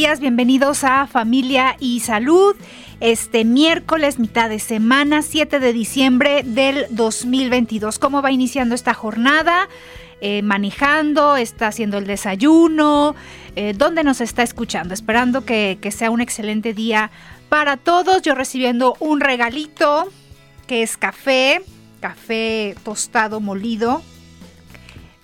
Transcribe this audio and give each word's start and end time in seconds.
Bienvenidos 0.00 0.82
a 0.82 1.06
Familia 1.06 1.76
y 1.78 2.00
Salud. 2.00 2.56
Este 3.00 3.44
miércoles, 3.44 4.18
mitad 4.18 4.48
de 4.48 4.58
semana, 4.58 5.20
7 5.20 5.60
de 5.60 5.74
diciembre 5.74 6.42
del 6.42 6.86
2022. 6.88 7.98
¿Cómo 7.98 8.22
va 8.22 8.32
iniciando 8.32 8.74
esta 8.74 8.94
jornada? 8.94 9.68
Eh, 10.22 10.40
manejando, 10.40 11.36
está 11.36 11.66
haciendo 11.66 11.98
el 11.98 12.06
desayuno, 12.06 13.14
eh, 13.56 13.74
¿dónde 13.76 14.02
nos 14.02 14.22
está 14.22 14.42
escuchando? 14.42 14.94
Esperando 14.94 15.44
que, 15.44 15.76
que 15.82 15.90
sea 15.90 16.10
un 16.10 16.22
excelente 16.22 16.72
día 16.72 17.10
para 17.50 17.76
todos. 17.76 18.22
Yo 18.22 18.34
recibiendo 18.34 18.96
un 19.00 19.20
regalito 19.20 20.08
que 20.66 20.82
es 20.82 20.96
café, 20.96 21.60
café 22.00 22.74
tostado 22.84 23.40
molido 23.40 24.00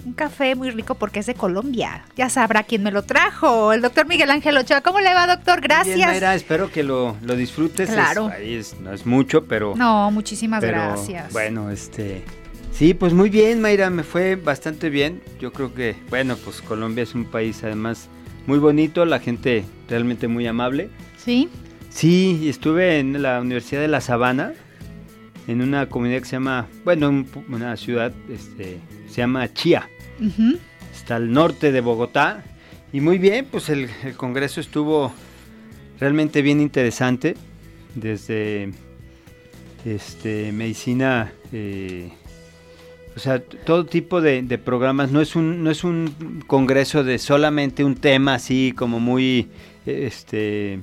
un 0.07 0.13
café 0.13 0.55
muy 0.55 0.71
rico 0.71 0.95
porque 0.95 1.19
es 1.19 1.27
de 1.27 1.35
Colombia. 1.35 2.05
Ya 2.17 2.31
sabrá 2.31 2.63
quién 2.63 2.83
me 2.83 2.93
lo 2.93 3.03
trajo, 3.03 3.73
el 3.73 3.83
doctor 3.83 4.07
Miguel 4.07 4.31
Ángel 4.31 4.57
Ochoa. 4.57 4.81
¿Cómo 4.81 5.01
le 5.01 5.13
va, 5.13 5.27
doctor? 5.27 5.61
Gracias. 5.61 5.97
Bien, 5.97 6.09
Mayra, 6.09 6.35
espero 6.35 6.71
que 6.71 6.85
lo, 6.85 7.17
lo 7.23 7.35
disfrutes. 7.35 7.91
Claro. 7.91 8.31
no 8.81 8.93
es 8.93 9.05
mucho, 9.05 9.45
pero... 9.45 9.75
No, 9.77 10.11
muchísimas 10.11 10.63
gracias. 10.63 11.33
Bueno, 11.33 11.71
este... 11.71 12.25
Sí, 12.73 12.95
pues 12.95 13.15
muy 13.15 13.31
bien, 13.31 13.61
Mayra, 13.61 13.91
me 13.91 14.05
fue 14.05 14.37
bastante 14.37 14.91
bien. 14.91 15.23
Yo 15.41 15.53
creo 15.53 15.75
que, 15.75 15.97
bueno, 16.11 16.37
pues 16.37 16.61
Colombia 16.61 17.03
es 17.03 17.15
un 17.15 17.25
país 17.25 17.65
además 17.65 18.09
muy 18.47 18.59
bonito, 18.59 19.05
la 19.07 19.19
gente 19.19 19.65
realmente 19.89 20.29
muy 20.29 20.47
amable. 20.47 20.91
Sí. 21.17 21.49
Sí, 21.89 22.47
estuve 22.49 22.99
en 22.99 23.23
la 23.23 23.41
Universidad 23.41 23.81
de 23.81 23.89
La 23.89 24.03
Sabana, 24.03 24.53
en 25.49 25.63
una 25.63 25.89
comunidad 25.89 26.19
que 26.19 26.27
se 26.27 26.37
llama, 26.37 26.67
bueno, 26.85 27.25
una 27.49 27.77
ciudad, 27.77 28.13
este, 28.29 28.79
se 29.09 29.17
llama 29.17 29.53
Chía. 29.53 29.89
Está 30.95 31.17
al 31.17 31.31
norte 31.33 31.73
de 31.73 31.81
Bogotá. 31.81 32.45
Y 32.93 33.01
muy 33.01 33.19
bien, 33.19 33.47
pues 33.51 33.69
el, 33.69 33.91
Congreso 34.17 34.61
estuvo 34.61 35.13
realmente 36.01 36.43
bien 36.43 36.61
interesante. 36.61 37.37
Desde 37.95 38.73
este, 39.85 40.53
medicina, 40.53 41.33
eh, 41.53 42.11
o 43.17 43.19
sea, 43.19 43.41
todo 43.41 43.87
tipo 43.87 44.21
de, 44.21 44.43
programas. 44.63 45.11
No 45.11 45.21
es, 45.21 45.37
un, 45.37 45.65
no 45.65 45.71
es 45.71 45.85
un 45.85 46.43
congreso 46.47 47.05
de 47.05 47.19
solamente 47.19 47.85
un 47.85 47.95
tema 47.95 48.35
así 48.35 48.73
como 48.77 49.01
muy, 49.01 49.49
este, 49.87 50.81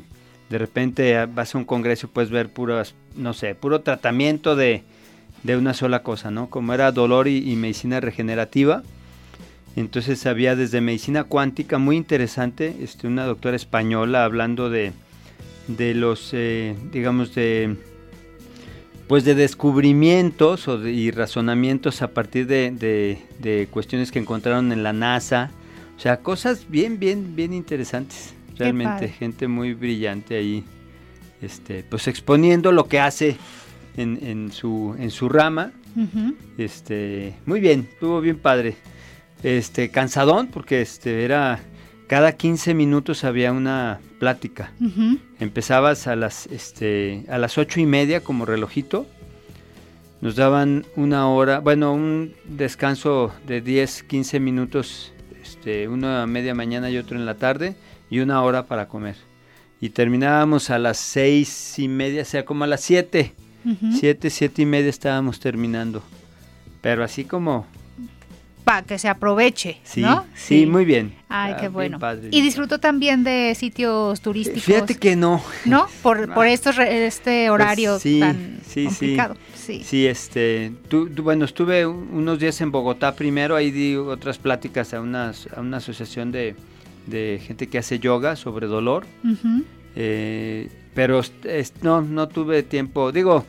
de 0.50 0.58
repente 0.58 1.26
vas 1.28 1.54
a 1.54 1.58
un 1.60 1.66
congreso 1.66 2.08
y 2.08 2.10
puedes 2.10 2.32
ver 2.32 2.50
puras, 2.50 2.96
no 3.16 3.34
sé, 3.34 3.54
puro 3.54 3.82
tratamiento 3.82 4.56
de, 4.56 4.84
una 5.46 5.74
sola 5.76 6.02
cosa, 6.02 6.32
¿no? 6.32 6.50
Como 6.50 6.74
era 6.74 6.92
dolor 6.92 7.28
y 7.28 7.56
medicina 7.56 8.00
regenerativa 8.00 8.82
entonces 9.76 10.26
había 10.28 10.56
desde 10.56 10.82
medicina 10.82 11.24
cuántica, 11.24 11.80
muy 11.80 11.98
interesante, 11.98 12.76
este, 12.82 13.08
una 13.08 13.26
doctora 13.26 13.56
española 13.56 14.24
hablando 14.24 14.70
de, 14.70 14.92
de 15.68 15.96
los, 15.96 16.30
eh, 16.34 16.76
digamos, 16.92 17.34
de, 17.34 17.76
pues 19.08 19.26
de 19.26 19.34
descubrimientos 19.34 20.68
o 20.68 20.88
y 20.88 21.10
razonamientos 21.10 22.04
a 22.04 22.10
partir 22.10 22.46
de, 22.46 23.18
de, 23.40 23.68
cuestiones 23.72 24.12
que 24.12 24.20
encontraron 24.20 24.72
en 24.72 24.84
la 24.84 24.94
NASA. 24.94 25.50
O 25.98 26.00
sea, 26.00 26.18
cosas 26.18 26.68
bien, 26.70 27.00
bien, 27.00 27.36
bien 27.36 27.54
interesantes. 27.54 28.36
Realmente, 28.56 29.08
gente 29.10 29.48
muy 29.48 29.74
brillante 29.74 30.36
ahí, 30.36 30.64
este, 31.42 31.84
pues 31.90 32.08
exponiendo 32.08 32.72
lo 32.72 32.88
que 32.88 33.00
hace 33.00 33.38
en, 33.98 34.20
en, 34.22 34.52
su, 34.52 34.96
en 35.00 35.10
su 35.10 35.30
rama. 35.30 35.72
este, 36.60 37.36
muy 37.48 37.60
bien, 37.60 37.88
estuvo 37.92 38.22
bien 38.22 38.38
padre 38.38 38.76
este, 39.44 39.90
cansadón, 39.90 40.48
porque 40.48 40.82
este, 40.82 41.24
era 41.26 41.60
cada 42.08 42.34
15 42.34 42.74
minutos 42.74 43.24
había 43.24 43.52
una 43.52 44.00
plática. 44.20 44.72
Empezabas 45.40 46.08
a 46.08 46.16
las, 46.16 46.48
este, 46.48 47.26
a 47.30 47.38
las 47.38 47.58
ocho 47.58 47.80
y 47.80 47.86
media 47.86 48.22
como 48.22 48.46
relojito. 48.46 49.06
Nos 50.22 50.36
daban 50.36 50.86
una 50.96 51.28
hora, 51.28 51.60
bueno, 51.60 51.94
un 51.94 52.34
descanso 52.46 53.34
de 53.46 53.62
10, 53.62 54.04
15 54.04 54.40
minutos, 54.40 55.12
este, 55.42 55.88
uno 55.88 56.08
a 56.08 56.26
media 56.28 56.56
mañana 56.56 56.90
y 56.90 56.98
otro 56.98 57.18
en 57.18 57.26
la 57.26 57.36
tarde, 57.36 57.76
y 58.10 58.20
una 58.20 58.42
hora 58.42 58.64
para 58.64 58.88
comer. 58.88 59.16
Y 59.82 59.90
terminábamos 59.90 60.70
a 60.70 60.80
las 60.80 60.98
seis 60.98 61.78
y 61.78 61.90
media, 61.90 62.22
o 62.22 62.26
sea, 62.26 62.46
como 62.46 62.64
a 62.64 62.68
las 62.68 62.82
siete. 62.82 63.34
Siete, 63.92 64.30
siete 64.30 64.62
y 64.62 64.66
media 64.66 64.90
estábamos 64.90 65.40
terminando. 65.40 66.04
Pero 66.82 67.04
así 67.04 67.24
como 67.26 67.66
para 68.64 68.84
que 68.84 68.98
se 68.98 69.10
aproveche, 69.10 69.80
sí, 69.84 70.02
¿no? 70.02 70.26
Sí, 70.36 70.66
muy 70.66 70.86
bien. 70.86 71.14
Ay, 71.28 71.56
qué 71.60 71.68
bueno. 71.68 72.00
y 72.32 72.42
disfruto 72.42 72.80
también 72.80 73.24
de 73.24 73.56
sitios 73.56 74.22
turísticos. 74.22 74.64
Fíjate 74.64 74.96
que 74.96 75.16
no. 75.16 75.42
¿No? 75.66 75.88
Por, 76.04 76.34
por 76.34 76.48
estos, 76.48 76.78
este 76.78 77.48
pues 77.48 77.52
horario 77.52 78.00
tan 78.00 78.60
complicado. 78.86 79.36
Sí, 79.56 79.84
sí. 79.84 80.08
este, 80.08 80.72
tú, 80.88 81.10
bueno, 81.22 81.46
estuve 81.46 81.86
unos 81.86 82.40
días 82.40 82.60
en 82.62 82.72
Bogotá 82.72 83.16
primero, 83.16 83.56
ahí 83.56 83.72
di 83.72 83.96
otras 83.96 84.38
pláticas 84.38 84.94
a, 84.94 85.02
unas, 85.02 85.48
a 85.56 85.62
una 85.62 85.78
asociación 85.78 86.32
de, 86.32 86.56
gente 87.46 87.68
que 87.68 87.78
hace 87.78 88.00
yoga 88.00 88.36
sobre 88.36 88.68
dolor. 88.68 89.06
Eh, 89.96 90.70
pero 90.94 91.22
no, 91.82 92.02
no 92.02 92.28
tuve 92.28 92.64
tiempo. 92.64 93.12
Digo, 93.12 93.46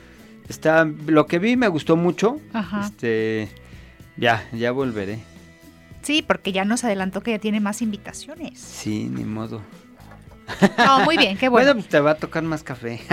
está, 0.49 0.89
lo 1.07 1.27
que 1.27 1.39
vi 1.39 1.57
me 1.57 1.69
gustó 1.69 1.97
mucho. 1.97 2.41
Ajá. 2.53 2.87
Este 2.87 3.49
ya, 4.17 4.49
ya 4.53 4.73
volveré. 4.73 5.19
Sí, 6.03 6.23
porque 6.23 6.53
ya 6.53 6.65
nos 6.65 6.85
adelantó 6.85 7.23
que 7.23 7.31
ya 7.31 7.39
tiene 7.39 7.61
más 7.61 7.81
invitaciones. 7.81 8.61
Sí, 8.61 9.09
ni 9.11 9.25
modo. 9.25 9.63
No, 10.79 11.01
muy 11.01 11.17
bien, 11.17 11.37
qué 11.37 11.49
bueno. 11.49 11.75
Bueno, 11.75 11.89
te 11.89 12.01
va 12.01 12.13
a 12.13 12.15
tocar 12.17 12.43
más 12.43 12.63
café. 12.63 13.01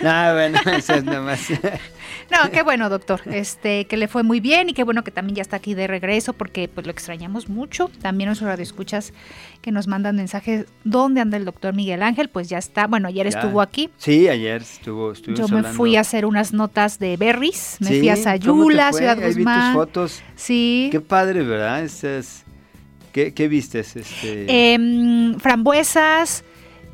No, 0.00 0.32
bueno, 0.32 0.60
eso 0.76 0.94
es 0.94 1.04
nada 1.04 1.20
más. 1.20 1.48
No, 2.30 2.50
qué 2.50 2.62
bueno, 2.62 2.90
doctor. 2.90 3.22
Este, 3.26 3.86
que 3.86 3.96
le 3.96 4.06
fue 4.06 4.22
muy 4.22 4.40
bien 4.40 4.68
y 4.68 4.74
qué 4.74 4.84
bueno 4.84 5.02
que 5.02 5.10
también 5.10 5.36
ya 5.36 5.42
está 5.42 5.56
aquí 5.56 5.74
de 5.74 5.86
regreso 5.86 6.34
porque 6.34 6.68
pues 6.68 6.86
lo 6.86 6.92
extrañamos 6.92 7.48
mucho. 7.48 7.90
También 8.02 8.28
los 8.28 8.42
escuchas 8.42 9.14
que 9.62 9.72
nos 9.72 9.86
mandan 9.86 10.16
mensajes 10.16 10.66
dónde 10.84 11.22
anda 11.22 11.36
el 11.38 11.46
doctor 11.46 11.74
Miguel 11.74 12.02
Ángel, 12.02 12.28
pues 12.28 12.48
ya 12.48 12.58
está. 12.58 12.86
Bueno, 12.86 13.08
ayer 13.08 13.26
estuvo 13.26 13.60
aquí. 13.62 13.90
Sí, 13.96 14.28
ayer 14.28 14.60
estuvo, 14.62 15.14
Yo 15.14 15.48
me 15.48 15.62
fui 15.62 15.96
a 15.96 16.00
hacer 16.00 16.26
unas 16.26 16.52
notas 16.52 16.98
de 16.98 17.16
Berries, 17.16 17.78
me 17.80 17.98
fui 17.98 18.08
a 18.10 18.16
Sayula, 18.16 18.92
Ciudad 18.92 19.16
Guzmán. 19.16 19.72
Vi 19.72 19.78
tus 19.78 19.86
fotos. 19.86 20.22
Sí. 20.36 20.88
Qué 20.92 21.00
padre, 21.00 21.42
¿verdad? 21.42 21.82
Es, 21.82 22.44
¿qué, 23.12 23.34
¿Qué 23.34 23.48
vistes? 23.48 23.96
Este... 23.96 24.46
Eh, 24.48 25.34
frambuesas, 25.38 26.44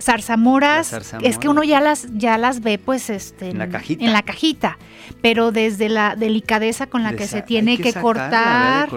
zarzamoras, 0.00 1.14
es 1.22 1.38
que 1.38 1.48
uno 1.48 1.62
ya 1.62 1.80
las 1.80 2.06
ya 2.12 2.36
las 2.38 2.60
ve 2.60 2.78
pues 2.78 3.10
este 3.10 3.50
en 3.50 3.58
la 3.58 3.68
cajita, 3.68 4.04
en 4.04 4.12
la 4.12 4.22
cajita. 4.22 4.78
Pero 5.22 5.52
desde 5.52 5.88
la 5.88 6.16
delicadeza 6.16 6.86
con 6.86 7.02
la 7.02 7.14
que 7.14 7.26
se 7.26 7.42
tiene 7.42 7.78
que, 7.78 7.92
cortar, 7.92 8.88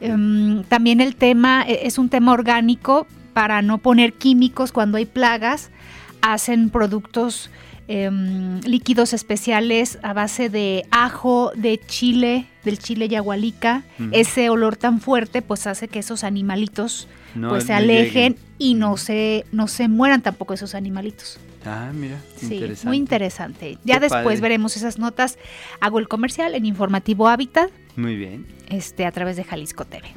em, 0.00 0.64
también 0.64 1.00
el 1.00 1.16
tema 1.16 1.64
e, 1.66 1.86
es 1.86 1.98
un 1.98 2.08
tema 2.08 2.32
orgánico 2.32 3.06
para 3.32 3.62
no 3.62 3.78
poner 3.78 4.14
químicos 4.14 4.72
cuando 4.72 4.98
hay 4.98 5.06
plagas. 5.06 5.70
Hacen 6.20 6.70
productos 6.70 7.50
em, 7.88 8.60
líquidos 8.60 9.12
especiales 9.12 9.98
a 10.02 10.12
base 10.12 10.48
de 10.48 10.84
ajo, 10.90 11.52
de 11.54 11.80
chile, 11.86 12.46
del 12.64 12.78
chile 12.78 13.08
yagualica. 13.08 13.82
Ese 14.12 14.48
olor 14.50 14.76
tan 14.76 15.00
fuerte 15.00 15.42
pues 15.42 15.66
hace 15.66 15.88
que 15.88 15.98
esos 15.98 16.24
animalitos 16.24 17.08
pues 17.48 17.64
se 17.64 17.72
alejen 17.72 18.36
y 18.58 18.74
no 18.74 18.96
se, 18.96 19.44
no 19.52 19.66
se 19.68 19.88
mueran 19.88 20.22
tampoco 20.22 20.54
esos 20.54 20.74
animalitos. 20.74 21.38
Ah, 21.64 21.90
mira, 21.94 22.18
Sí, 22.36 22.54
interesante. 22.54 22.88
muy 22.88 22.96
interesante. 22.96 23.78
Ya 23.84 23.94
Qué 23.94 24.00
después 24.00 24.22
padre. 24.24 24.40
veremos 24.40 24.76
esas 24.76 24.98
notas. 24.98 25.38
Hago 25.80 25.98
el 26.00 26.08
comercial 26.08 26.54
en 26.56 26.66
Informativo 26.66 27.28
Hábitat 27.28 27.70
Muy 27.96 28.16
bien. 28.16 28.46
este, 28.68 29.06
a 29.06 29.12
través 29.12 29.36
de 29.36 29.44
Jalisco 29.44 29.84
TV. 29.84 30.08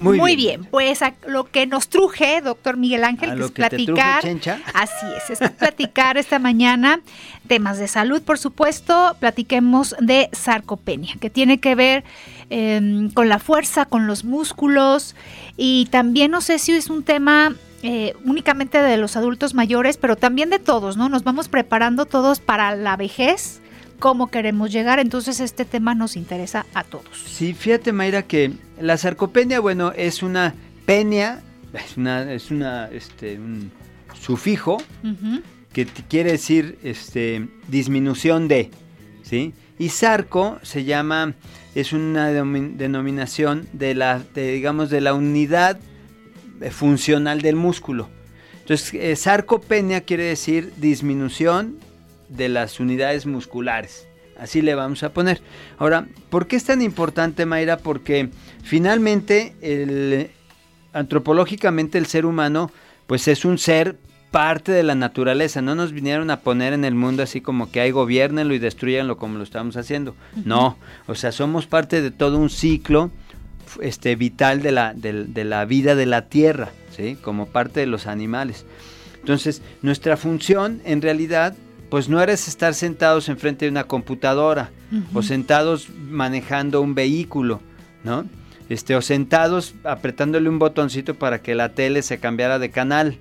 Muy 0.00 0.36
bien. 0.36 0.64
Pues 0.64 1.02
a 1.02 1.14
lo 1.26 1.44
que 1.44 1.66
nos 1.66 1.88
truje, 1.88 2.40
doctor 2.40 2.76
Miguel 2.76 3.04
Ángel, 3.04 3.30
A 3.30 3.32
que 3.34 3.38
lo 3.38 3.46
es 3.46 3.50
que 3.52 3.62
te 3.62 3.84
truje, 3.84 4.02
platicar. 4.20 4.60
Así 4.74 5.06
es, 5.16 5.40
es 5.40 5.50
platicar 5.50 6.18
esta 6.18 6.38
mañana 6.38 7.00
temas 7.46 7.78
de 7.78 7.88
salud, 7.88 8.22
por 8.22 8.38
supuesto. 8.38 9.16
Platiquemos 9.18 9.96
de 10.00 10.28
sarcopenia, 10.32 11.16
que 11.20 11.30
tiene 11.30 11.58
que 11.58 11.74
ver 11.74 12.04
eh, 12.50 13.08
con 13.14 13.28
la 13.28 13.38
fuerza, 13.38 13.86
con 13.86 14.06
los 14.06 14.24
músculos 14.24 15.16
y 15.56 15.86
también 15.90 16.30
no 16.30 16.40
sé 16.40 16.58
si 16.58 16.72
es 16.72 16.88
un 16.88 17.02
tema 17.02 17.54
eh, 17.82 18.14
únicamente 18.24 18.80
de 18.80 18.96
los 18.96 19.16
adultos 19.16 19.54
mayores, 19.54 19.96
pero 19.96 20.16
también 20.16 20.50
de 20.50 20.58
todos, 20.58 20.96
¿no? 20.96 21.08
Nos 21.08 21.24
vamos 21.24 21.48
preparando 21.48 22.06
todos 22.06 22.40
para 22.40 22.74
la 22.74 22.96
vejez, 22.96 23.60
cómo 23.98 24.28
queremos 24.28 24.72
llegar, 24.72 24.98
entonces 24.98 25.40
este 25.40 25.64
tema 25.64 25.94
nos 25.94 26.16
interesa 26.16 26.66
a 26.74 26.84
todos. 26.84 27.04
Sí, 27.26 27.54
fíjate 27.54 27.92
Mayra 27.92 28.22
que 28.22 28.52
la 28.80 28.96
sarcopenia, 28.96 29.60
bueno, 29.60 29.92
es 29.92 30.22
una 30.22 30.54
penia, 30.86 31.42
es 31.72 31.96
una, 31.96 32.32
es 32.32 32.50
una, 32.50 32.88
este, 32.88 33.38
un 33.38 33.70
sufijo 34.18 34.78
que 35.72 35.86
quiere 35.86 36.32
decir, 36.32 36.78
este, 36.82 37.48
disminución 37.68 38.48
de, 38.48 38.70
¿sí? 39.22 39.52
Y 39.78 39.90
sarco 39.90 40.58
se 40.62 40.84
llama, 40.84 41.34
es 41.74 41.92
una 41.92 42.30
denominación 42.30 43.68
de 43.72 43.94
la, 43.94 44.20
de, 44.34 44.52
digamos, 44.52 44.90
de 44.90 45.00
la 45.00 45.14
unidad 45.14 45.78
funcional 46.70 47.42
del 47.42 47.54
músculo. 47.54 48.08
Entonces, 48.60 48.94
eh, 48.94 49.14
sarcopenia 49.14 50.00
quiere 50.00 50.24
decir 50.24 50.72
disminución 50.78 51.78
de 52.28 52.48
las 52.48 52.80
unidades 52.80 53.24
musculares. 53.24 54.07
Así 54.38 54.62
le 54.62 54.74
vamos 54.74 55.02
a 55.02 55.12
poner. 55.12 55.40
Ahora, 55.78 56.06
¿por 56.30 56.46
qué 56.46 56.56
es 56.56 56.64
tan 56.64 56.82
importante, 56.82 57.46
Mayra? 57.46 57.78
Porque 57.78 58.30
finalmente, 58.62 59.54
el, 59.60 60.30
antropológicamente, 60.92 61.98
el 61.98 62.06
ser 62.06 62.24
humano, 62.24 62.70
pues 63.06 63.28
es 63.28 63.44
un 63.44 63.58
ser 63.58 63.96
parte 64.30 64.72
de 64.72 64.82
la 64.82 64.94
naturaleza. 64.94 65.62
No 65.62 65.74
nos 65.74 65.92
vinieron 65.92 66.30
a 66.30 66.40
poner 66.40 66.72
en 66.72 66.84
el 66.84 66.94
mundo 66.94 67.22
así 67.22 67.40
como 67.40 67.70
que 67.70 67.80
hay 67.80 67.90
gobiernenlo 67.90 68.54
y 68.54 68.58
destruyanlo 68.58 69.16
como 69.16 69.38
lo 69.38 69.44
estamos 69.44 69.76
haciendo. 69.76 70.14
No, 70.44 70.78
o 71.06 71.14
sea, 71.14 71.32
somos 71.32 71.66
parte 71.66 72.02
de 72.02 72.10
todo 72.10 72.38
un 72.38 72.50
ciclo 72.50 73.10
este, 73.80 74.16
vital 74.16 74.62
de 74.62 74.72
la, 74.72 74.94
de 74.94 75.44
la 75.44 75.64
vida 75.64 75.94
de 75.94 76.06
la 76.06 76.28
tierra, 76.28 76.70
¿sí? 76.90 77.16
Como 77.20 77.46
parte 77.46 77.80
de 77.80 77.86
los 77.86 78.06
animales. 78.06 78.66
Entonces, 79.20 79.62
nuestra 79.82 80.16
función 80.16 80.80
en 80.84 81.02
realidad, 81.02 81.54
pues 81.90 82.08
no 82.08 82.20
eres 82.20 82.48
estar 82.48 82.74
sentados 82.74 83.28
enfrente 83.28 83.64
de 83.64 83.70
una 83.70 83.84
computadora 83.84 84.70
o 85.14 85.22
sentados 85.22 85.88
manejando 85.90 86.80
un 86.80 86.94
vehículo, 86.94 87.60
¿no? 88.04 88.24
Este, 88.68 88.94
o 88.94 89.02
sentados 89.02 89.74
apretándole 89.84 90.48
un 90.48 90.58
botoncito 90.58 91.14
para 91.14 91.40
que 91.40 91.54
la 91.54 91.70
tele 91.70 92.02
se 92.02 92.18
cambiara 92.18 92.58
de 92.58 92.70
canal. 92.70 93.18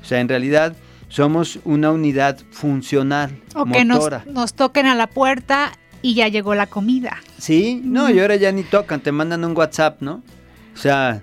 O 0.00 0.04
sea, 0.04 0.20
en 0.20 0.28
realidad 0.28 0.74
somos 1.08 1.60
una 1.64 1.90
unidad 1.90 2.38
funcional, 2.50 3.38
O 3.54 3.64
que 3.66 3.84
nos, 3.84 3.98
motora. 3.98 4.24
nos 4.26 4.54
toquen 4.54 4.86
a 4.86 4.94
la 4.94 5.06
puerta 5.06 5.72
y 6.00 6.14
ya 6.14 6.26
llegó 6.28 6.54
la 6.54 6.66
comida. 6.66 7.18
Sí, 7.38 7.80
no, 7.84 8.10
y 8.10 8.18
ahora 8.18 8.36
ya 8.36 8.50
ni 8.50 8.64
tocan, 8.64 9.00
te 9.00 9.12
mandan 9.12 9.44
un 9.44 9.56
WhatsApp, 9.56 10.00
¿no? 10.02 10.22
O 10.74 10.78
sea, 10.78 11.22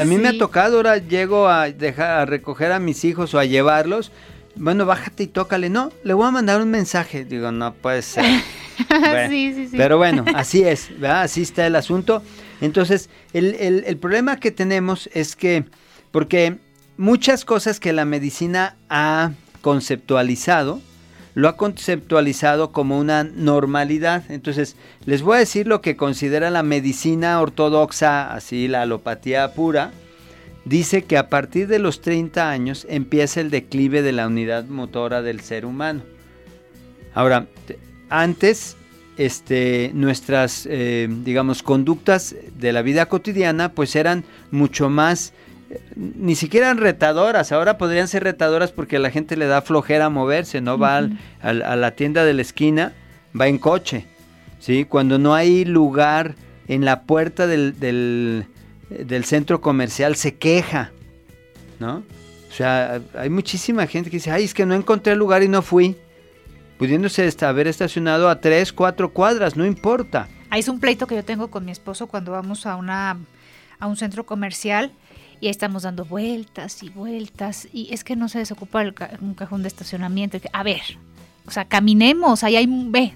a, 0.00 0.04
mí 0.04 0.16
me 0.16 0.28
ha 0.28 0.38
tocado, 0.38 0.78
ahora 0.78 0.96
llego 0.96 1.48
a 1.48 1.70
dejar 1.70 2.20
a 2.20 2.26
recoger 2.26 2.72
a 2.72 2.78
mis 2.78 3.04
hijos 3.04 3.34
o 3.34 3.38
a 3.38 3.44
llevarlos. 3.44 4.10
Bueno, 4.56 4.86
bájate 4.86 5.24
y 5.24 5.26
tócale. 5.26 5.68
No, 5.70 5.90
le 6.04 6.14
voy 6.14 6.26
a 6.26 6.30
mandar 6.30 6.60
un 6.60 6.70
mensaje. 6.70 7.24
Digo, 7.24 7.50
no 7.52 7.72
puede 7.74 8.02
ser. 8.02 8.24
Bueno, 8.88 9.28
sí, 9.28 9.52
sí, 9.54 9.68
sí. 9.68 9.76
Pero 9.76 9.98
bueno, 9.98 10.24
así 10.34 10.62
es, 10.64 10.88
¿verdad? 10.98 11.22
Así 11.22 11.42
está 11.42 11.66
el 11.66 11.76
asunto. 11.76 12.22
Entonces, 12.62 13.10
el, 13.34 13.54
el- 13.56 13.84
el 13.86 13.96
problema 13.98 14.40
que 14.40 14.50
tenemos 14.50 15.10
es 15.12 15.36
que, 15.36 15.64
porque 16.10 16.56
muchas 16.96 17.44
cosas 17.44 17.78
que 17.80 17.92
la 17.92 18.04
medicina 18.06 18.76
ha 18.88 19.32
conceptualizado, 19.60 20.80
lo 21.34 21.48
ha 21.48 21.56
conceptualizado 21.56 22.72
como 22.72 22.98
una 22.98 23.24
normalidad. 23.24 24.24
Entonces, 24.30 24.74
les 25.04 25.22
voy 25.22 25.36
a 25.36 25.40
decir 25.40 25.66
lo 25.66 25.80
que 25.82 25.96
considera 25.96 26.50
la 26.50 26.62
medicina 26.62 27.40
ortodoxa, 27.40 28.32
así 28.32 28.68
la 28.68 28.82
alopatía 28.82 29.52
pura. 29.52 29.92
Dice 30.64 31.02
que 31.02 31.16
a 31.18 31.28
partir 31.28 31.66
de 31.66 31.78
los 31.80 32.00
30 32.00 32.48
años 32.50 32.86
empieza 32.88 33.40
el 33.40 33.50
declive 33.50 34.02
de 34.02 34.12
la 34.12 34.28
unidad 34.28 34.64
motora 34.66 35.20
del 35.22 35.40
ser 35.40 35.66
humano. 35.66 36.02
Ahora, 37.14 37.46
te- 37.66 37.78
antes, 38.08 38.76
este, 39.16 39.90
nuestras, 39.94 40.66
eh, 40.70 41.08
digamos, 41.24 41.62
conductas 41.62 42.34
de 42.58 42.72
la 42.72 42.82
vida 42.82 43.06
cotidiana, 43.06 43.72
pues 43.72 43.96
eran 43.96 44.24
mucho 44.50 44.88
más, 44.88 45.32
eh, 45.70 45.80
ni 45.96 46.36
siquiera 46.36 46.68
eran 46.68 46.78
retadoras, 46.78 47.50
ahora 47.52 47.76
podrían 47.76 48.06
ser 48.08 48.22
retadoras 48.22 48.70
porque 48.70 48.96
a 48.96 49.00
la 49.00 49.10
gente 49.10 49.36
le 49.36 49.46
da 49.46 49.62
flojera 49.62 50.10
moverse, 50.10 50.60
no 50.60 50.78
va 50.78 50.98
al- 50.98 51.62
a 51.62 51.76
la 51.76 51.90
tienda 51.96 52.24
de 52.24 52.34
la 52.34 52.42
esquina, 52.42 52.92
va 53.38 53.48
en 53.48 53.58
coche, 53.58 54.06
¿sí? 54.60 54.84
Cuando 54.88 55.18
no 55.18 55.34
hay 55.34 55.64
lugar 55.64 56.36
en 56.68 56.84
la 56.84 57.02
puerta 57.02 57.46
del, 57.46 57.78
del, 57.80 58.46
del 59.04 59.24
centro 59.24 59.60
comercial, 59.60 60.16
se 60.16 60.34
queja, 60.36 60.92
¿no? 61.80 62.02
O 62.50 62.54
sea, 62.54 63.00
hay 63.14 63.30
muchísima 63.30 63.86
gente 63.86 64.10
que 64.10 64.16
dice, 64.18 64.30
ay, 64.30 64.44
es 64.44 64.52
que 64.54 64.66
no 64.66 64.74
encontré 64.74 65.16
lugar 65.16 65.42
y 65.42 65.48
no 65.48 65.62
fui 65.62 65.96
pudiéndose 66.78 67.32
haber 67.42 67.68
estacionado 67.68 68.28
a 68.28 68.40
tres, 68.40 68.72
cuatro 68.72 69.12
cuadras, 69.12 69.56
no 69.56 69.64
importa. 69.64 70.28
Ahí 70.50 70.60
es 70.60 70.68
un 70.68 70.80
pleito 70.80 71.06
que 71.06 71.14
yo 71.14 71.24
tengo 71.24 71.48
con 71.48 71.64
mi 71.64 71.70
esposo 71.70 72.08
cuando 72.08 72.32
vamos 72.32 72.66
a 72.66 72.76
una 72.76 73.16
a 73.78 73.86
un 73.86 73.96
centro 73.96 74.26
comercial 74.26 74.92
y 75.40 75.46
ahí 75.46 75.50
estamos 75.50 75.84
dando 75.84 76.04
vueltas 76.04 76.82
y 76.82 76.88
vueltas 76.90 77.68
y 77.72 77.92
es 77.92 78.04
que 78.04 78.16
no 78.16 78.28
se 78.28 78.38
desocupa 78.38 78.82
el 78.82 78.94
ca- 78.94 79.10
un 79.20 79.34
cajón 79.34 79.62
de 79.62 79.68
estacionamiento. 79.68 80.38
A 80.52 80.62
ver, 80.62 80.82
o 81.46 81.50
sea, 81.50 81.64
caminemos, 81.64 82.44
ahí 82.44 82.56
hay 82.56 82.66
ve, 82.68 83.14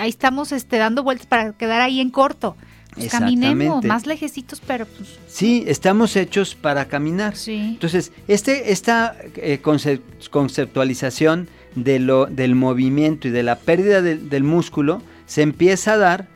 ahí 0.00 0.08
estamos 0.08 0.50
este 0.52 0.78
dando 0.78 1.02
vueltas 1.02 1.26
para 1.26 1.52
quedar 1.52 1.80
ahí 1.80 2.00
en 2.00 2.10
corto. 2.10 2.56
Pues 2.94 3.10
caminemos, 3.10 3.84
más 3.84 4.06
lejecitos, 4.06 4.60
pero 4.66 4.84
pues 4.86 5.08
Sí, 5.28 5.64
estamos 5.68 6.16
hechos 6.16 6.54
para 6.54 6.86
caminar. 6.86 7.36
sí. 7.36 7.54
Entonces, 7.74 8.10
este, 8.26 8.72
esta 8.72 9.16
eh, 9.36 9.60
conce- 9.62 10.00
conceptualización 10.30 11.48
de 11.74 11.98
lo, 12.00 12.26
del 12.26 12.54
movimiento 12.54 13.28
y 13.28 13.30
de 13.30 13.42
la 13.42 13.56
pérdida 13.58 14.02
del- 14.02 14.28
del 14.28 14.42
músculo 14.42 15.02
se 15.26 15.42
empieza 15.42 15.92
a 15.92 15.96
dar, 15.98 16.26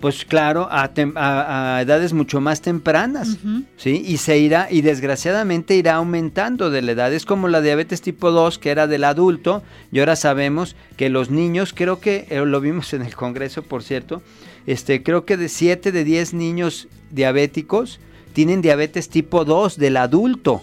pues 0.00 0.24
claro, 0.24 0.68
a, 0.70 0.94
tem- 0.94 1.12
a- 1.16 1.76
a 1.76 1.82
edades 1.82 2.12
mucho 2.14 2.40
más 2.40 2.62
tempranas. 2.62 3.36
¿sí? 3.76 4.02
Y 4.06 4.16
se 4.18 4.38
irá, 4.38 4.68
y 4.70 4.80
desgraciadamente 4.80 5.74
irá 5.74 5.96
aumentando 5.96 6.70
de 6.70 6.80
la 6.82 6.92
edad. 6.92 7.12
Es 7.12 7.26
como 7.26 7.48
la 7.48 7.60
diabetes 7.60 8.00
tipo 8.00 8.30
2, 8.30 8.58
que 8.58 8.70
era 8.70 8.86
del 8.86 9.04
adulto, 9.04 9.62
y 9.92 9.98
ahora 9.98 10.16
sabemos 10.16 10.76
que 10.96 11.10
los 11.10 11.30
niños, 11.30 11.72
creo 11.74 12.00
que 12.00 12.26
eh, 12.30 12.46
lo 12.46 12.60
vimos 12.60 12.94
en 12.94 13.02
el 13.02 13.14
Congreso, 13.16 13.62
por 13.62 13.82
cierto, 13.82 14.22
este, 14.68 15.02
creo 15.02 15.24
que 15.24 15.36
de 15.36 15.48
7 15.48 15.90
de 15.92 16.04
10 16.04 16.34
niños 16.34 16.86
diabéticos 17.10 17.98
tienen 18.32 18.62
diabetes 18.62 19.08
tipo 19.08 19.44
2 19.44 19.78
del 19.78 19.96
adulto. 19.96 20.62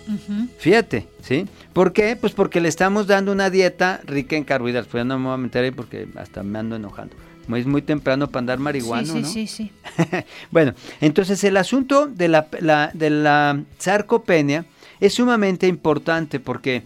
Fíjate, 0.59 1.07
¿sí? 1.21 1.45
¿Por 1.73 1.91
qué? 1.91 2.15
Pues 2.15 2.31
porque 2.33 2.61
le 2.61 2.69
estamos 2.69 3.07
dando 3.07 3.31
una 3.31 3.49
dieta 3.49 3.99
rica 4.05 4.35
en 4.37 4.43
carbohidratos. 4.45 4.89
Pues 4.89 5.01
ya 5.01 5.05
no 5.05 5.19
me 5.19 5.25
voy 5.25 5.33
a 5.33 5.37
meter 5.37 5.63
ahí 5.65 5.71
porque 5.71 6.07
hasta 6.15 6.41
me 6.43 6.57
ando 6.59 6.75
enojando. 6.77 7.15
Es 7.53 7.65
muy 7.67 7.81
temprano 7.81 8.27
para 8.27 8.39
andar 8.39 8.59
marihuano, 8.59 9.05
sí, 9.05 9.11
sí, 9.13 9.21
¿no? 9.21 9.27
sí, 9.27 9.47
sí. 9.47 9.71
bueno, 10.51 10.73
entonces 11.01 11.43
el 11.43 11.57
asunto 11.57 12.07
de 12.07 12.27
la, 12.27 12.47
la- 12.59 12.91
de 12.93 13.09
la 13.09 13.61
sarcopenia 13.77 14.65
es 14.99 15.13
sumamente 15.15 15.67
importante 15.67 16.39
porque 16.39 16.83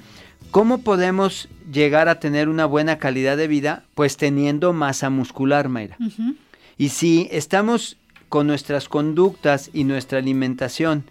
¿cómo 0.51 0.81
podemos 0.81 1.47
llegar 1.71 2.09
a 2.09 2.19
tener 2.19 2.49
una 2.49 2.65
buena 2.65 2.97
calidad 2.97 3.37
de 3.37 3.47
vida? 3.47 3.83
Pues 3.95 4.17
teniendo 4.17 4.73
masa 4.73 5.09
muscular, 5.09 5.69
Mayra. 5.69 5.95
Y 6.79 6.89
si 6.89 7.27
estamos 7.29 7.97
con 8.29 8.47
nuestras 8.47 8.87
conductas 8.87 9.69
y 9.73 9.83
nuestra 9.83 10.17
alimentación 10.17 11.03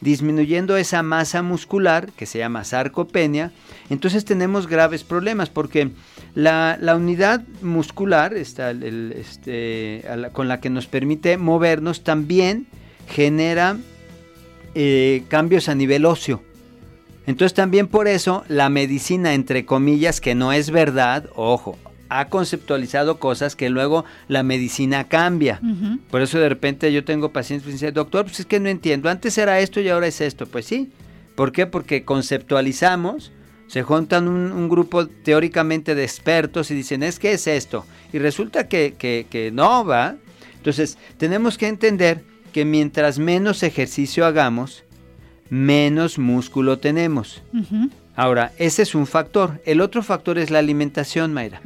disminuyendo 0.00 0.76
esa 0.76 1.02
masa 1.02 1.42
muscular, 1.42 2.12
que 2.12 2.26
se 2.26 2.38
llama 2.38 2.62
sarcopenia, 2.62 3.50
entonces 3.90 4.24
tenemos 4.24 4.68
graves 4.68 5.02
problemas 5.02 5.50
porque 5.50 5.90
la, 6.34 6.78
unidad 6.94 7.42
muscular 7.60 8.34
el, 8.34 9.14
este, 9.16 10.04
con 10.32 10.46
la 10.46 10.60
que 10.60 10.70
nos 10.70 10.86
permite 10.86 11.38
movernos 11.38 12.04
también 12.04 12.68
genera 13.08 13.78
eh, 14.76 15.24
cambios 15.26 15.68
a 15.68 15.74
nivel 15.74 16.06
óseo. 16.06 16.40
Entonces 17.26 17.54
también 17.54 17.88
por 17.88 18.06
eso 18.06 18.44
la 18.46 18.68
medicina, 18.68 19.34
entre 19.34 19.66
comillas, 19.66 20.20
que 20.20 20.36
no 20.36 20.52
es 20.52 20.70
verdad, 20.70 21.28
ojo, 21.34 21.76
ha 22.08 22.28
conceptualizado 22.28 23.18
cosas 23.18 23.56
que 23.56 23.70
luego 23.70 24.04
la 24.28 24.42
medicina 24.42 25.04
cambia. 25.04 25.60
Por 26.10 26.22
eso 26.22 26.38
de 26.38 26.48
repente 26.48 26.92
yo 26.92 27.04
tengo 27.04 27.32
pacientes 27.32 27.66
que 27.66 27.72
dicen, 27.72 27.94
doctor, 27.94 28.24
pues 28.24 28.40
es 28.40 28.46
que 28.46 28.60
no 28.60 28.68
entiendo, 28.68 29.08
antes 29.08 29.36
era 29.38 29.60
esto 29.60 29.80
y 29.80 29.88
ahora 29.88 30.06
es 30.06 30.20
esto. 30.20 30.46
Pues 30.46 30.66
sí. 30.66 30.90
¿Por 31.34 31.52
qué? 31.52 31.66
Porque 31.66 32.04
conceptualizamos 32.04 33.32
Se 33.66 33.82
juntan 33.82 34.28
un, 34.28 34.68
grupo 34.68 35.06
teóricamente 35.06 35.94
de 35.94 36.04
expertos 36.04 36.70
y 36.70 36.74
dicen, 36.74 37.02
es 37.02 37.18
que 37.18 37.32
es 37.32 37.46
esto. 37.46 37.84
Y 38.12 38.18
resulta 38.18 38.68
que, 38.68 38.94
que 38.96 39.50
no 39.52 39.84
va. 39.84 40.16
Entonces, 40.56 40.98
tenemos 41.18 41.58
que 41.58 41.66
entender 41.68 42.22
que 42.52 42.64
mientras 42.64 43.18
menos 43.18 43.62
ejercicio 43.62 44.24
hagamos, 44.24 44.84
menos 45.50 46.18
músculo 46.18 46.78
tenemos. 46.78 47.42
Ahora, 48.16 48.52
ese 48.58 48.82
es 48.82 48.94
un 48.94 49.06
factor. 49.06 49.60
El 49.66 49.82
otro 49.82 50.02
factor 50.02 50.38
es 50.38 50.50
la 50.50 50.58
alimentación, 50.58 51.34
Mayra. 51.34 51.60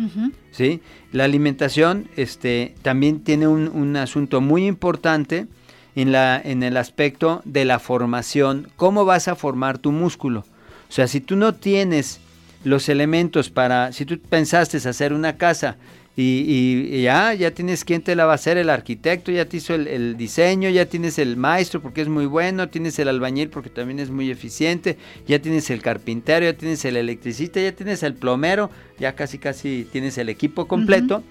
¿Sí? 0.50 0.80
La 1.12 1.24
alimentación 1.24 2.08
este, 2.16 2.74
también 2.82 3.20
tiene 3.20 3.46
un, 3.46 3.96
asunto 3.96 4.40
muy 4.40 4.66
importante 4.66 5.46
en, 5.94 6.10
la, 6.10 6.40
en 6.42 6.64
el 6.64 6.76
aspecto 6.76 7.40
de 7.44 7.64
la 7.64 7.78
formación. 7.78 8.68
¿Cómo 8.74 9.04
vas 9.04 9.28
a 9.28 9.36
formar 9.36 9.78
tu 9.78 9.92
músculo? 9.92 10.40
O 10.88 10.92
sea, 10.92 11.06
si 11.06 11.20
tú 11.20 11.36
no 11.36 11.54
tienes 11.54 12.20
los 12.64 12.88
elementos 12.88 13.48
para, 13.48 13.92
si 13.92 14.04
tú 14.04 14.18
pensaste 14.18 14.76
hacer 14.76 15.12
una 15.12 15.36
casa 15.36 15.76
y, 16.22 17.02
ya, 17.02 17.34
ya 17.34 17.50
tienes 17.52 17.84
quien 17.84 18.02
te 18.02 18.14
la 18.14 18.26
va 18.26 18.32
a 18.32 18.34
hacer, 18.34 18.58
el 18.58 18.70
arquitecto 18.70 19.32
ya 19.32 19.44
te 19.46 19.56
hizo 19.56 19.74
el, 19.74 20.16
diseño, 20.16 20.68
ya 20.68 20.86
tienes 20.86 21.18
el 21.18 21.36
maestro 21.36 21.80
porque 21.80 22.02
es 22.02 22.08
muy 22.08 22.26
bueno, 22.26 22.68
tienes 22.68 22.98
el 22.98 23.08
albañil 23.08 23.48
porque 23.48 23.70
también 23.70 23.98
es 23.98 24.10
muy 24.10 24.30
eficiente, 24.30 24.98
ya 25.26 25.40
tienes 25.40 25.70
el 25.70 25.82
carpintero, 25.82 26.44
ya 26.44 26.52
tienes 26.52 26.84
el 26.84 26.96
electricista, 26.96 27.60
ya 27.60 27.72
tienes 27.72 28.02
el 28.02 28.14
plomero, 28.14 28.70
ya 28.98 29.14
casi 29.14 29.38
casi 29.38 29.86
tienes 29.90 30.18
el 30.18 30.28
equipo 30.28 30.66
completo. 30.66 31.22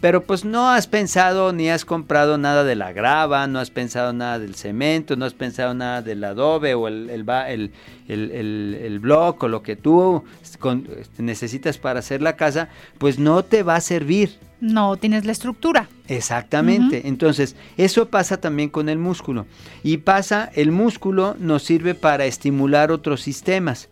Pero 0.00 0.24
pues 0.24 0.44
no 0.44 0.70
has 0.70 0.86
pensado 0.86 1.52
ni 1.52 1.70
has 1.70 1.84
comprado 1.84 2.38
nada 2.38 2.64
de 2.64 2.74
la 2.74 2.92
grava, 2.92 3.46
no 3.46 3.58
has 3.58 3.70
pensado 3.70 4.12
nada 4.12 4.38
del 4.38 4.54
cemento, 4.54 5.16
no 5.16 5.24
has 5.24 5.34
pensado 5.34 5.74
nada 5.74 6.02
del 6.02 6.22
adobe 6.22 6.74
o 6.74 6.88
el, 6.88 7.10
el, 7.10 7.70
el, 8.08 8.78
el, 8.82 8.98
block 9.00 9.42
o 9.42 9.48
lo 9.48 9.62
que 9.62 9.76
tú 9.76 10.22
este, 10.42 11.22
necesitas 11.22 11.78
para 11.78 12.00
hacer 12.00 12.22
la 12.22 12.36
casa, 12.36 12.68
pues 12.98 13.18
no 13.18 13.42
te 13.42 13.62
va 13.62 13.76
a 13.76 13.80
servir. 13.80 14.38
No 14.60 14.96
tienes 14.96 15.24
la 15.26 15.32
estructura. 15.32 15.88
Exactamente. 16.08 17.08
Entonces, 17.08 17.56
eso 17.76 18.08
pasa 18.08 18.38
también 18.38 18.70
con 18.70 18.88
el 18.88 18.98
músculo. 18.98 19.46
Y 19.82 19.98
pasa, 19.98 20.50
el 20.54 20.72
músculo 20.72 21.36
nos 21.38 21.62
sirve 21.62 21.94
para 21.94 22.24
estimular 22.24 22.90
otros 22.90 23.20
sistemas. 23.20 23.88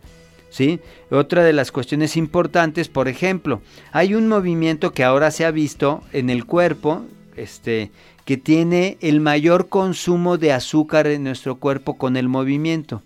¿Sí? 0.55 0.79
Otra 1.11 1.43
de 1.43 1.51
las 1.51 1.73
cuestiones 1.73 2.15
importantes, 2.15 2.87
por 2.87 3.09
ejemplo, 3.09 3.61
hay 3.91 4.13
un 4.13 4.29
movimiento 4.29 4.93
que 4.93 5.03
ahora 5.03 5.29
se 5.31 5.43
ha 5.43 5.51
visto 5.51 6.01
en 6.13 6.29
el 6.29 6.45
cuerpo, 6.45 7.03
este, 7.35 7.91
que 8.23 8.37
tiene 8.37 8.97
el 9.01 9.19
mayor 9.19 9.67
consumo 9.67 10.37
de 10.37 10.53
azúcar 10.53 11.07
en 11.07 11.25
nuestro 11.25 11.55
cuerpo 11.55 11.97
con 11.97 12.15
el 12.15 12.29
movimiento. 12.29 13.03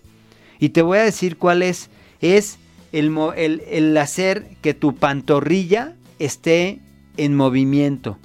Y 0.60 0.68
te 0.68 0.82
voy 0.82 0.98
a 0.98 1.02
decir 1.02 1.38
cuál 1.38 1.64
es. 1.64 1.90
Es 2.20 2.58
el, 2.92 3.10
el, 3.36 3.96
hacer 3.96 4.46
que 4.62 4.72
tu 4.72 4.94
pantorrilla 4.94 5.94
esté 6.20 6.78
en 7.16 7.34
movimiento. 7.34 8.16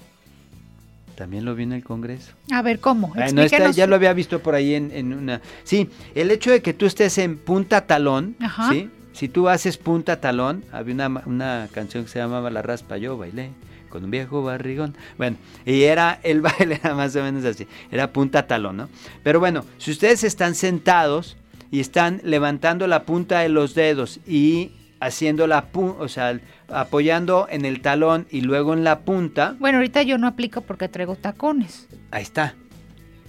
También 1.16 1.46
lo 1.46 1.56
vi 1.56 1.64
en 1.64 1.74
el 1.74 1.84
Congreso. 1.84 2.34
A 2.52 2.62
ver, 2.62 2.80
¿cómo? 2.80 3.12
no, 3.34 3.46
ya 3.72 3.88
lo 3.88 3.96
había 3.96 4.14
visto 4.14 4.40
por 4.40 4.54
ahí 4.54 4.76
en, 4.76 5.14
una... 5.14 5.42
Sí, 5.64 5.90
el 6.14 6.30
hecho 6.30 6.52
de 6.52 6.62
que 6.62 6.76
tú 6.76 6.86
estés 6.86 7.18
en 7.18 7.40
punta 7.40 7.88
talón, 7.88 8.36
¿sí? 8.70 8.92
Si 9.16 9.30
tú 9.30 9.50
haces 9.50 9.78
punta 9.78 10.20
talón, 10.22 10.64
había 10.72 10.94
una, 10.94 11.24
una 11.26 11.70
canción 11.72 12.04
que 12.04 12.10
se 12.10 12.20
llamaba 12.20 12.52
La 12.52 12.62
Raspa, 12.62 12.98
yo 12.98 13.18
bailé 13.18 13.52
con 13.90 14.04
un 14.04 14.12
viejo 14.12 14.44
barrigón. 14.44 14.96
Bueno, 15.18 15.38
y 15.66 15.84
era 15.84 16.20
el 16.22 16.42
baile 16.42 16.80
era 16.84 16.94
más 16.94 17.16
o 17.16 17.24
menos 17.24 17.46
así, 17.46 17.66
era 17.92 18.12
punta 18.12 18.46
talón, 18.46 18.78
¿no? 18.78 18.90
Pero 19.24 19.40
bueno, 19.40 19.66
si 19.78 19.92
ustedes 19.92 20.24
están 20.24 20.54
sentados, 20.54 21.38
y 21.72 21.80
están 21.80 22.22
levantando 22.24 22.88
la 22.88 23.04
punta 23.04 23.40
de 23.40 23.50
los 23.50 23.76
dedos 23.76 24.20
y 24.26 24.72
haciendo 25.00 25.46
la 25.46 25.66
punta, 25.66 26.04
o 26.04 26.08
sea, 26.08 26.40
apoyando 26.70 27.48
en 27.50 27.66
el 27.66 27.82
talón 27.82 28.28
y 28.32 28.42
luego 28.42 28.74
en 28.74 28.84
la 28.84 29.00
punta. 29.00 29.56
Bueno, 29.60 29.80
ahorita 29.80 30.02
yo 30.04 30.18
no 30.18 30.28
aplico 30.28 30.62
porque 30.62 30.88
traigo 30.88 31.16
tacones. 31.16 31.88
Ahí 32.12 32.24
está. 32.24 32.56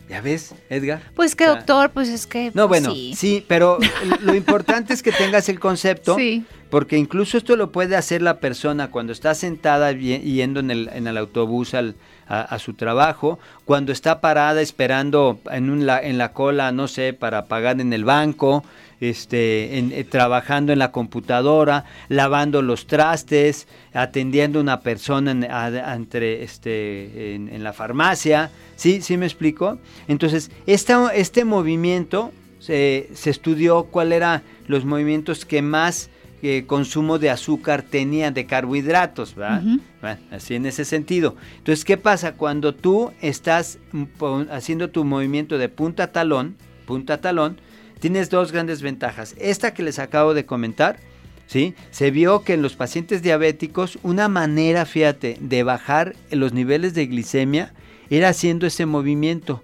¿Ya 0.08 0.20
ves, 0.20 0.54
Edgar? 0.70 1.02
Pues 1.16 1.34
que 1.34 1.46
doctor, 1.46 1.90
pues 1.90 2.08
es 2.08 2.26
que... 2.26 2.52
No, 2.54 2.68
bueno, 2.68 2.92
sí, 2.92 3.44
pero 3.48 3.78
lo 4.20 4.34
importante 4.34 4.94
es 4.94 5.02
que 5.02 5.10
tengas 5.10 5.48
el 5.48 5.58
concepto, 5.58 6.14
sí. 6.14 6.44
porque 6.70 6.96
incluso 6.96 7.36
esto 7.36 7.56
lo 7.56 7.72
puede 7.72 7.96
hacer 7.96 8.22
la 8.22 8.38
persona 8.38 8.90
cuando 8.90 9.12
está 9.12 9.34
sentada 9.34 9.90
yendo 9.92 10.60
en 10.60 10.70
el, 10.70 10.90
en 10.92 11.08
el 11.08 11.16
autobús 11.16 11.74
al, 11.74 11.96
a, 12.28 12.58
su 12.60 12.74
trabajo, 12.74 13.40
cuando 13.64 13.90
está 13.90 14.20
parada 14.20 14.60
esperando 14.60 15.40
en, 15.50 15.70
un, 15.70 15.88
en 15.88 16.18
la 16.18 16.32
cola, 16.32 16.70
no 16.70 16.86
sé, 16.86 17.12
para 17.12 17.46
pagar 17.46 17.80
en 17.80 17.92
el 17.92 18.04
banco, 18.04 18.64
este, 19.00 19.78
en, 19.78 19.92
eh, 19.92 20.04
trabajando 20.04 20.72
en 20.72 20.78
la 20.78 20.92
computadora, 20.92 21.84
lavando 22.08 22.62
los 22.62 22.86
trastes, 22.86 23.68
atendiendo 23.92 24.58
a 24.58 24.62
una 24.62 24.80
persona 24.80 25.30
en, 25.30 25.44
entre, 25.44 26.42
este, 26.42 27.34
en, 27.34 27.62
la 27.64 27.72
farmacia. 27.72 28.50
¿Sí? 28.76 29.00
¿Sí 29.00 29.16
me 29.16 29.26
explico? 29.26 29.78
Entonces, 30.08 30.50
esta, 30.66 31.14
este 31.14 31.44
movimiento 31.44 32.32
se, 32.58 33.10
se 33.14 33.30
estudió 33.30 33.84
cuál 33.84 34.12
eran 34.12 34.42
los 34.66 34.84
movimientos 34.84 35.44
que 35.44 35.62
más 35.62 36.10
consumo 36.66 37.18
de 37.18 37.30
azúcar 37.30 37.82
tenía 37.82 38.30
de 38.30 38.46
carbohidratos, 38.46 39.34
¿verdad? 39.34 39.62
así 40.30 40.54
en 40.54 40.66
ese 40.66 40.84
sentido. 40.84 41.34
Entonces, 41.58 41.84
¿qué 41.84 41.96
pasa? 41.96 42.32
Cuando 42.34 42.74
tú 42.74 43.10
estás 43.20 43.78
haciendo 44.50 44.90
tu 44.90 45.04
movimiento 45.04 45.58
de 45.58 45.68
punta 45.68 46.04
a 46.04 46.12
talón, 46.12 46.56
punta 46.86 47.14
a 47.14 47.20
talón, 47.20 47.58
tienes 47.98 48.30
dos 48.30 48.52
grandes 48.52 48.82
ventajas. 48.82 49.34
Esta 49.38 49.74
que 49.74 49.82
les 49.82 49.98
acabo 49.98 50.34
de 50.34 50.46
comentar, 50.46 50.98
¿sí? 51.46 51.74
Se 51.90 52.10
vio 52.10 52.42
que 52.42 52.54
en 52.54 52.62
los 52.62 52.76
pacientes 52.76 53.22
diabéticos 53.22 53.98
una 54.02 54.28
manera, 54.28 54.86
fíjate, 54.86 55.36
de 55.40 55.62
bajar 55.62 56.14
los 56.30 56.52
niveles 56.52 56.94
de 56.94 57.06
glicemia 57.06 57.72
era 58.10 58.28
haciendo 58.28 58.66
ese 58.66 58.86
movimiento, 58.86 59.62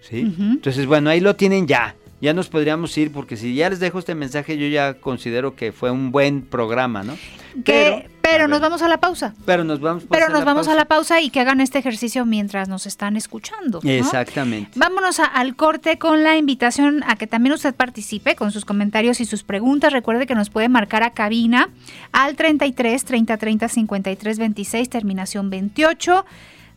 ¿sí? 0.00 0.34
Entonces, 0.38 0.86
bueno, 0.86 1.10
ahí 1.10 1.20
lo 1.20 1.36
tienen 1.36 1.66
ya 1.66 1.94
ya 2.20 2.34
nos 2.34 2.48
podríamos 2.48 2.96
ir 2.98 3.12
porque 3.12 3.36
si 3.36 3.54
ya 3.54 3.70
les 3.70 3.80
dejo 3.80 3.98
este 3.98 4.14
mensaje 4.14 4.58
yo 4.58 4.66
ya 4.66 4.94
considero 4.94 5.56
que 5.56 5.72
fue 5.72 5.90
un 5.90 6.12
buen 6.12 6.42
programa, 6.42 7.02
¿no? 7.02 7.16
Que, 7.64 8.08
pero, 8.10 8.19
nos 8.48 8.60
vamos 8.60 8.82
a 8.82 8.88
la 8.88 8.98
pausa. 8.98 9.34
Pero 9.44 9.64
nos 9.64 9.80
vamos 9.80 10.04
Pero 10.10 10.28
nos 10.28 10.44
vamos 10.44 10.68
a 10.68 10.74
la 10.74 10.84
pausa 10.84 11.20
y 11.20 11.30
que 11.30 11.40
hagan 11.40 11.60
este 11.60 11.78
ejercicio 11.78 12.24
mientras 12.26 12.68
nos 12.68 12.86
están 12.86 13.16
escuchando. 13.16 13.80
Exactamente. 13.82 14.70
Vámonos 14.74 15.20
al 15.20 15.56
corte 15.56 15.98
con 15.98 16.22
la 16.22 16.36
invitación 16.36 17.02
a 17.06 17.16
que 17.16 17.26
también 17.26 17.54
usted 17.54 17.74
participe 17.74 18.36
con 18.36 18.52
sus 18.52 18.64
comentarios 18.64 19.20
y 19.20 19.24
sus 19.24 19.42
preguntas. 19.42 19.92
Recuerde 19.92 20.26
que 20.26 20.34
nos 20.34 20.50
puede 20.50 20.68
marcar 20.68 21.02
a 21.02 21.10
cabina 21.10 21.70
al 22.12 22.36
33 22.36 23.04
30 23.04 23.36
30 23.36 23.68
53 23.68 24.38
26 24.38 24.90
terminación 24.90 25.50
28. 25.50 26.24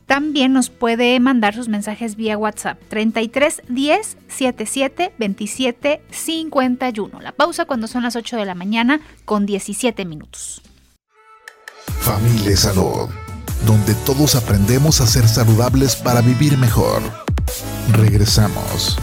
También 0.05 0.51
nos 0.51 0.69
puede 0.69 1.19
mandar 1.19 1.55
sus 1.55 1.69
mensajes 1.69 2.15
vía 2.15 2.37
WhatsApp 2.37 2.79
33 2.89 3.63
10 3.69 4.17
77 4.27 5.13
27 5.17 6.01
51. 6.09 7.21
La 7.21 7.31
pausa 7.31 7.65
cuando 7.65 7.87
son 7.87 8.03
las 8.03 8.15
8 8.15 8.37
de 8.37 8.45
la 8.45 8.55
mañana 8.55 8.99
con 9.25 9.45
17 9.45 10.05
minutos. 10.05 10.61
Familia 11.99 12.55
Salud, 12.57 13.09
donde 13.65 13.93
todos 14.05 14.35
aprendemos 14.35 15.01
a 15.01 15.07
ser 15.07 15.27
saludables 15.27 15.95
para 15.95 16.21
vivir 16.21 16.57
mejor. 16.57 17.01
Regresamos. 17.91 18.97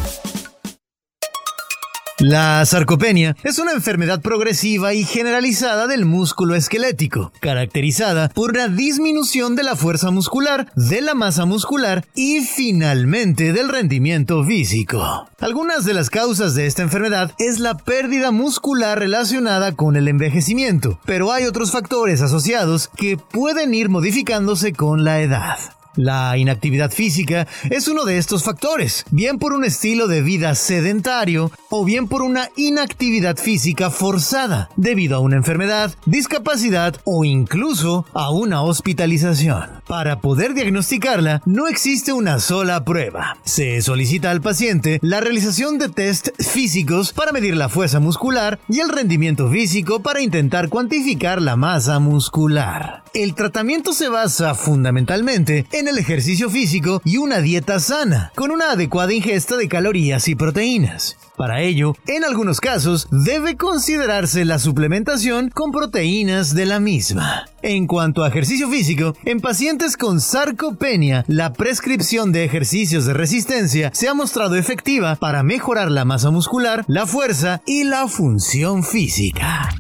La 2.21 2.67
sarcopenia 2.67 3.35
es 3.45 3.59
una 3.59 3.73
enfermedad 3.73 4.21
progresiva 4.21 4.93
y 4.93 5.05
generalizada 5.05 5.87
del 5.87 6.05
músculo 6.05 6.55
esquelético, 6.55 7.33
caracterizada 7.41 8.29
por 8.29 8.50
una 8.50 8.69
disminución 8.69 9.57
de 9.57 9.62
la 9.62 9.75
fuerza 9.75 10.11
muscular, 10.11 10.71
de 10.77 11.00
la 11.00 11.15
masa 11.15 11.47
muscular 11.47 12.07
y 12.15 12.41
finalmente 12.41 13.55
del 13.55 13.71
rendimiento 13.71 14.45
físico. 14.45 15.31
Algunas 15.39 15.87
de 15.87 15.95
las 15.95 16.11
causas 16.11 16.55
de 16.55 16.67
esta 16.67 16.83
enfermedad 16.83 17.33
es 17.39 17.59
la 17.59 17.79
pérdida 17.79 18.33
muscular 18.33 18.99
relacionada 18.99 19.73
con 19.73 19.97
el 19.97 20.07
envejecimiento, 20.07 21.00
pero 21.07 21.33
hay 21.33 21.47
otros 21.47 21.73
factores 21.73 22.21
asociados 22.21 22.91
que 22.99 23.17
pueden 23.17 23.73
ir 23.73 23.89
modificándose 23.89 24.75
con 24.75 25.05
la 25.05 25.23
edad. 25.23 25.59
La 25.97 26.37
inactividad 26.37 26.93
física 26.93 27.49
es 27.69 27.89
uno 27.89 28.05
de 28.05 28.19
estos 28.19 28.45
factores, 28.45 29.05
bien 29.11 29.39
por 29.39 29.53
un 29.53 29.65
estilo 29.65 30.07
de 30.07 30.23
vida 30.23 30.55
sedentario 30.55 31.51
o 31.69 31.85
bien 31.85 32.07
por 32.07 32.23
una 32.23 32.49
inactividad 32.57 33.37
física 33.37 33.91
forzada 33.91 34.71
debido 34.77 35.17
a 35.17 35.21
una 35.21 35.37
enfermedad, 35.37 35.95
discapacidad 36.07 37.01
o 37.05 37.25
incluso 37.25 38.07
a 38.13 38.31
una 38.31 38.63
hospitalización. 38.63 39.81
Para 39.89 40.21
poder 40.21 40.55
diagnosticarla 40.55 41.43
no 41.45 41.67
existe 41.67 42.13
una 42.13 42.39
sola 42.39 42.85
prueba. 42.85 43.37
Se 43.45 43.83
solicita 43.83 44.31
al 44.31 44.41
paciente 44.41 45.01
la 45.03 45.21
realización 45.21 45.79
de 45.79 45.89
test 45.89 46.29
físicos 46.41 47.13
para 47.13 47.33
medir 47.33 47.57
la 47.57 47.69
fuerza 47.69 47.99
muscular 47.99 48.61
y 48.69 48.79
el 48.79 48.89
rendimiento 48.89 49.51
físico 49.51 50.01
para 50.01 50.21
intentar 50.21 50.69
cuantificar 50.69 51.43
la 51.43 51.57
masa 51.57 51.99
muscular. 51.99 53.03
El 53.13 53.35
tratamiento 53.35 53.93
se 53.93 54.09
basa 54.09 54.55
fundamentalmente 54.55 55.67
en 55.73 55.80
en 55.81 55.89
el 55.89 55.99
ejercicio 55.99 56.51
físico 56.51 57.01
y 57.05 57.17
una 57.17 57.41
dieta 57.41 57.81
sana, 57.81 58.33
con 58.37 58.51
una 58.51 58.73
adecuada 58.73 59.15
ingesta 59.15 59.57
de 59.57 59.67
calorías 59.67 60.29
y 60.29 60.35
proteínas. 60.35 61.17
Para 61.39 61.63
ello, 61.63 61.95
en 62.07 62.23
algunos 62.23 62.61
casos, 62.61 63.09
debe 63.11 63.57
considerarse 63.57 64.45
la 64.45 64.59
suplementación 64.59 65.49
con 65.49 65.73
proteínas 65.73 66.55
de 66.55 66.67
la 66.67 66.81
misma. 66.81 67.47
En 67.63 67.87
cuanto 67.87 68.23
a 68.23 68.29
ejercicio 68.29 68.69
físico, 68.69 69.15
en 69.25 69.41
pacientes 69.41 69.97
con 69.97 70.21
sarcopenia, 70.21 71.25
la 71.29 71.55
prescripción 71.55 72.31
de 72.31 72.45
ejercicios 72.45 73.07
de 73.07 73.15
resistencia 73.15 73.91
se 73.95 74.09
ha 74.09 74.15
mostrado 74.15 74.57
efectiva 74.57 75.17
para 75.17 75.43
mejorar 75.43 75.91
la 75.91 76.05
masa 76.05 76.31
muscular, 76.31 76.85
la 76.89 77.07
fuerza 77.07 77.63
y 77.65 77.85
la 77.85 78.07
función 78.07 78.85
física. 78.85 79.71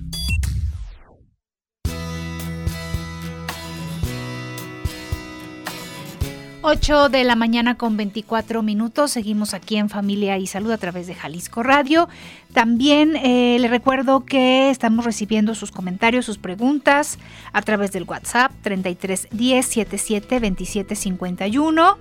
8 6.62 7.08
de 7.08 7.24
la 7.24 7.36
mañana 7.36 7.76
con 7.76 7.96
24 7.96 8.62
minutos. 8.62 9.12
Seguimos 9.12 9.54
aquí 9.54 9.76
en 9.76 9.88
Familia 9.88 10.36
y 10.36 10.46
Salud 10.46 10.70
a 10.70 10.76
través 10.76 11.06
de 11.06 11.14
Jalisco 11.14 11.62
Radio. 11.62 12.06
También 12.52 13.16
eh, 13.16 13.56
le 13.58 13.66
recuerdo 13.68 14.26
que 14.26 14.68
estamos 14.68 15.06
recibiendo 15.06 15.54
sus 15.54 15.70
comentarios, 15.70 16.26
sus 16.26 16.36
preguntas 16.36 17.18
a 17.54 17.62
través 17.62 17.92
del 17.92 18.04
WhatsApp 18.04 18.52
33 18.60 19.28
10 19.30 19.66
77 19.66 20.38
27 20.38 20.96
51 20.96 21.98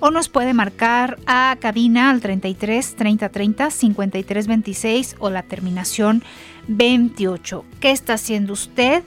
o 0.00 0.10
nos 0.10 0.28
puede 0.28 0.54
marcar 0.54 1.18
a 1.26 1.56
cabina 1.60 2.10
al 2.10 2.20
33 2.20 2.96
30 2.96 3.28
30 3.28 3.70
53 3.70 4.46
26 4.48 5.16
o 5.20 5.30
la 5.30 5.44
terminación 5.44 6.24
28. 6.66 7.64
¿Qué 7.78 7.92
está 7.92 8.14
haciendo 8.14 8.54
usted? 8.54 9.04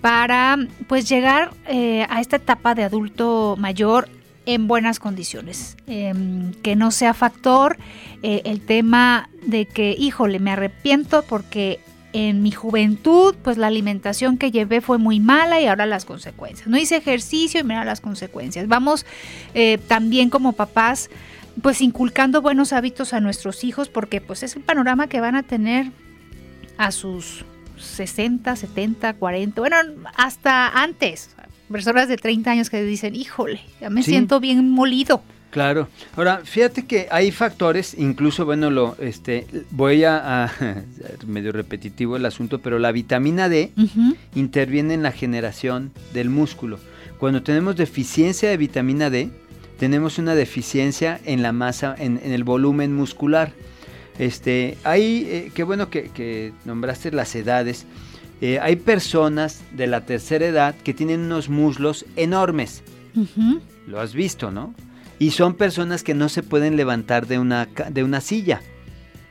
para 0.00 0.58
pues 0.86 1.08
llegar 1.08 1.52
eh, 1.66 2.04
a 2.10 2.20
esta 2.20 2.36
etapa 2.36 2.74
de 2.74 2.84
adulto 2.84 3.56
mayor 3.58 4.06
en 4.46 4.68
buenas 4.68 4.98
condiciones. 4.98 5.76
Em, 5.86 6.52
que 6.62 6.76
no 6.76 6.90
sea 6.90 7.14
factor 7.14 7.76
eh, 8.22 8.42
el 8.44 8.60
tema 8.60 9.28
de 9.46 9.66
que, 9.66 9.94
híjole, 9.98 10.38
me 10.38 10.52
arrepiento 10.52 11.22
porque 11.22 11.80
en 12.14 12.42
mi 12.42 12.52
juventud, 12.52 13.34
pues 13.42 13.58
la 13.58 13.66
alimentación 13.66 14.38
que 14.38 14.52
llevé 14.52 14.80
fue 14.80 14.98
muy 14.98 15.18
mala 15.18 15.60
y 15.60 15.66
ahora 15.66 15.84
las 15.84 16.04
consecuencias. 16.04 16.68
No 16.68 16.78
hice 16.78 16.96
ejercicio 16.96 17.60
y 17.60 17.64
mira 17.64 17.84
las 17.84 18.00
consecuencias. 18.00 18.68
Vamos 18.68 19.04
eh, 19.52 19.78
también 19.88 20.30
como 20.30 20.52
papás, 20.52 21.10
pues 21.60 21.80
inculcando 21.80 22.40
buenos 22.40 22.72
hábitos 22.72 23.14
a 23.14 23.20
nuestros 23.20 23.64
hijos 23.64 23.88
porque 23.88 24.20
pues 24.20 24.44
es 24.44 24.54
el 24.54 24.62
panorama 24.62 25.08
que 25.08 25.20
van 25.20 25.34
a 25.34 25.42
tener 25.42 25.90
a 26.78 26.92
sus 26.92 27.44
60, 27.78 28.54
70, 28.54 29.14
40, 29.14 29.60
bueno, 29.60 29.76
hasta 30.16 30.68
antes, 30.68 31.33
personas 31.70 32.08
de 32.08 32.16
30 32.16 32.50
años 32.50 32.70
que 32.70 32.82
dicen, 32.82 33.14
híjole, 33.14 33.60
ya 33.80 33.90
me 33.90 34.02
siento 34.02 34.40
bien 34.40 34.70
molido. 34.70 35.22
Claro. 35.54 35.86
Ahora, 36.16 36.40
fíjate 36.42 36.84
que 36.84 37.06
hay 37.12 37.30
factores, 37.30 37.94
incluso, 37.96 38.44
bueno, 38.44 38.70
lo, 38.70 38.96
este, 38.98 39.46
voy 39.70 40.02
a, 40.02 40.50
medio 41.28 41.52
repetitivo 41.52 42.16
el 42.16 42.26
asunto, 42.26 42.58
pero 42.58 42.80
la 42.80 42.90
vitamina 42.90 43.48
D 43.48 43.70
interviene 44.34 44.94
en 44.94 45.04
la 45.04 45.12
generación 45.12 45.92
del 46.12 46.28
músculo. 46.28 46.80
Cuando 47.18 47.44
tenemos 47.44 47.76
deficiencia 47.76 48.50
de 48.50 48.56
vitamina 48.56 49.10
D, 49.10 49.30
tenemos 49.78 50.18
una 50.18 50.34
deficiencia 50.34 51.20
en 51.24 51.42
la 51.42 51.52
masa, 51.52 51.94
en, 51.96 52.18
el 52.24 52.42
volumen 52.42 52.92
muscular. 52.92 53.52
Este, 54.18 54.76
hay, 54.82 55.26
eh, 55.30 55.52
qué 55.54 55.62
bueno 55.62 55.88
que, 55.88 56.10
que 56.10 56.52
nombraste 56.64 57.12
las 57.12 57.32
edades. 57.36 57.86
Eh, 58.44 58.60
hay 58.60 58.76
personas 58.76 59.62
de 59.72 59.86
la 59.86 60.04
tercera 60.04 60.44
edad 60.44 60.74
que 60.74 60.92
tienen 60.92 61.20
unos 61.20 61.48
muslos 61.48 62.04
enormes. 62.14 62.82
Lo 63.86 63.98
has 63.98 64.12
visto, 64.12 64.50
¿no? 64.50 64.74
Y 65.18 65.30
son 65.30 65.54
personas 65.54 66.02
que 66.02 66.12
no 66.12 66.28
se 66.28 66.42
pueden 66.42 66.76
levantar 66.76 67.26
de 67.26 67.38
una, 67.38 67.70
de 67.88 68.04
una 68.04 68.20
silla. 68.20 68.60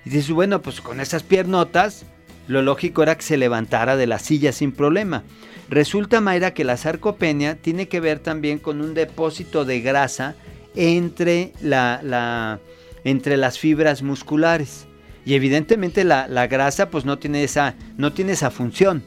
Y 0.03 0.09
dices, 0.09 0.31
bueno, 0.31 0.63
pues 0.63 0.81
con 0.81 0.99
esas 0.99 1.21
piernotas, 1.21 2.07
lo 2.47 2.63
lógico 2.63 3.03
era 3.03 3.15
que 3.15 3.21
se 3.21 3.37
levantara 3.37 3.97
de 3.97 4.07
la 4.07 4.17
silla 4.17 4.51
sin 4.51 4.71
problema. 4.71 5.21
Resulta, 5.69 6.19
Mayra, 6.19 6.55
que 6.55 6.63
la 6.63 6.77
sarcopenia 6.77 7.53
tiene 7.53 7.87
que 7.87 7.99
ver 7.99 8.17
también 8.17 8.57
con 8.57 8.81
un 8.81 8.95
depósito 8.95 9.63
de 9.63 9.79
grasa 9.81 10.33
entre, 10.73 11.53
la, 11.61 12.59
entre 13.03 13.37
las 13.37 13.59
fibras 13.59 14.01
musculares. 14.01 14.87
Y 15.25 15.35
evidentemente 15.35 16.03
la, 16.03 16.47
grasa 16.47 16.89
pues 16.89 17.05
no 17.05 17.17
tiene 17.19 17.43
esa, 17.43 17.75
no 17.97 18.13
tiene 18.13 18.33
esa 18.33 18.51
función. 18.51 19.03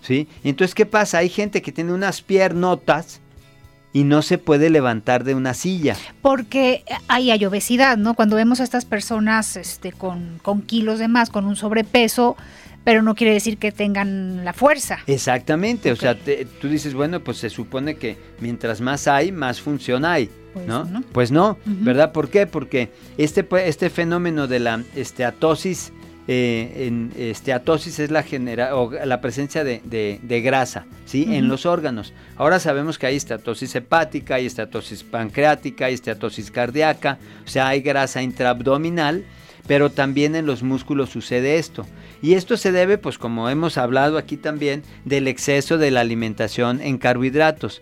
¿Sí? 0.00 0.28
entonces, 0.44 0.76
¿qué 0.76 0.86
pasa? 0.86 1.18
Hay 1.18 1.28
gente 1.28 1.60
que 1.60 1.72
tiene 1.72 1.92
unas 1.92 2.22
piernotas 2.22 3.20
y 3.92 4.04
no 4.04 4.22
se 4.22 4.38
puede 4.38 4.70
levantar 4.70 5.24
de 5.24 5.34
una 5.34 5.54
silla. 5.54 5.96
Porque 6.22 6.84
hay, 7.08 7.32
hay 7.32 7.44
obesidad, 7.46 7.96
¿no? 7.96 8.14
Cuando 8.14 8.36
vemos 8.36 8.60
a 8.60 8.64
estas 8.64 8.84
personas 8.84 9.56
este, 9.56 9.90
con, 9.90 10.38
con 10.42 10.62
kilos 10.62 11.00
de 11.00 11.08
más, 11.08 11.30
con 11.30 11.46
un 11.46 11.56
sobrepeso, 11.56 12.36
pero 12.86 13.02
no 13.02 13.16
quiere 13.16 13.32
decir 13.32 13.58
que 13.58 13.72
tengan 13.72 14.44
la 14.44 14.52
fuerza. 14.52 15.00
Exactamente, 15.08 15.90
o 15.90 15.96
sea, 15.96 16.16
tú 16.60 16.68
dices, 16.68 16.94
bueno, 16.94 17.18
pues 17.18 17.38
se 17.38 17.50
supone 17.50 17.96
que 17.96 18.16
mientras 18.38 18.80
más 18.80 19.08
hay, 19.08 19.32
más 19.32 19.60
función 19.60 20.04
hay. 20.04 20.30
Pues 20.54 20.66
¿no? 20.68 21.02
Pues 21.10 21.32
no, 21.32 21.58
¿verdad? 21.64 22.12
¿Por 22.12 22.28
qué? 22.28 22.46
Porque 22.46 22.90
este, 23.18 23.44
este 23.66 23.90
fenómeno 23.90 24.46
de 24.46 24.60
la 24.60 24.84
esteatosis, 24.94 25.92
eh, 26.28 26.86
en, 26.86 27.12
esteatosis 27.18 27.98
es 27.98 28.12
la, 28.12 28.22
genera, 28.22 28.76
o 28.76 28.92
la 28.92 29.20
presencia 29.20 29.64
de, 29.64 30.20
grasa 30.44 30.86
¿sí? 31.06 31.26
en 31.28 31.48
los 31.48 31.66
órganos. 31.66 32.12
Ahora 32.36 32.60
sabemos 32.60 33.00
que 33.00 33.08
hay 33.08 33.16
esteatosis 33.16 33.74
hepática, 33.74 34.36
hay 34.36 34.46
esteatosis 34.46 35.02
pancreática, 35.02 35.86
hay 35.86 35.94
esteatosis 35.94 36.52
cardíaca, 36.52 37.18
o 37.44 37.48
sea, 37.48 37.66
hay 37.66 37.80
grasa 37.80 38.22
intraabdominal, 38.22 39.24
pero 39.66 39.90
también 39.90 40.36
en 40.36 40.46
los 40.46 40.62
músculos 40.62 41.10
sucede 41.10 41.58
esto. 41.58 41.86
Y 42.22 42.34
esto 42.34 42.56
se 42.56 42.72
debe, 42.72 42.98
pues 42.98 43.18
como 43.18 43.48
hemos 43.50 43.78
hablado 43.78 44.18
aquí 44.18 44.36
también, 44.36 44.82
del 45.04 45.28
exceso 45.28 45.78
de 45.78 45.90
la 45.90 46.00
alimentación 46.00 46.80
en 46.80 46.98
carbohidratos. 46.98 47.80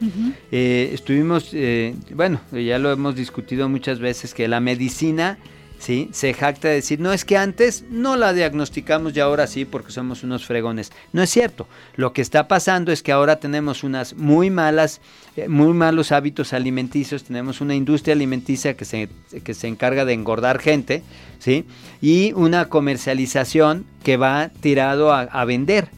Eh, 0.51 0.91
estuvimos, 0.93 1.51
eh, 1.53 1.95
bueno, 2.15 2.41
ya 2.53 2.79
lo 2.79 2.91
hemos 2.91 3.15
discutido 3.15 3.69
muchas 3.69 4.01
veces, 4.01 4.35
que 4.35 4.49
la 4.49 4.61
medicina 4.61 5.39
¿sí? 5.85 6.09
Se 6.13 6.33
jacta 6.33 6.69
de 6.69 6.77
decir, 6.77 6.99
no 6.99 7.13
es 7.13 7.27
que 7.27 7.37
antes 7.37 7.85
no 7.91 8.17
la 8.17 8.33
diagnosticamos 8.33 9.15
y 9.15 9.21
ahora 9.21 9.47
sí 9.47 9.67
porque 9.67 9.93
somos 9.93 10.23
unos 10.23 10.47
fregones. 10.47 10.93
No 11.13 11.23
es 11.23 11.29
cierto. 11.29 11.69
Lo 11.97 12.15
que 12.15 12.23
está 12.23 12.49
pasando 12.49 12.91
es 12.91 13.03
que 13.03 13.13
ahora 13.13 13.37
tenemos 13.37 13.85
unas 13.85 14.15
muy 14.15 14.49
malas, 14.49 15.03
eh, 15.37 15.47
muy 15.47 15.75
malos 15.75 16.11
hábitos 16.11 16.55
alimenticios, 16.55 17.25
tenemos 17.25 17.61
una 17.61 17.75
industria 17.75 18.15
alimenticia 18.15 18.75
que 18.75 18.87
se, 18.87 19.11
que 19.45 19.53
se 19.53 19.69
encarga 19.69 20.07
de 20.07 20.15
engordar 20.15 20.59
gente, 20.59 21.03
¿sí? 21.39 21.67
Y 22.01 22.33
una 22.33 22.71
comercialización 22.71 23.85
que 24.03 24.17
va 24.17 24.49
tirado 24.61 25.13
a, 25.13 25.45
vender. 25.45 25.91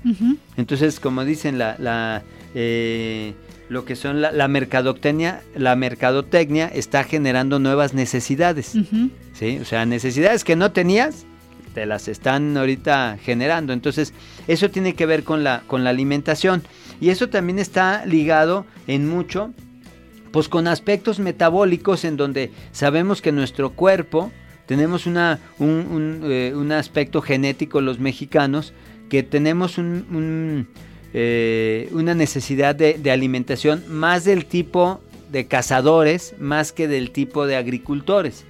Entonces, 0.57 0.99
como 0.99 1.25
dicen, 1.25 1.59
la... 1.59 1.77
la 1.79 2.25
eh, 2.57 3.35
lo 3.68 3.85
que 3.85 3.96
son 3.96 4.20
la, 4.20 4.48
mercadotecnia, 4.48 5.42
la 5.55 5.74
mercadotecnia 5.76 6.68
está 6.68 7.05
generando 7.05 7.59
nuevas 7.59 7.94
necesidades. 7.94 8.74
¿sí? 9.33 9.59
O 9.61 9.64
sea, 9.64 9.87
necesidades 9.87 10.44
que 10.44 10.57
no 10.57 10.72
tenías, 10.72 11.26
te 11.74 11.85
las 11.85 12.09
están 12.09 12.57
ahorita 12.57 13.18
generando. 13.22 13.72
Entonces, 13.72 14.12
eso 14.46 14.70
tiene 14.70 14.94
que 14.94 15.07
ver 15.07 15.24
con 15.24 15.42
la, 15.42 15.62
con 15.66 15.85
la 15.85 15.90
alimentación. 15.90 16.62
Y 17.00 17.11
eso 17.11 17.29
también 17.29 17.59
está 17.59 18.07
ligado 18.07 18.66
en 18.87 19.09
mucho, 19.09 19.52
pues 20.31 20.48
con 20.48 20.68
aspectos 20.68 21.18
metabólicos 21.18 22.05
en 22.05 22.16
donde 22.16 22.52
sabemos 22.72 23.20
que 23.20 23.33
nuestro 23.33 23.70
cuerpo, 23.70 24.31
tenemos 24.66 25.07
una, 25.07 25.40
un, 25.59 26.22
eh, 26.24 26.55
aspecto 26.72 27.20
genético 27.20 27.81
los 27.81 27.98
mexicanos, 27.98 28.72
que 29.09 29.22
tenemos 29.22 29.79
un 29.79 30.66
eh, 31.18 31.88
una 31.92 32.14
necesidad 32.14 32.74
de, 32.74 33.11
alimentación 33.11 33.83
más 33.88 34.26
del 34.26 34.44
tipo 34.44 35.00
de 35.33 35.46
cazadores 35.46 36.35
más 36.38 36.72
que 36.72 36.88
del 36.88 37.11
tipo 37.11 37.46
de 37.46 37.57
agricultores. 37.57 38.44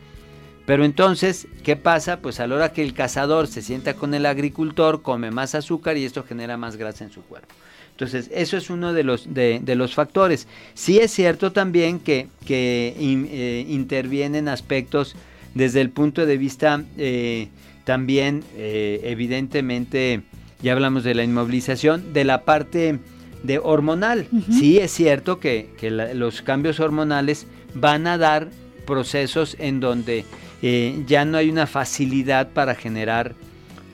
Pero 0.66 0.84
entonces, 0.84 1.46
¿qué 1.62 1.76
pasa? 1.76 2.18
Pues 2.18 2.40
a 2.40 2.48
la 2.48 2.56
hora 2.56 2.72
que 2.72 2.82
el 2.82 2.92
cazador 2.92 3.46
se 3.46 3.62
sienta 3.62 3.94
con 3.94 4.14
el 4.14 4.26
agricultor, 4.26 5.02
come 5.02 5.30
más 5.30 5.54
azúcar 5.54 5.96
y 5.96 6.04
esto 6.04 6.24
genera 6.24 6.56
más 6.56 6.74
grasa 6.74 7.04
en 7.04 7.12
su 7.12 7.22
cuerpo. 7.22 7.54
Entonces, 7.92 8.28
eso 8.34 8.56
es 8.56 8.68
uno 8.68 8.92
de 8.92 9.04
los, 9.04 9.32
de, 9.32 9.62
los 9.76 9.94
factores. 9.94 10.48
Sí 10.74 10.98
es 10.98 11.12
cierto 11.12 11.52
también 11.52 12.00
que, 12.00 12.26
que 12.44 12.96
eh, 12.98 13.64
intervienen 13.68 14.48
aspectos 14.48 15.14
desde 15.54 15.82
el 15.82 15.90
punto 15.90 16.26
de 16.26 16.36
vista 16.36 16.82
eh, 16.98 17.46
también, 17.84 18.42
evidentemente, 18.56 20.24
ya 20.62 20.72
hablamos 20.72 21.04
de 21.04 21.14
la 21.14 21.24
inmovilización, 21.24 22.12
de 22.12 22.24
la 22.24 22.44
parte 22.44 22.98
de 23.42 23.58
hormonal. 23.58 24.26
Sí 24.50 24.78
es 24.78 24.90
cierto 24.90 25.38
que, 25.38 25.70
los 26.14 26.42
cambios 26.42 26.80
hormonales 26.80 27.46
van 27.74 28.06
a 28.06 28.18
dar 28.18 28.48
procesos 28.86 29.56
en 29.58 29.80
donde 29.80 30.24
eh, 30.62 31.02
ya 31.06 31.24
no 31.24 31.38
hay 31.38 31.50
una 31.50 31.66
facilidad 31.66 32.48
para 32.50 32.74
generar 32.74 33.34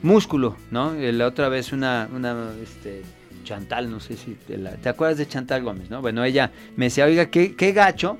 músculo, 0.01 0.57
¿no? 0.71 0.93
La 0.93 1.27
otra 1.27 1.49
vez 1.49 1.73
una, 1.73 2.09
una 2.13 2.51
este, 2.61 3.01
Chantal, 3.43 3.89
no 3.89 3.99
sé 3.99 4.15
si 4.15 4.35
te, 4.47 4.57
la, 4.57 4.71
te 4.71 4.89
acuerdas 4.89 5.17
de 5.17 5.27
Chantal 5.27 5.63
Gómez, 5.63 5.89
¿no? 5.89 6.01
Bueno, 6.01 6.23
ella 6.23 6.51
me 6.75 6.85
decía, 6.85 7.05
oiga, 7.05 7.27
qué, 7.27 7.55
qué 7.55 7.73
gacho, 7.73 8.17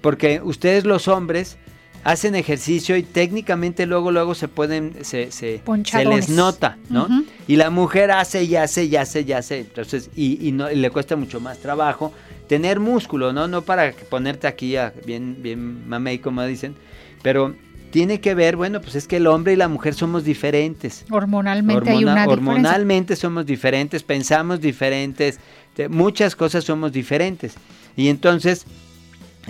porque 0.00 0.40
ustedes 0.42 0.84
los 0.84 1.08
hombres 1.08 1.58
hacen 2.04 2.34
ejercicio 2.34 2.96
y 2.96 3.02
técnicamente 3.02 3.86
luego 3.86 4.10
luego 4.10 4.34
se 4.34 4.48
pueden 4.48 4.94
se, 5.02 5.30
se, 5.32 5.62
se 5.84 6.04
les 6.04 6.28
nota, 6.28 6.78
¿no? 6.88 7.08
Y 7.46 7.56
la 7.56 7.70
mujer 7.70 8.10
hace 8.10 8.44
y 8.44 8.56
hace 8.56 8.84
y 8.84 8.96
hace 8.96 9.22
y 9.22 9.32
hace, 9.32 9.60
entonces 9.60 10.10
y, 10.16 10.46
y 10.46 10.52
no 10.52 10.70
y 10.70 10.76
le 10.76 10.90
cuesta 10.90 11.16
mucho 11.16 11.40
más 11.40 11.58
trabajo 11.58 12.12
tener 12.48 12.80
músculo, 12.80 13.32
¿no? 13.32 13.48
No 13.48 13.62
para 13.62 13.92
ponerte 14.08 14.46
aquí 14.46 14.76
a, 14.76 14.92
bien 15.06 15.38
bien 15.40 15.88
mamey 15.88 16.18
como 16.18 16.42
dicen, 16.44 16.74
pero 17.22 17.54
tiene 17.90 18.20
que 18.20 18.34
ver, 18.34 18.56
bueno, 18.56 18.80
pues 18.80 18.94
es 18.94 19.06
que 19.06 19.16
el 19.16 19.26
hombre 19.26 19.52
y 19.52 19.56
la 19.56 19.68
mujer 19.68 19.94
somos 19.94 20.24
diferentes. 20.24 21.04
Hormonalmente 21.10 21.90
hay 21.90 22.04
una 22.04 22.26
Hormonalmente 22.26 23.16
somos 23.16 23.46
diferentes, 23.46 24.02
pensamos 24.02 24.60
diferentes, 24.60 25.40
muchas 25.88 26.36
cosas 26.36 26.64
somos 26.64 26.92
diferentes. 26.92 27.54
Y 27.96 28.08
entonces 28.08 28.64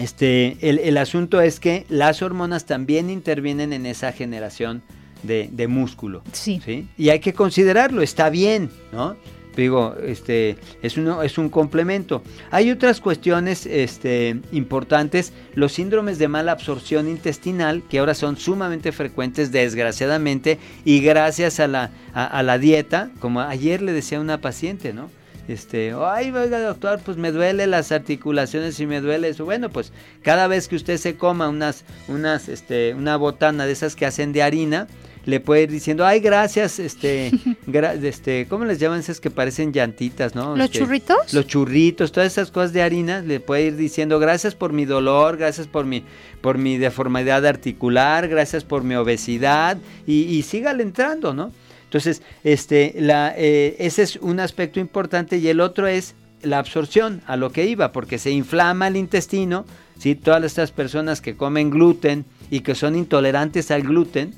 este, 0.01 0.57
el, 0.63 0.97
asunto 0.97 1.43
es 1.43 1.61
que 1.61 1.85
las 1.91 2.23
hormonas 2.23 2.65
también 2.65 3.11
intervienen 3.11 3.75
en 3.75 3.85
esa 3.85 4.13
generación 4.13 4.83
de, 5.23 5.69
músculo. 5.69 6.23
Sí. 6.33 6.89
Y 6.97 7.11
hay 7.11 7.21
que 7.21 7.35
considerarlo, 7.35 8.01
está 8.01 8.31
bien, 8.31 8.71
¿no? 8.93 9.17
Digo, 9.55 9.95
este, 10.03 10.57
es, 10.81 10.97
uno, 10.97 11.23
es 11.23 11.37
un 11.37 11.51
complemento. 11.51 12.23
Hay 12.51 12.71
otras 12.71 12.99
cuestiones 13.01 13.67
este, 13.67 14.41
importantes, 14.53 15.35
los 15.55 15.73
síndromes 15.73 16.19
de 16.19 16.29
mala 16.29 16.53
absorción 16.53 17.07
intestinal, 17.07 17.83
que 17.91 17.99
ahora 17.99 18.15
son 18.15 18.39
sumamente 18.39 18.93
frecuentes, 18.93 19.53
desgraciadamente, 19.53 20.59
y 20.87 21.01
gracias 21.01 21.61
a 21.61 21.67
la, 21.67 21.91
a 22.15 22.43
la 22.43 22.59
dieta, 22.59 23.11
como 23.19 23.41
ayer 23.41 23.83
le 23.83 23.93
decía 23.93 24.17
a 24.17 24.23
una 24.23 24.41
paciente, 24.41 24.95
¿no? 24.95 25.11
Este, 25.53 25.93
ay, 25.99 26.31
oiga 26.31 26.61
doctor, 26.61 27.01
pues 27.05 27.17
me 27.17 27.33
duele 27.33 27.67
las 27.67 27.93
articulaciones 27.93 28.79
y 28.81 28.87
me 28.87 29.01
duele 29.01 29.29
eso. 29.29 29.45
Bueno, 29.45 29.69
pues 29.69 29.93
cada 30.23 30.47
vez 30.47 30.69
que 30.69 30.77
usted 30.77 30.97
se 30.97 31.17
coma 31.17 31.49
unas, 31.49 31.85
unas, 32.09 32.49
este, 32.49 32.95
una 32.95 33.17
botana 33.17 33.67
de 33.67 33.73
esas 33.73 33.97
que 33.97 34.07
hacen 34.07 34.33
de 34.33 34.43
harina, 34.43 34.87
le 35.25 35.41
puede 35.41 35.63
ir 35.63 35.71
diciendo, 35.71 36.07
ay, 36.07 36.21
gracias, 36.21 36.79
este, 36.79 37.31
este, 38.03 38.47
¿cómo 38.49 38.65
les 38.65 38.79
llaman 38.79 39.01
esas 39.01 39.21
que 39.21 39.31
parecen 39.31 39.73
llantitas, 39.73 40.35
no? 40.35 40.57
¿Los 40.57 40.67
este, 40.67 40.79
churritos? 40.79 41.33
Los 41.33 41.47
churritos, 41.47 42.13
todas 42.13 42.33
esas 42.33 42.51
cosas 42.51 42.73
de 42.73 42.83
harina, 42.83 43.21
le 43.21 43.41
puede 43.41 43.65
ir 43.65 43.77
diciendo, 43.77 44.19
gracias 44.19 44.55
por 44.55 44.73
mi 44.73 44.85
dolor, 44.85 45.37
gracias 45.37 45.67
por 45.67 45.85
mi, 45.85 46.05
por 46.41 46.59
mi 46.59 46.79
deformidad 46.79 47.45
articular, 47.45 48.29
gracias 48.29 48.65
por 48.65 48.83
mi 48.83 48.95
obesidad, 48.95 49.79
y, 50.07 50.23
y 50.23 50.43
sígale 50.43 50.83
entrando, 50.83 51.35
¿no? 51.35 51.53
Entonces, 51.91 52.23
este, 52.45 52.95
la, 53.01 53.35
eh, 53.37 53.75
ese 53.81 54.05
es 54.05 54.15
un 54.15 54.39
aspecto 54.39 54.79
importante 54.79 55.39
y 55.39 55.49
el 55.49 55.61
otro 55.61 55.89
es 55.89 56.15
la 56.41 56.61
absorción 56.61 57.21
a 57.27 57.37
lo 57.37 57.51
que 57.51 57.67
iba, 57.67 57.91
porque 57.91 58.19
se 58.19 58.31
inflama 58.31 58.87
el 58.87 58.95
intestino, 58.95 59.65
¿sí? 59.99 60.15
todas 60.15 60.45
estas 60.45 60.71
personas 60.71 61.21
que 61.21 61.35
comen 61.35 61.69
gluten 61.69 62.27
y 62.49 62.61
que 62.61 62.77
son 62.77 62.95
intolerantes 62.95 63.73
al 63.73 63.83
gluten, 63.83 64.35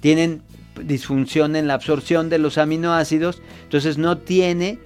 tienen 0.00 0.42
disfunción 0.82 1.54
en 1.54 1.68
la 1.68 1.74
absorción 1.74 2.30
de 2.30 2.38
los 2.38 2.58
aminoácidos, 2.58 3.42
entonces 3.62 3.96
no 3.96 4.18
tiene 4.18 4.80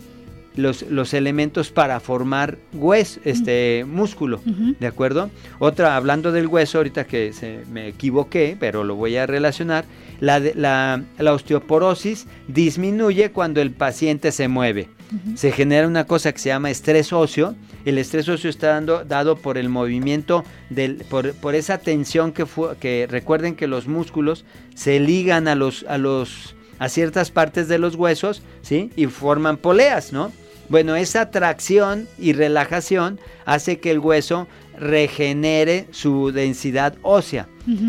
los, 0.57 0.83
los 0.83 1.15
elementos 1.15 1.71
para 1.71 2.01
formar 2.01 2.59
hueso, 2.73 3.21
este 3.25 3.85
músculo, 3.87 4.41
¿de 4.45 4.87
acuerdo? 4.87 5.31
Otra, 5.59 5.97
hablando 5.97 6.33
del 6.33 6.47
hueso, 6.47 6.79
ahorita 6.79 7.07
que 7.07 7.33
se, 7.33 7.61
me 7.71 7.89
equivoqué, 7.89 8.57
pero 8.59 8.85
lo 8.85 8.95
voy 8.95 9.17
a 9.17 9.27
relacionar, 9.27 9.85
la, 10.21 11.03
osteoporosis 11.19 12.27
disminuye 12.49 13.31
cuando 13.31 13.61
el 13.61 13.73
paciente 13.73 14.33
se 14.33 14.49
mueve. 14.49 14.89
Se 15.35 15.53
genera 15.53 15.87
una 15.87 16.07
cosa 16.07 16.33
que 16.33 16.39
se 16.39 16.49
llama 16.49 16.71
estrés 16.71 17.13
óseo. 17.13 17.55
El 17.85 17.99
estrés 17.99 18.29
óseo 18.31 18.49
está 18.49 18.69
dando, 18.69 19.05
dado 19.05 19.37
por 19.37 19.59
el 19.59 19.69
movimiento, 19.69 20.43
del, 20.71 21.05
por, 21.09 21.55
esa 21.55 21.79
tensión 21.79 22.33
que, 22.33 22.47
fue, 22.47 22.77
que 22.79 23.07
recuerden 23.11 23.55
que 23.55 23.67
los 23.67 23.87
músculos 23.87 24.47
se 24.75 25.01
ligan 25.01 25.49
a, 25.49 25.55
los, 25.55 25.85
a, 25.87 25.99
los, 25.99 26.55
a 26.79 26.89
ciertas 26.89 27.31
partes 27.31 27.69
de 27.69 27.79
los 27.79 27.95
huesos 27.97 28.43
¿sí? 28.63 28.91
y 28.97 29.07
forman 29.07 29.59
poleas, 29.59 30.13
¿no? 30.13 30.33
Bueno, 30.73 30.97
esa 30.97 31.31
tracción 31.31 32.09
y 32.19 32.33
relajación 32.33 33.21
hace 33.45 33.79
que 33.79 33.91
el 33.91 33.99
hueso 33.99 34.49
regenere 34.79 35.87
su 35.91 36.33
densidad 36.33 36.95
ósea. 37.03 37.47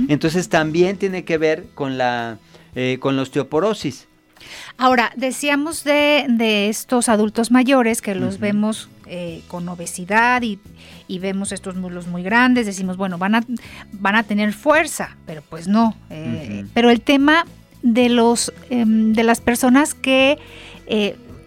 Entonces 0.09 0.49
también 0.49 0.97
tiene 0.97 1.23
que 1.23 1.37
ver 1.37 1.67
con 1.75 1.97
la, 1.97 2.39
eh, 2.75 2.97
con 2.99 3.15
la 3.15 3.21
osteoporosis. 3.21 4.09
Ahora, 4.77 5.13
decíamos 5.15 5.85
de, 5.85 6.67
estos 6.67 7.07
adultos 7.07 7.51
mayores 7.51 8.01
que 8.01 8.15
los 8.15 8.37
vemos 8.41 8.89
eh, 9.05 9.43
con 9.47 9.69
obesidad 9.69 10.41
y, 10.41 10.59
vemos 11.19 11.53
estos 11.53 11.77
muslos 11.77 12.07
muy 12.07 12.21
grandes, 12.21 12.65
decimos, 12.65 12.97
bueno, 12.97 13.17
van 13.17 13.35
a, 13.35 13.45
van 13.93 14.15
a 14.15 14.23
tener 14.23 14.51
fuerza, 14.51 15.15
pero 15.25 15.41
pues 15.41 15.69
no. 15.69 15.95
Eh, 16.09 16.65
pero 16.73 16.89
el 16.89 16.99
tema 16.99 17.45
de, 17.81 18.09
los, 18.09 18.51
em, 18.69 19.13
de 19.13 19.23
las 19.23 19.39
personas 19.39 19.93
que 19.93 20.37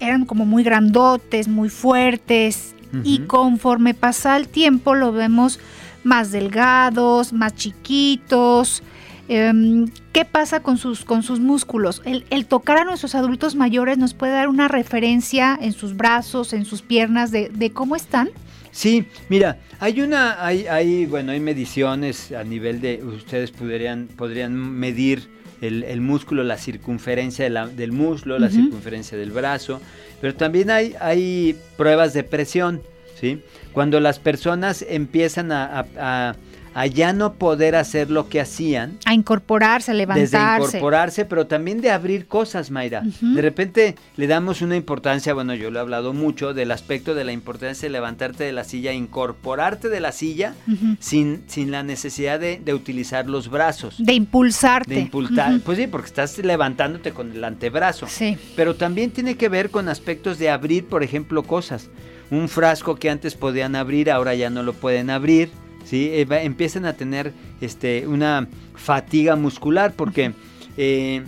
eran 0.00 0.24
como 0.24 0.46
muy 0.46 0.62
grandotes, 0.62 1.48
muy 1.48 1.68
fuertes, 1.68 2.74
y 3.04 3.20
conforme 3.20 3.92
pasa 3.92 4.36
el 4.36 4.48
tiempo 4.48 4.94
lo 4.94 5.12
vemos 5.12 5.58
más 6.02 6.30
delgados, 6.32 7.32
más 7.32 7.54
chiquitos. 7.54 8.82
Em, 9.28 9.88
¿Qué 10.12 10.24
pasa 10.24 10.60
con 10.60 10.78
sus, 10.78 11.04
con 11.04 11.22
sus 11.22 11.40
músculos? 11.40 12.00
El, 12.04 12.46
tocar 12.46 12.78
a 12.78 12.84
nuestros 12.84 13.14
adultos 13.14 13.56
mayores 13.56 13.98
nos 13.98 14.14
puede 14.14 14.32
dar 14.32 14.48
una 14.48 14.68
referencia 14.68 15.58
en 15.60 15.72
sus 15.72 15.96
brazos, 15.96 16.52
en 16.52 16.64
sus 16.64 16.80
piernas, 16.80 17.32
de, 17.32 17.70
cómo 17.74 17.96
están. 17.96 18.30
Sí, 18.70 19.06
mira, 19.28 19.58
hay 19.80 20.00
una, 20.00 20.44
hay, 20.44 20.66
hay, 20.68 21.06
bueno, 21.06 21.32
hay 21.32 21.40
mediciones 21.40 22.30
a 22.32 22.44
nivel 22.44 22.80
de, 22.80 23.02
ustedes 23.02 23.50
podrían, 23.50 24.06
podrían 24.06 24.54
medir 24.54 25.28
el, 25.60 26.00
músculo, 26.00 26.44
la 26.44 26.58
circunferencia 26.58 27.48
del 27.66 27.92
muslo, 27.92 28.38
la 28.38 28.50
circunferencia 28.50 29.16
del 29.16 29.30
brazo, 29.30 29.80
pero 30.20 30.34
también 30.34 30.70
hay, 30.70 30.94
hay 31.00 31.56
pruebas 31.76 32.12
de 32.12 32.22
presión, 32.22 32.82
¿sí? 33.20 33.42
Cuando 33.72 34.00
las 34.00 34.18
personas 34.18 34.84
empiezan 34.88 35.52
a, 35.52 35.86
a 35.98 36.36
ya 36.84 37.14
no 37.14 37.32
poder 37.32 37.74
hacer 37.74 38.10
lo 38.10 38.28
que 38.28 38.38
hacían. 38.38 38.98
A 39.06 39.14
incorporarse, 39.14 39.92
a 39.92 39.94
levantarse. 39.94 40.36
Desde 40.36 40.78
incorporarse, 40.78 41.24
pero 41.24 41.46
también 41.46 41.80
de 41.80 41.90
abrir 41.90 42.26
cosas, 42.26 42.70
Mayra. 42.70 43.02
De 43.22 43.40
repente 43.40 43.94
le 44.16 44.26
damos 44.26 44.60
una 44.60 44.76
importancia, 44.76 45.32
bueno, 45.32 45.54
yo 45.54 45.70
lo 45.70 45.78
he 45.78 45.80
hablado 45.82 46.12
mucho, 46.12 46.52
del 46.52 46.70
aspecto 46.70 47.14
de 47.14 47.24
la 47.24 47.32
importancia 47.32 47.86
de 47.88 47.92
levantarte 47.92 48.44
de 48.44 48.52
la 48.52 48.64
silla, 48.64 48.92
incorporarte 48.92 49.88
de 49.88 50.00
la 50.00 50.12
silla 50.12 50.54
sin, 51.00 51.44
sin 51.46 51.70
la 51.70 51.82
necesidad 51.82 52.38
de, 52.38 52.74
utilizar 52.74 53.26
los 53.26 53.48
brazos. 53.48 53.94
De 53.98 54.12
impulsarte. 54.12 54.92
De 54.92 55.00
impulsar. 55.00 55.58
Pues 55.60 55.78
sí, 55.78 55.86
porque 55.86 56.08
estás 56.08 56.36
levantándote 56.36 57.12
con 57.12 57.32
el 57.32 57.42
antebrazo. 57.42 58.06
Sí. 58.06 58.36
Pero 58.54 58.76
también 58.76 59.12
tiene 59.12 59.36
que 59.36 59.48
ver 59.48 59.70
con 59.70 59.88
aspectos 59.88 60.38
de 60.38 60.50
abrir, 60.50 60.84
por 60.84 61.02
ejemplo, 61.02 61.42
cosas. 61.42 61.88
Un 62.30 62.50
frasco 62.50 62.96
que 62.96 63.08
antes 63.08 63.34
podían 63.34 63.76
abrir, 63.76 64.10
ahora 64.10 64.34
ya 64.34 64.50
no 64.50 64.62
lo 64.62 64.74
pueden 64.74 65.08
abrir 65.08 65.48
¿sí? 65.86 66.10
Eh, 66.12 66.26
empiezan 66.42 66.84
a 66.84 66.92
tener 66.94 67.32
este, 67.60 68.06
una 68.06 68.48
fatiga 68.74 69.36
muscular 69.36 69.94
porque 69.94 70.32
eh, 70.76 71.22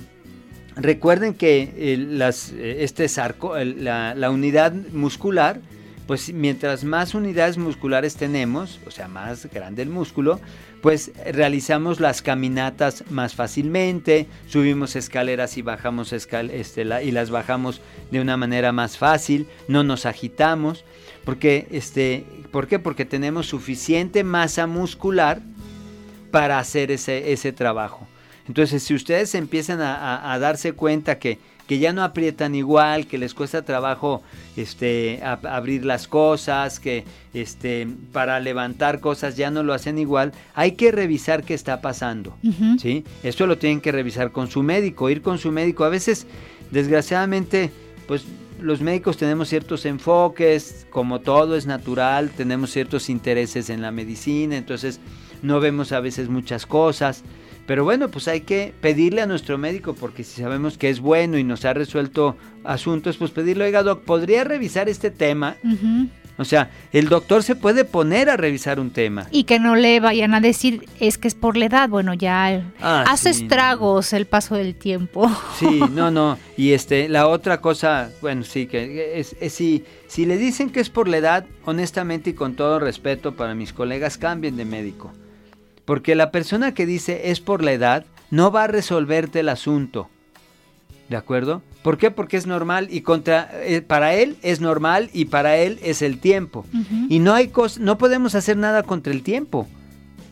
recuerden 0.76 1.34
que 1.34 1.72
eh, 1.76 1.96
las, 1.96 2.52
este 2.52 3.08
sarco, 3.08 3.56
la, 3.56 4.14
la, 4.14 4.30
unidad 4.30 4.72
muscular, 4.92 5.60
pues 6.06 6.32
mientras 6.32 6.84
más 6.84 7.14
unidades 7.14 7.56
musculares 7.56 8.16
tenemos, 8.16 8.80
o 8.86 8.90
sea, 8.90 9.08
más 9.08 9.46
grande 9.46 9.82
el 9.82 9.90
músculo, 9.90 10.40
pues 10.80 11.12
realizamos 11.32 12.00
las 12.00 12.22
caminatas 12.22 13.04
más 13.10 13.34
fácilmente, 13.34 14.26
subimos 14.48 14.96
escaleras 14.96 15.56
y 15.58 15.62
bajamos 15.62 16.12
escal 16.12 16.50
este, 16.50 16.82
y 17.02 17.10
las 17.10 17.30
bajamos 17.30 17.80
de 18.10 18.20
una 18.20 18.36
manera 18.36 18.72
más 18.72 18.96
fácil, 18.96 19.48
no 19.66 19.82
nos 19.82 20.06
agitamos. 20.06 20.84
Porque, 21.28 21.68
este, 21.72 22.24
¿Por 22.50 22.68
qué? 22.68 22.78
Porque 22.78 23.04
tenemos 23.04 23.48
suficiente 23.48 24.24
masa 24.24 24.66
muscular 24.66 25.42
para 26.30 26.58
hacer 26.58 26.90
ese, 26.90 27.34
ese 27.34 27.52
trabajo. 27.52 28.08
Entonces, 28.46 28.82
si 28.82 28.94
ustedes 28.94 29.34
empiezan 29.34 29.82
a, 29.82 30.38
darse 30.38 30.72
cuenta 30.72 31.18
que, 31.18 31.38
que, 31.66 31.78
ya 31.78 31.92
no 31.92 32.02
aprietan 32.02 32.54
igual, 32.54 33.06
que 33.06 33.18
les 33.18 33.34
cuesta 33.34 33.60
trabajo 33.60 34.22
este, 34.56 35.20
abrir 35.22 35.84
las 35.84 36.08
cosas, 36.08 36.80
que 36.80 37.04
este, 37.34 37.86
para 38.10 38.40
levantar 38.40 39.00
cosas 39.00 39.36
ya 39.36 39.50
no 39.50 39.62
lo 39.62 39.74
hacen 39.74 39.98
igual, 39.98 40.32
hay 40.54 40.72
que 40.72 40.92
revisar 40.92 41.44
qué 41.44 41.52
está 41.52 41.82
pasando. 41.82 42.34
¿sí? 42.80 43.04
Esto 43.22 43.46
lo 43.46 43.58
tienen 43.58 43.82
que 43.82 43.92
revisar 43.92 44.32
con 44.32 44.48
su 44.48 44.62
médico, 44.62 45.10
ir 45.10 45.20
con 45.20 45.36
su 45.36 45.52
médico. 45.52 45.84
A 45.84 45.90
veces, 45.90 46.26
desgraciadamente, 46.70 47.70
pues 48.06 48.24
los 48.60 48.80
médicos 48.80 49.16
tenemos 49.16 49.48
ciertos 49.48 49.86
enfoques, 49.86 50.86
como 50.90 51.20
todo 51.20 51.56
es 51.56 51.66
natural, 51.66 52.30
tenemos 52.30 52.70
ciertos 52.70 53.08
intereses 53.08 53.70
en 53.70 53.82
la 53.82 53.90
medicina, 53.90 54.56
entonces 54.56 55.00
no 55.42 55.60
vemos 55.60 55.92
a 55.92 56.00
veces 56.00 56.28
muchas 56.28 56.66
cosas, 56.66 57.22
Pero 57.68 57.84
bueno, 57.84 58.08
pues 58.08 58.28
hay 58.28 58.40
que 58.40 58.72
pedirle 58.80 59.20
a 59.20 59.26
nuestro 59.26 59.58
médico, 59.58 59.94
porque 59.94 60.24
si 60.24 60.40
sabemos 60.40 60.78
que 60.78 60.88
es 60.88 61.00
bueno 61.00 61.36
y 61.36 61.44
nos 61.44 61.66
ha 61.66 61.74
resuelto 61.74 62.34
asuntos, 62.64 63.18
pues 63.18 63.30
pedirle, 63.30 63.64
oiga, 63.64 63.82
doc, 63.82 64.04
¿podría 64.04 64.42
revisar 64.42 64.88
este 64.88 65.10
tema? 65.10 65.54
O 66.38 66.44
sea, 66.44 66.70
el 66.92 67.08
doctor 67.08 67.42
se 67.42 67.56
puede 67.56 67.84
poner 67.84 68.30
a 68.30 68.36
revisar 68.36 68.78
un 68.78 68.90
tema. 68.90 69.26
Y 69.32 69.42
que 69.44 69.58
no 69.58 69.74
le 69.74 69.98
vayan 69.98 70.34
a 70.34 70.40
decir, 70.40 70.88
es 71.00 71.18
que 71.18 71.26
es 71.26 71.34
por 71.34 71.56
la 71.56 71.66
edad. 71.66 71.88
Bueno, 71.88 72.14
ya 72.14 72.62
ah, 72.80 73.04
hace 73.08 73.30
estragos 73.30 74.12
el 74.12 74.26
paso 74.26 74.54
del 74.54 74.76
tiempo. 74.76 75.28
Sí, 75.58 75.80
no, 75.92 76.12
no. 76.12 76.38
Y 76.56 76.72
este, 76.72 77.08
la 77.08 77.26
otra 77.26 77.60
cosa, 77.60 78.10
bueno, 78.22 78.44
sí, 78.44 78.66
que 78.66 79.18
es, 79.18 79.34
si, 79.52 79.84
si 80.06 80.26
le 80.26 80.36
dicen 80.36 80.70
que 80.70 80.78
es 80.78 80.90
por 80.90 81.08
la 81.08 81.16
edad, 81.16 81.44
honestamente 81.64 82.30
y 82.30 82.34
con 82.34 82.54
todo 82.54 82.78
respeto 82.78 83.34
para 83.34 83.56
mis 83.56 83.72
colegas, 83.72 84.16
cambien 84.16 84.56
de 84.56 84.64
médico. 84.64 85.12
Porque 85.84 86.14
la 86.14 86.30
persona 86.30 86.72
que 86.72 86.86
dice 86.86 87.30
es 87.30 87.40
por 87.40 87.64
la 87.64 87.72
edad, 87.72 88.06
no 88.30 88.52
va 88.52 88.64
a 88.64 88.68
resolverte 88.68 89.40
el 89.40 89.48
asunto. 89.48 90.08
¿De 91.08 91.16
acuerdo? 91.16 91.62
¿Por 91.82 91.96
qué? 91.96 92.10
Porque 92.10 92.36
es 92.36 92.46
normal 92.46 92.88
y 92.90 93.02
contra 93.02 93.50
eh, 93.52 93.80
para 93.82 94.14
él 94.14 94.36
es 94.42 94.60
normal 94.60 95.10
y 95.12 95.26
para 95.26 95.56
él 95.56 95.78
es 95.82 96.02
el 96.02 96.18
tiempo. 96.18 96.66
Y 97.08 97.20
no 97.20 97.34
hay 97.34 97.50
no 97.80 97.98
podemos 97.98 98.34
hacer 98.34 98.56
nada 98.56 98.82
contra 98.82 99.12
el 99.12 99.22
tiempo. 99.22 99.66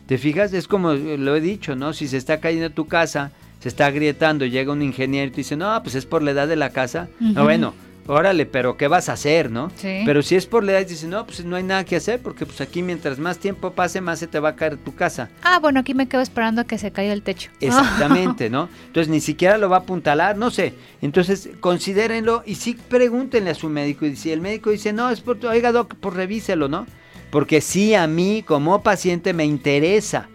¿Te 0.07 0.17
fijas? 0.17 0.53
Es 0.53 0.67
como 0.67 0.93
lo 0.93 1.35
he 1.35 1.41
dicho, 1.41 1.75
¿no? 1.75 1.93
Si 1.93 2.07
se 2.07 2.17
está 2.17 2.39
cayendo 2.39 2.69
tu 2.69 2.87
casa, 2.87 3.31
se 3.59 3.69
está 3.69 3.87
agrietando, 3.87 4.45
llega 4.45 4.71
un 4.71 4.81
ingeniero 4.81 5.27
y 5.27 5.31
te 5.31 5.37
dice, 5.37 5.57
"No, 5.57 5.81
pues 5.83 5.95
es 5.95 6.05
por 6.05 6.21
la 6.21 6.31
edad 6.31 6.47
de 6.47 6.55
la 6.55 6.69
casa." 6.69 7.07
No, 7.19 7.43
bueno, 7.43 7.73
órale, 8.07 8.45
pero 8.45 8.77
¿qué 8.77 8.87
vas 8.87 9.09
a 9.09 9.13
hacer, 9.13 9.51
no? 9.51 9.71
Pero 9.81 10.21
si 10.21 10.35
es 10.35 10.45
por 10.45 10.63
la 10.63 10.73
edad, 10.73 10.87
dice, 10.87 11.07
no, 11.07 11.25
pues 11.25 11.43
no 11.45 11.55
hay 11.55 11.63
nada 11.63 11.83
que 11.83 11.95
hacer, 11.95 12.21
porque 12.21 12.45
pues 12.45 12.59
aquí 12.61 12.81
mientras 12.81 13.19
más 13.19 13.37
tiempo 13.37 13.71
pase, 13.71 14.01
más 14.01 14.19
se 14.19 14.27
te 14.27 14.39
va 14.39 14.49
a 14.49 14.55
caer 14.55 14.77
tu 14.77 14.95
casa. 14.95 15.29
Ah, 15.43 15.59
bueno, 15.59 15.79
aquí 15.79 15.93
me 15.93 16.07
quedo 16.07 16.21
esperando 16.21 16.61
a 16.61 16.63
que 16.63 16.77
se 16.77 16.91
caiga 16.91 17.13
el 17.13 17.21
techo. 17.21 17.51
Exactamente, 17.59 18.49
¿no? 18.49 18.69
Entonces 18.87 19.09
ni 19.09 19.19
siquiera 19.19 19.57
lo 19.57 19.69
va 19.69 19.77
a 19.77 19.79
apuntalar, 19.81 20.37
no 20.37 20.49
sé. 20.51 20.73
Entonces 21.01 21.49
considérenlo 21.59 22.43
y 22.45 22.55
sí 22.55 22.77
pregúntenle 22.89 23.51
a 23.51 23.55
su 23.55 23.69
médico. 23.69 24.05
Y 24.05 24.15
si 24.15 24.31
el 24.31 24.41
médico 24.41 24.69
dice, 24.71 24.93
no, 24.93 25.09
es 25.09 25.21
por, 25.21 25.43
oiga, 25.45 25.71
doc, 25.71 25.95
pues 25.99 26.15
revíselo, 26.15 26.67
¿no? 26.67 26.85
Porque 27.29 27.61
sí, 27.61 27.93
a 27.93 28.07
mí 28.07 28.43
como 28.45 28.81
paciente 28.81 29.33
me 29.33 29.45
interesa. 29.45 30.29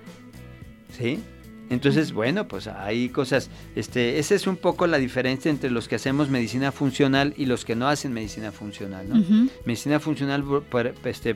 ¿Sí? 0.98 1.22
Entonces, 1.72 2.12
bueno, 2.12 2.46
pues 2.46 2.66
hay 2.66 3.08
cosas, 3.08 3.48
este, 3.74 4.18
esa 4.18 4.34
es 4.34 4.46
un 4.46 4.56
poco 4.56 4.86
la 4.86 4.98
diferencia 4.98 5.50
entre 5.50 5.70
los 5.70 5.88
que 5.88 5.94
hacemos 5.94 6.28
medicina 6.28 6.70
funcional 6.70 7.32
y 7.38 7.46
los 7.46 7.64
que 7.64 7.74
no 7.74 7.88
hacen 7.88 8.12
medicina 8.12 8.52
funcional, 8.52 9.08
¿no? 9.08 9.48
Medicina 9.64 9.98
funcional, 9.98 10.44
este, 11.04 11.34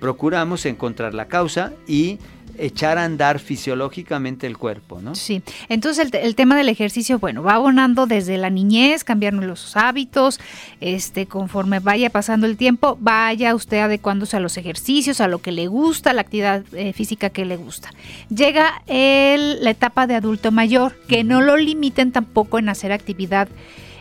procuramos 0.00 0.66
encontrar 0.66 1.14
la 1.14 1.26
causa 1.26 1.72
y 1.86 2.18
echar 2.58 2.98
a 2.98 3.04
andar 3.04 3.38
fisiológicamente 3.38 4.46
el 4.46 4.56
cuerpo, 4.56 5.00
¿no? 5.00 5.14
Sí, 5.14 5.42
entonces 5.68 6.10
el, 6.12 6.34
tema 6.34 6.56
del 6.56 6.68
ejercicio, 6.68 7.18
bueno, 7.18 7.42
va 7.42 7.54
abonando 7.54 8.06
desde 8.06 8.36
la 8.36 8.50
niñez, 8.50 9.04
cambiando 9.04 9.42
los 9.42 9.76
hábitos, 9.76 10.40
este, 10.80 11.26
conforme 11.26 11.80
vaya 11.80 12.10
pasando 12.10 12.46
el 12.46 12.56
tiempo, 12.56 12.98
vaya 13.00 13.54
usted 13.54 13.78
adecuándose 13.78 14.36
a 14.36 14.40
los 14.40 14.56
ejercicios, 14.56 15.20
a 15.20 15.28
lo 15.28 15.40
que 15.40 15.52
le 15.52 15.66
gusta, 15.68 16.10
a 16.10 16.12
la 16.12 16.22
actividad 16.22 16.62
eh, 16.72 16.92
física 16.92 17.30
que 17.30 17.44
le 17.44 17.56
gusta. 17.56 17.90
Llega 18.28 18.82
el, 18.86 19.62
la 19.64 19.70
etapa 19.70 20.06
de 20.06 20.14
adulto 20.14 20.52
mayor, 20.52 20.94
que 21.08 21.24
no 21.24 21.40
lo 21.40 21.56
limiten 21.56 22.12
tampoco 22.12 22.58
en 22.58 22.68
hacer 22.68 22.92
actividad 22.92 23.48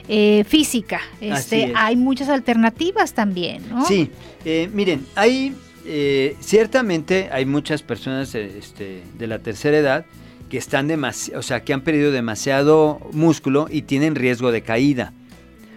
eh, 0.08 0.44
física. 0.48 1.02
Este, 1.22 1.72
hay 1.76 1.96
muchas 1.96 2.30
alternativas 2.30 3.14
también, 3.14 3.70
¿no? 3.70 3.86
Sí, 3.86 4.10
eh, 4.44 4.70
miren, 4.74 5.06
hay 5.16 5.54
eh, 5.86 6.36
ciertamente 6.40 7.30
hay 7.32 7.46
muchas 7.46 7.82
personas 7.84 8.34
este, 8.36 9.04
de 9.18 9.28
la 9.28 9.40
tercera 9.40 9.78
edad 9.78 10.06
que 10.50 10.58
están 10.58 10.88
demasiado, 10.88 11.40
o 11.40 11.44
sea, 11.44 11.64
que 11.64 11.74
han 11.74 11.82
perdido 11.82 12.12
demasiado 12.12 13.00
músculo 13.12 13.68
y 13.70 13.84
tienen 13.84 14.16
riesgo 14.16 14.52
de 14.52 14.62
caída. 14.62 15.14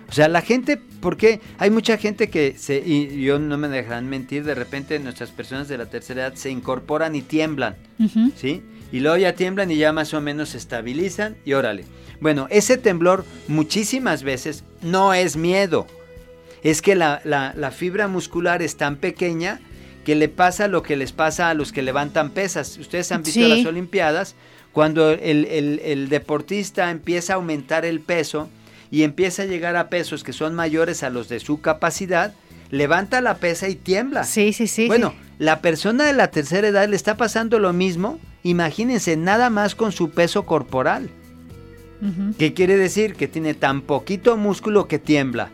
O 0.08 0.12
sea, 0.14 0.28
la 0.28 0.42
gente, 0.42 0.78
porque 1.00 1.40
hay 1.58 1.70
mucha 1.70 1.96
gente 1.96 2.28
que 2.28 2.56
se, 2.58 2.82
y 2.84 3.22
yo 3.22 3.38
no 3.38 3.56
me 3.56 3.68
dejarán 3.68 4.08
mentir, 4.08 4.44
de 4.44 4.54
repente 4.54 4.98
nuestras 4.98 5.30
personas 5.30 5.68
de 5.68 5.78
la 5.78 5.86
tercera 5.86 6.26
edad 6.26 6.34
se 6.34 6.50
incorporan 6.50 7.14
y 7.14 7.22
tiemblan, 7.22 7.76
¿sí? 8.36 8.62
Y 8.92 9.00
luego 9.00 9.16
ya 9.16 9.34
tiemblan 9.34 9.70
y 9.70 9.76
ya 9.76 9.92
más 9.92 10.12
o 10.12 10.20
menos 10.20 10.50
se 10.50 10.58
estabilizan 10.58 11.36
y 11.46 11.54
órale. 11.54 11.86
Bueno, 12.20 12.46
ese 12.50 12.76
temblor 12.76 13.24
muchísimas 13.48 14.22
veces 14.22 14.64
no 14.82 15.14
es 15.14 15.36
miedo, 15.36 15.86
es 16.62 16.82
que 16.82 16.94
la, 16.94 17.22
la 17.24 17.70
fibra 17.70 18.06
muscular 18.06 18.60
es 18.60 18.76
tan 18.76 18.96
pequeña 18.96 19.60
que 20.04 20.14
le 20.14 20.28
pasa 20.28 20.68
lo 20.68 20.82
que 20.82 20.96
les 20.96 21.12
pasa 21.12 21.48
a 21.48 21.54
los 21.54 21.72
que 21.72 21.82
levantan 21.82 22.30
pesas. 22.30 22.76
Ustedes 22.78 23.12
han 23.12 23.22
visto 23.22 23.46
las 23.46 23.64
Olimpiadas, 23.64 24.34
cuando 24.72 25.10
el, 25.10 26.08
deportista 26.08 26.90
empieza 26.90 27.34
a 27.34 27.36
aumentar 27.36 27.84
el 27.84 28.00
peso 28.00 28.48
y 28.90 29.02
empieza 29.02 29.42
a 29.42 29.46
llegar 29.46 29.76
a 29.76 29.88
pesos 29.88 30.24
que 30.24 30.32
son 30.32 30.54
mayores 30.54 31.02
a 31.02 31.10
los 31.10 31.28
de 31.28 31.40
su 31.40 31.60
capacidad, 31.60 32.34
levanta 32.70 33.20
la 33.20 33.36
pesa 33.36 33.68
y 33.68 33.74
tiembla. 33.74 34.24
Sí, 34.24 34.52
sí, 34.52 34.66
sí. 34.66 34.86
Bueno, 34.86 35.14
la 35.38 35.60
persona 35.60 36.04
de 36.04 36.14
la 36.14 36.30
tercera 36.30 36.68
edad 36.68 36.88
le 36.88 36.96
está 36.96 37.16
pasando 37.16 37.58
lo 37.58 37.72
mismo, 37.72 38.18
imagínense, 38.42 39.16
nada 39.16 39.50
más 39.50 39.74
con 39.74 39.92
su 39.92 40.10
peso 40.10 40.44
corporal. 40.44 41.10
¿Qué 42.36 42.52
quiere 42.52 42.76
decir? 42.76 43.14
Que 43.14 43.28
tiene 43.28 43.54
tan 43.54 43.80
poquito 43.80 44.36
músculo 44.36 44.88
que 44.88 44.98
tiembla. 44.98 45.50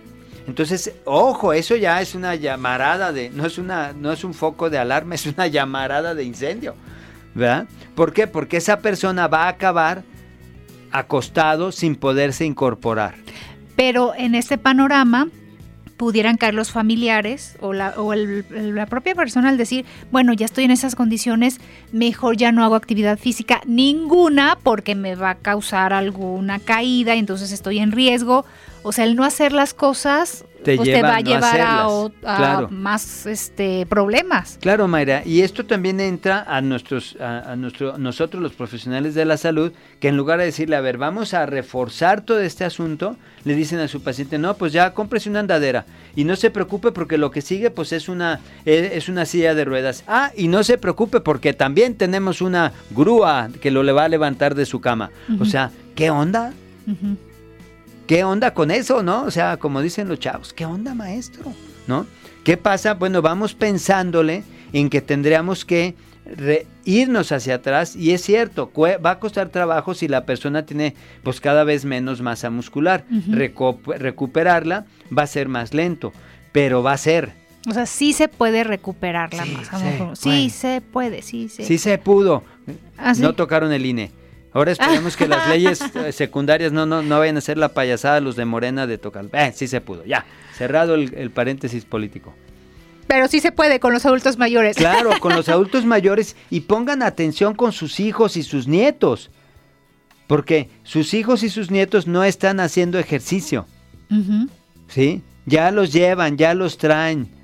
Entonces, 0.48 0.94
ojo, 1.04 1.52
eso 1.52 1.76
ya 1.76 2.00
es 2.00 2.14
una 2.14 2.34
llamarada 2.34 3.12
de, 3.12 3.28
no 3.28 3.44
es 3.44 3.58
una, 3.58 3.92
no 3.92 4.10
es 4.10 4.24
un 4.24 4.32
foco 4.32 4.70
de 4.70 4.78
alarma, 4.78 5.14
es 5.14 5.26
una 5.26 5.46
llamarada 5.46 6.14
de 6.14 6.24
incendio, 6.24 6.74
¿verdad? 7.34 7.68
¿Por 7.94 8.14
qué? 8.14 8.26
Porque 8.26 8.56
esa 8.56 8.80
persona 8.80 9.28
va 9.28 9.44
a 9.44 9.48
acabar 9.48 10.02
acostado 10.90 11.70
sin 11.70 11.96
poderse 11.96 12.46
incorporar. 12.46 13.14
Pero 13.76 14.14
en 14.16 14.34
este 14.34 14.56
panorama 14.56 15.28
pudieran 15.98 16.38
caer 16.38 16.54
los 16.54 16.70
familiares 16.70 17.56
o, 17.60 17.74
la, 17.74 17.94
o 17.98 18.14
la 18.14 18.86
propia 18.86 19.14
persona 19.14 19.50
al 19.50 19.58
decir, 19.58 19.84
bueno, 20.10 20.32
ya 20.32 20.46
estoy 20.46 20.64
en 20.64 20.70
esas 20.70 20.94
condiciones, 20.94 21.60
mejor 21.92 22.36
ya 22.36 22.52
no 22.52 22.64
hago 22.64 22.74
actividad 22.74 23.18
física 23.18 23.60
ninguna 23.66 24.56
porque 24.62 24.94
me 24.94 25.14
va 25.14 25.30
a 25.30 25.34
causar 25.34 25.92
alguna 25.92 26.58
caída, 26.58 27.16
entonces 27.16 27.52
estoy 27.52 27.80
en 27.80 27.92
riesgo 27.92 28.46
o 28.82 28.92
sea, 28.92 29.04
el 29.04 29.16
no 29.16 29.24
hacer 29.24 29.52
las 29.52 29.74
cosas 29.74 30.44
te, 30.62 30.76
pues 30.76 30.88
te 30.88 31.02
va 31.02 31.16
a 31.16 31.20
llevar 31.20 31.60
a, 31.60 32.68
más 32.70 33.26
este, 33.26 33.86
problemas. 33.86 34.58
Claro, 34.60 34.88
Mayra, 34.88 35.22
y 35.24 35.42
esto 35.42 35.64
también 35.64 36.00
entra 36.00 36.44
a 36.46 36.60
nuestros, 36.60 37.16
a, 37.20 37.54
nuestro, 37.56 37.96
nosotros 37.98 38.42
los 38.42 38.52
profesionales 38.52 39.14
de 39.14 39.24
la 39.24 39.36
salud, 39.36 39.72
que 40.00 40.08
en 40.08 40.16
lugar 40.16 40.38
de 40.40 40.46
decirle, 40.46 40.76
a 40.76 40.80
ver, 40.80 40.98
vamos 40.98 41.34
a 41.34 41.46
reforzar 41.46 42.22
todo 42.22 42.40
este 42.40 42.64
asunto, 42.64 43.16
le 43.44 43.54
dicen 43.54 43.78
a 43.78 43.88
su 43.88 44.02
paciente, 44.02 44.38
no, 44.38 44.54
pues 44.54 44.72
ya 44.72 44.92
cómprese 44.94 45.30
una 45.30 45.40
andadera 45.40 45.86
y 46.16 46.24
no 46.24 46.36
se 46.36 46.50
preocupe 46.50 46.92
porque 46.92 47.18
lo 47.18 47.30
que 47.30 47.40
sigue 47.40 47.70
pues 47.70 47.92
es 47.92 48.08
una, 48.08 48.40
e, 48.64 48.90
es 48.94 49.08
una 49.08 49.24
silla 49.26 49.54
de 49.54 49.64
ruedas. 49.64 50.04
Ah, 50.06 50.32
y 50.36 50.48
no 50.48 50.64
se 50.64 50.78
preocupe 50.78 51.20
porque 51.20 51.52
también 51.52 51.94
tenemos 51.94 52.40
una 52.40 52.72
grúa 52.90 53.48
que 53.60 53.70
lo 53.70 53.82
le 53.82 53.92
va 53.92 54.04
a 54.04 54.08
levantar 54.08 54.54
de 54.54 54.66
su 54.66 54.80
cama. 54.80 55.10
O 55.40 55.44
sea, 55.44 55.70
¿qué 55.94 56.10
onda? 56.10 56.52
¿Qué 58.08 58.24
onda 58.24 58.54
con 58.54 58.70
eso, 58.70 59.02
no? 59.02 59.24
O 59.24 59.30
sea, 59.30 59.58
como 59.58 59.82
dicen 59.82 60.08
los 60.08 60.18
chavos, 60.18 60.54
¿qué 60.54 60.64
onda, 60.64 60.94
maestro? 60.94 61.52
¿No? 61.86 62.06
¿Qué 62.42 62.56
pasa? 62.56 62.94
Bueno, 62.94 63.20
vamos 63.20 63.54
pensándole 63.54 64.44
en 64.72 64.88
que 64.88 65.02
tendríamos 65.02 65.66
que 65.66 65.94
irnos 66.86 67.32
hacia 67.32 67.56
atrás 67.56 67.94
y 67.94 68.12
es 68.12 68.22
cierto, 68.22 68.72
va 68.74 69.10
a 69.10 69.18
costar 69.18 69.50
trabajo 69.50 69.92
si 69.92 70.08
la 70.08 70.24
persona 70.24 70.64
tiene 70.64 70.94
pues 71.22 71.38
cada 71.38 71.64
vez 71.64 71.84
menos 71.84 72.22
masa 72.22 72.48
muscular. 72.48 73.04
recuperarla 73.86 74.86
va 75.16 75.24
a 75.24 75.26
ser 75.26 75.48
más 75.48 75.74
lento, 75.74 76.14
pero 76.50 76.82
va 76.82 76.92
a 76.92 76.98
ser. 76.98 77.34
O 77.68 77.74
sea, 77.74 77.84
sí 77.84 78.14
se 78.14 78.28
puede 78.28 78.64
recuperar 78.64 79.34
la 79.34 79.44
masa 79.44 79.78
muscular. 79.78 80.16
Sí, 80.16 80.48
se 80.48 80.80
puede, 80.80 81.20
sí, 81.20 81.50
sí. 81.50 81.62
Sí 81.64 81.76
se 81.76 81.98
pudo. 81.98 82.42
¿Ah, 82.96 83.12
no 83.18 83.34
tocaron 83.34 83.70
el 83.70 83.84
INE. 83.84 84.12
Ahora 84.52 84.72
esperemos 84.72 85.16
que 85.16 85.28
las 85.28 85.48
leyes 85.50 85.80
eh, 85.94 86.12
secundarias 86.12 86.72
no, 86.72 86.86
no, 86.86 87.02
no 87.02 87.18
vayan 87.18 87.36
a 87.36 87.40
ser 87.40 87.58
la 87.58 87.70
payasada 87.70 88.20
los 88.20 88.36
de 88.36 88.44
Morena 88.44 88.86
de 88.86 88.98
tocar. 88.98 89.26
Eh, 89.32 89.52
sí 89.54 89.68
se 89.68 89.80
pudo, 89.80 90.04
ya. 90.04 90.24
Cerrado 90.56 90.94
el, 90.94 91.30
paréntesis 91.30 91.84
político. 91.84 92.34
Pero 93.06 93.28
sí 93.28 93.40
se 93.40 93.52
puede 93.52 93.80
con 93.80 93.92
los 93.92 94.04
adultos 94.04 94.38
mayores. 94.38 94.76
Claro, 94.76 95.10
con 95.20 95.34
los 95.34 95.48
adultos 95.48 95.84
mayores 95.84 96.36
y 96.50 96.60
pongan 96.60 97.02
atención 97.02 97.54
con 97.54 97.72
sus 97.72 98.00
hijos 98.00 98.36
y 98.36 98.42
sus 98.42 98.66
nietos. 98.68 99.30
Porque 100.26 100.68
sus 100.82 101.14
hijos 101.14 101.42
y 101.42 101.48
sus 101.48 101.70
nietos 101.70 102.06
no 102.06 102.22
están 102.24 102.60
haciendo 102.60 102.98
ejercicio. 102.98 103.66
¿Sí? 104.88 105.22
Ya 105.46 105.70
los 105.70 105.92
llevan, 105.92 106.36
ya 106.36 106.52
los 106.52 106.76
traen. 106.76 107.37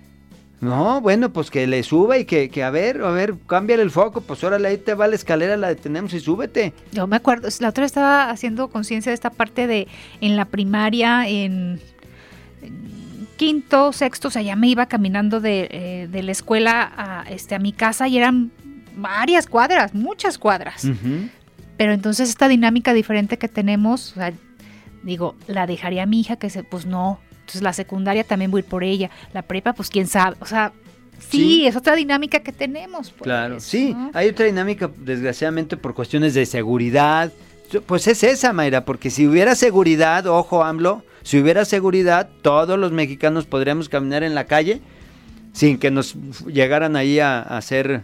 No, 0.64 1.00
bueno, 1.00 1.32
pues 1.32 1.50
que 1.50 1.66
le 1.66 1.82
suba 1.82 2.18
y 2.18 2.24
que, 2.24 2.48
que 2.48 2.62
a 2.62 2.70
ver, 2.70 3.02
a 3.02 3.10
ver, 3.10 3.34
cámbiale 3.46 3.82
el 3.82 3.90
foco, 3.90 4.22
pues 4.22 4.42
órale, 4.42 4.68
ahí 4.68 4.78
te 4.78 4.94
va 4.94 5.06
la 5.06 5.14
escalera, 5.14 5.56
la 5.56 5.68
detenemos 5.68 6.14
y 6.14 6.20
súbete. 6.20 6.72
Yo 6.92 7.06
me 7.06 7.16
acuerdo, 7.16 7.48
la 7.60 7.68
otra 7.68 7.84
estaba 7.84 8.30
haciendo 8.30 8.68
conciencia 8.68 9.10
de 9.10 9.14
esta 9.14 9.30
parte 9.30 9.66
de 9.66 9.88
en 10.20 10.36
la 10.36 10.46
primaria, 10.46 11.28
en, 11.28 11.80
quinto, 13.36 13.92
sexto, 13.92 14.28
o 14.28 14.30
sea, 14.30 14.42
ya 14.42 14.56
me 14.56 14.68
iba 14.68 14.86
caminando 14.86 15.40
de, 15.40 15.68
eh, 15.70 16.08
de 16.10 16.22
la 16.22 16.32
escuela 16.32 16.92
a, 16.96 17.24
este, 17.30 17.54
a 17.54 17.58
mi 17.58 17.72
casa 17.72 18.08
y 18.08 18.16
eran 18.16 18.50
varias 18.96 19.46
cuadras, 19.46 19.94
muchas 19.94 20.38
cuadras. 20.38 20.86
Pero 21.76 21.92
entonces 21.92 22.28
esta 22.28 22.48
dinámica 22.48 22.94
diferente 22.94 23.36
que 23.36 23.48
tenemos, 23.48 24.12
o 24.12 24.14
sea, 24.14 24.32
digo, 25.02 25.34
la 25.46 25.66
dejaría 25.66 26.04
a 26.04 26.06
mi 26.06 26.20
hija 26.20 26.36
que 26.36 26.48
se, 26.50 26.62
pues 26.62 26.86
no. 26.86 27.18
Entonces 27.44 27.62
la 27.62 27.72
secundaria 27.74 28.24
también 28.24 28.50
voy 28.50 28.60
a 28.60 28.64
ir 28.64 28.68
por 28.70 28.82
ella. 28.84 29.10
La 29.34 29.42
prepa, 29.42 29.74
pues 29.74 29.90
quién 29.90 30.06
sabe. 30.06 30.36
O 30.40 30.46
sea, 30.46 30.72
sí, 31.18 31.38
Sí. 31.38 31.66
es 31.66 31.76
otra 31.76 31.94
dinámica 31.94 32.40
que 32.40 32.52
tenemos. 32.52 33.10
pues, 33.10 33.22
Claro, 33.22 33.60
sí, 33.60 33.92
¿no? 33.94 34.10
hay 34.14 34.28
otra 34.30 34.46
dinámica, 34.46 34.90
desgraciadamente, 34.96 35.76
por 35.76 35.94
cuestiones 35.94 36.32
de 36.34 36.46
seguridad. 36.46 37.30
Pues 37.86 38.06
es 38.08 38.22
esa, 38.24 38.52
Mayra, 38.52 38.84
porque 38.84 39.10
si 39.10 39.26
hubiera 39.26 39.54
seguridad, 39.54 40.26
ojo, 40.26 40.64
AMLO, 40.64 41.02
si 41.22 41.38
hubiera 41.40 41.64
seguridad, 41.64 42.28
todos 42.42 42.78
los 42.78 42.92
mexicanos 42.92 43.46
podríamos 43.46 43.88
caminar 43.88 44.22
en 44.22 44.34
la 44.34 44.44
calle 44.44 44.80
sin 45.52 45.78
que 45.78 45.90
nos 45.90 46.14
llegaran 46.46 46.96
ahí 46.96 47.20
a, 47.20 47.38
a 47.40 47.56
hacer 47.58 48.02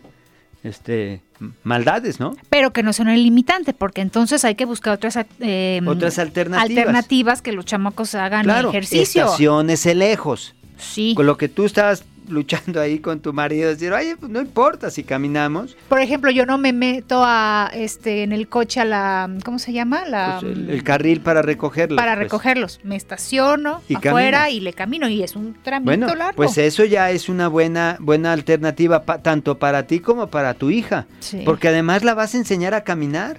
este, 0.63 1.23
maldades, 1.65 2.21
¿no? 2.21 2.37
Pero 2.49 2.73
que 2.73 2.83
no 2.83 2.93
sea 2.93 3.07
un 3.07 3.15
limitante, 3.15 3.73
porque 3.73 4.01
entonces 4.01 4.45
hay 4.45 4.55
que 4.55 4.65
buscar 4.65 4.95
otras, 4.95 5.19
eh, 5.41 5.81
Otras 5.87 6.19
alternativas. 6.19 6.71
alternativas 6.71 7.43
que 7.43 7.53
los 7.53 7.65
chamacos 7.65 8.15
hagan 8.15 8.45
Claro, 8.45 8.69
ejercicio. 8.71 9.25
estaciones 9.25 9.87
lejos. 9.87 10.55
Sí. 10.79 11.15
Con 11.15 11.27
lo 11.27 11.37
que 11.37 11.49
tú 11.49 11.65
estabas 11.67 12.05
luchando 12.31 12.81
ahí 12.81 12.99
con 13.01 13.21
tu 13.21 13.33
marido, 13.33 13.69
decir, 13.71 13.93
oye, 13.93 14.17
pues 14.17 14.31
no 14.31 14.41
importa 14.41 14.91
si 14.91 15.05
caminamos, 15.05 15.77
Por 15.89 16.01
ejemplo, 16.01 16.31
yo 16.31 16.47
no 16.47 16.59
me 16.59 16.73
meto 16.73 17.23
a 17.25 17.71
este 17.75 18.23
en 18.23 18.33
el 18.33 18.49
coche 18.49 18.81
a 18.81 18.85
la 18.85 19.31
¿cómo 19.45 19.59
se 19.59 19.73
llama? 19.73 20.05
La 20.07 20.39
pues, 20.41 20.53
el, 20.57 20.71
el 20.71 20.83
carril 20.85 21.21
para 21.21 21.43
recogerlos. 21.43 21.97
para 21.97 22.15
pues. 22.15 22.25
recogerlos. 22.25 22.81
Me 22.85 22.97
estaciono 22.97 23.83
Y 23.89 23.95
afuera 23.97 24.51
y 24.51 24.61
le 24.61 24.73
camino 24.73 25.09
y 25.09 25.23
es 25.23 25.37
un 25.37 25.55
trámite 25.63 25.85
Bueno, 25.97 26.15
largo. 26.15 26.37
pues 26.37 26.57
eso 26.59 26.85
ya 26.85 27.11
es 27.11 27.29
una 27.29 27.49
buena, 27.49 27.97
buena 28.01 28.33
alternativa 28.33 29.03
pa- 29.05 29.23
tanto 29.23 29.59
para 29.59 29.87
ti 29.87 30.01
como 30.01 30.29
para 30.29 30.55
tu 30.55 30.71
hija, 30.71 31.07
Sí. 31.21 31.43
porque 31.45 31.69
además 31.69 32.05
la 32.05 32.15
vas 32.15 32.35
a 32.35 32.39
enseñar 32.39 32.75
a 32.75 32.85
caminar. 32.85 33.39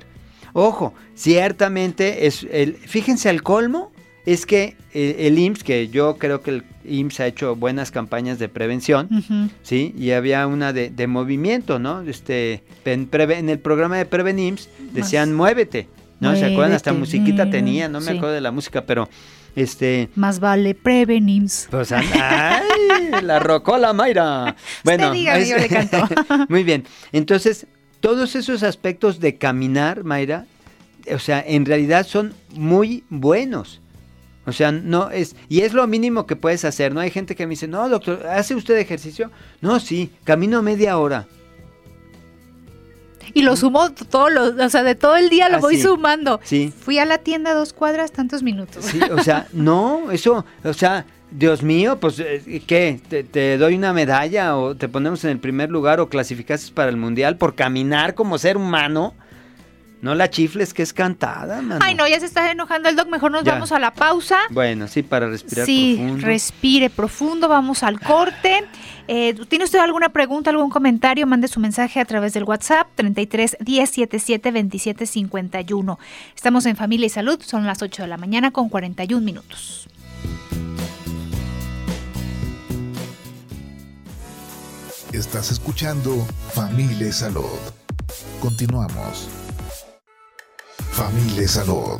Ojo, 0.54 0.94
ciertamente 1.16 2.28
es 2.28 2.46
el, 2.52 2.76
fíjense 2.76 3.30
al 3.30 3.42
colmo 3.42 3.92
es 4.26 4.46
que 4.46 4.76
eh, 4.94 5.16
el 5.28 5.40
IMSS, 5.40 5.64
que 5.64 5.88
yo 5.88 6.18
creo 6.18 6.42
que 6.42 6.52
el 6.52 6.64
IMSS 6.86 7.20
ha 7.20 7.28
hecho 7.28 7.56
buenas 7.56 7.92
campañas 7.92 8.40
de 8.40 8.50
prevención, 8.50 9.10
sí, 9.64 9.94
y 9.98 10.12
había 10.12 10.48
una 10.48 10.74
de, 10.74 10.90
de 10.90 11.08
movimiento, 11.08 11.80
¿no? 11.80 12.02
Este, 12.02 12.64
en, 12.86 13.10
Preve- 13.10 13.38
en 13.38 13.50
el 13.50 13.60
programa 13.60 13.98
de 13.98 14.06
Prevenims 14.06 14.70
decían 14.94 15.34
muévete, 15.34 15.88
¿no? 16.20 16.36
¿Se 16.36 16.46
acuerdan? 16.46 16.74
Hasta 16.74 16.94
musiquita 16.94 17.46
nena. 17.46 17.52
tenía, 17.52 17.90
no 17.90 18.00
me 18.02 18.12
acuerdo 18.12 18.32
de 18.34 18.42
la 18.42 18.52
música, 18.52 18.86
pero 18.86 19.10
este 19.56 20.10
Más 20.16 20.40
vale 20.40 20.74
prevenims. 20.76 21.68
pues 21.70 21.92
¡ay! 21.92 22.02
La 23.22 23.40
rocola 23.40 23.92
Mayra. 23.94 24.56
Bueno, 24.84 25.14
yo 25.14 25.58
le 25.58 25.68
canto. 25.68 26.08
muy 26.50 26.64
bien. 26.64 26.86
Entonces, 27.12 27.68
todos 28.00 28.36
esos 28.36 28.64
aspectos 28.64 29.20
de 29.20 29.36
caminar, 29.38 30.04
Mayra, 30.04 30.46
o 31.14 31.20
sea, 31.20 31.44
en 31.46 31.66
realidad 31.66 32.06
son 32.08 32.34
muy 32.56 33.04
buenos. 33.10 33.82
O 34.46 34.52
sea, 34.52 34.72
no 34.72 35.12
es, 35.12 35.36
y 35.50 35.62
es 35.62 35.74
lo 35.74 35.86
mínimo 35.88 36.26
que 36.26 36.36
puedes 36.36 36.66
hacer, 36.66 36.94
¿no? 36.94 37.00
Hay 37.00 37.12
gente 37.12 37.36
que 37.36 37.46
me 37.46 37.52
dice, 37.52 37.68
no, 37.68 37.88
doctor, 37.90 38.26
¿hace 38.28 38.56
usted 38.56 38.76
ejercicio? 38.78 39.30
No, 39.62 39.80
sí, 39.80 40.10
camino 40.24 40.62
media 40.64 40.98
hora. 40.98 41.28
Y 43.34 43.44
lo 43.44 43.56
sumo 43.56 43.92
todo 43.92 44.30
lo, 44.30 44.66
o 44.66 44.70
sea, 44.70 44.84
de 44.84 44.96
todo 44.96 45.16
el 45.16 45.30
día 45.30 45.48
lo 45.48 45.58
Ah, 45.58 45.62
voy 45.62 45.76
sí. 45.78 45.84
sumando. 45.84 46.40
Sí, 46.44 46.74
Fui 46.78 46.98
a 47.00 47.06
la 47.06 47.20
tienda 47.20 47.54
dos 47.54 47.72
cuadras, 47.72 48.12
tantos 48.12 48.44
minutos. 48.44 48.84
sí, 48.84 49.00
o 49.12 49.24
sea, 49.24 49.48
no, 49.54 50.12
eso, 50.12 50.44
o 50.64 50.74
sea, 50.74 51.06
Dios 51.30 51.64
mío, 51.64 51.98
pues, 52.00 52.20
eh, 52.20 52.62
¿qué? 52.68 53.00
¿Te, 53.08 53.24
te 53.24 53.58
doy 53.58 53.76
una 53.76 53.94
medalla 53.94 54.58
o 54.58 54.76
te 54.76 54.90
ponemos 54.90 55.24
en 55.24 55.30
el 55.30 55.40
primer 55.40 55.70
lugar 55.70 56.00
o 56.02 56.10
clasificaste 56.10 56.74
para 56.74 56.90
el 56.90 56.98
mundial 56.98 57.38
por 57.38 57.56
caminar 57.56 58.16
como 58.16 58.38
ser 58.38 58.58
humano? 58.58 59.14
No 60.02 60.16
la 60.16 60.30
chifles 60.32 60.74
que 60.74 60.82
es 60.82 60.94
cantada, 60.94 61.62
mano. 61.62 61.80
Ay, 61.84 61.94
no, 61.94 62.08
ya 62.08 62.20
se 62.20 62.26
está 62.26 62.52
enojando 62.52 62.90
el 62.90 62.96
doc. 62.96 63.08
Mejor 63.08 63.32
nos 63.32 63.44
Ya. 63.44 63.54
vamos 63.54 63.72
a 63.72 63.78
la 63.78 63.94
pausa. 63.94 64.38
Bueno, 64.50 64.88
sí, 64.88 65.04
para 65.04 65.28
respirar 65.30 65.66
sí, 65.66 65.96
profundo. 65.98 66.26
respire 66.26 66.90
profundo, 66.90 67.48
vamos 67.48 67.84
al 67.84 68.00
corte. 68.00 68.64
Eh, 69.08 69.36
¿Tiene 69.48 69.66
usted 69.66 69.78
alguna 69.80 70.10
pregunta, 70.10 70.50
algún 70.50 70.70
comentario? 70.72 71.28
Mande 71.28 71.48
su 71.48 71.60
mensaje 71.60 72.00
a 72.00 72.06
través 72.06 72.34
del 72.34 72.46
WhatsApp 72.46 72.88
33 72.96 73.58
10 73.60 73.90
77 73.90 74.52
27 74.52 75.06
51. 75.06 76.00
Estamos 76.36 76.66
en 76.66 76.76
Familia 76.76 77.06
y 77.06 77.10
Salud, 77.10 77.40
son 77.46 77.68
las 77.68 77.82
8 77.84 78.02
de 78.02 78.08
la 78.08 78.18
mañana 78.18 78.50
con 78.52 78.70
41 78.70 79.24
minutos. 79.24 79.88
Estás 85.14 85.52
escuchando 85.52 86.26
Familia 86.54 87.08
y 87.08 87.12
Salud. 87.12 87.44
Continuamos. 88.40 89.28
Familia 90.92 91.48
Salud, 91.48 92.00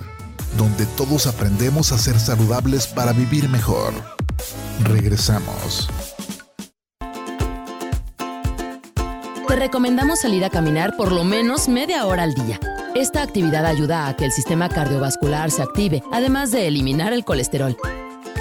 donde 0.58 0.86
todos 0.86 1.26
aprendemos 1.26 1.94
a 1.94 1.98
ser 1.98 2.20
saludables 2.20 2.88
para 2.88 3.14
vivir 3.14 3.48
mejor. 3.48 3.94
Regresamos. 4.84 5.90
Te 9.48 9.56
recomendamos 9.56 10.20
salir 10.20 10.44
a 10.46 10.50
caminar 10.50 10.96
por 10.98 11.12
lo 11.12 11.24
menos 11.24 11.68
media 11.68 12.06
hora 12.06 12.24
al 12.24 12.34
día. 12.34 12.60
Esta 12.96 13.22
actividad 13.22 13.66
ayuda 13.66 14.08
a 14.08 14.16
que 14.16 14.26
el 14.26 14.32
sistema 14.32 14.70
cardiovascular 14.70 15.52
se 15.52 15.62
active, 15.62 16.04
además 16.12 16.52
de 16.52 16.68
eliminar 16.68 17.14
el 17.14 17.24
colesterol. 17.24 17.78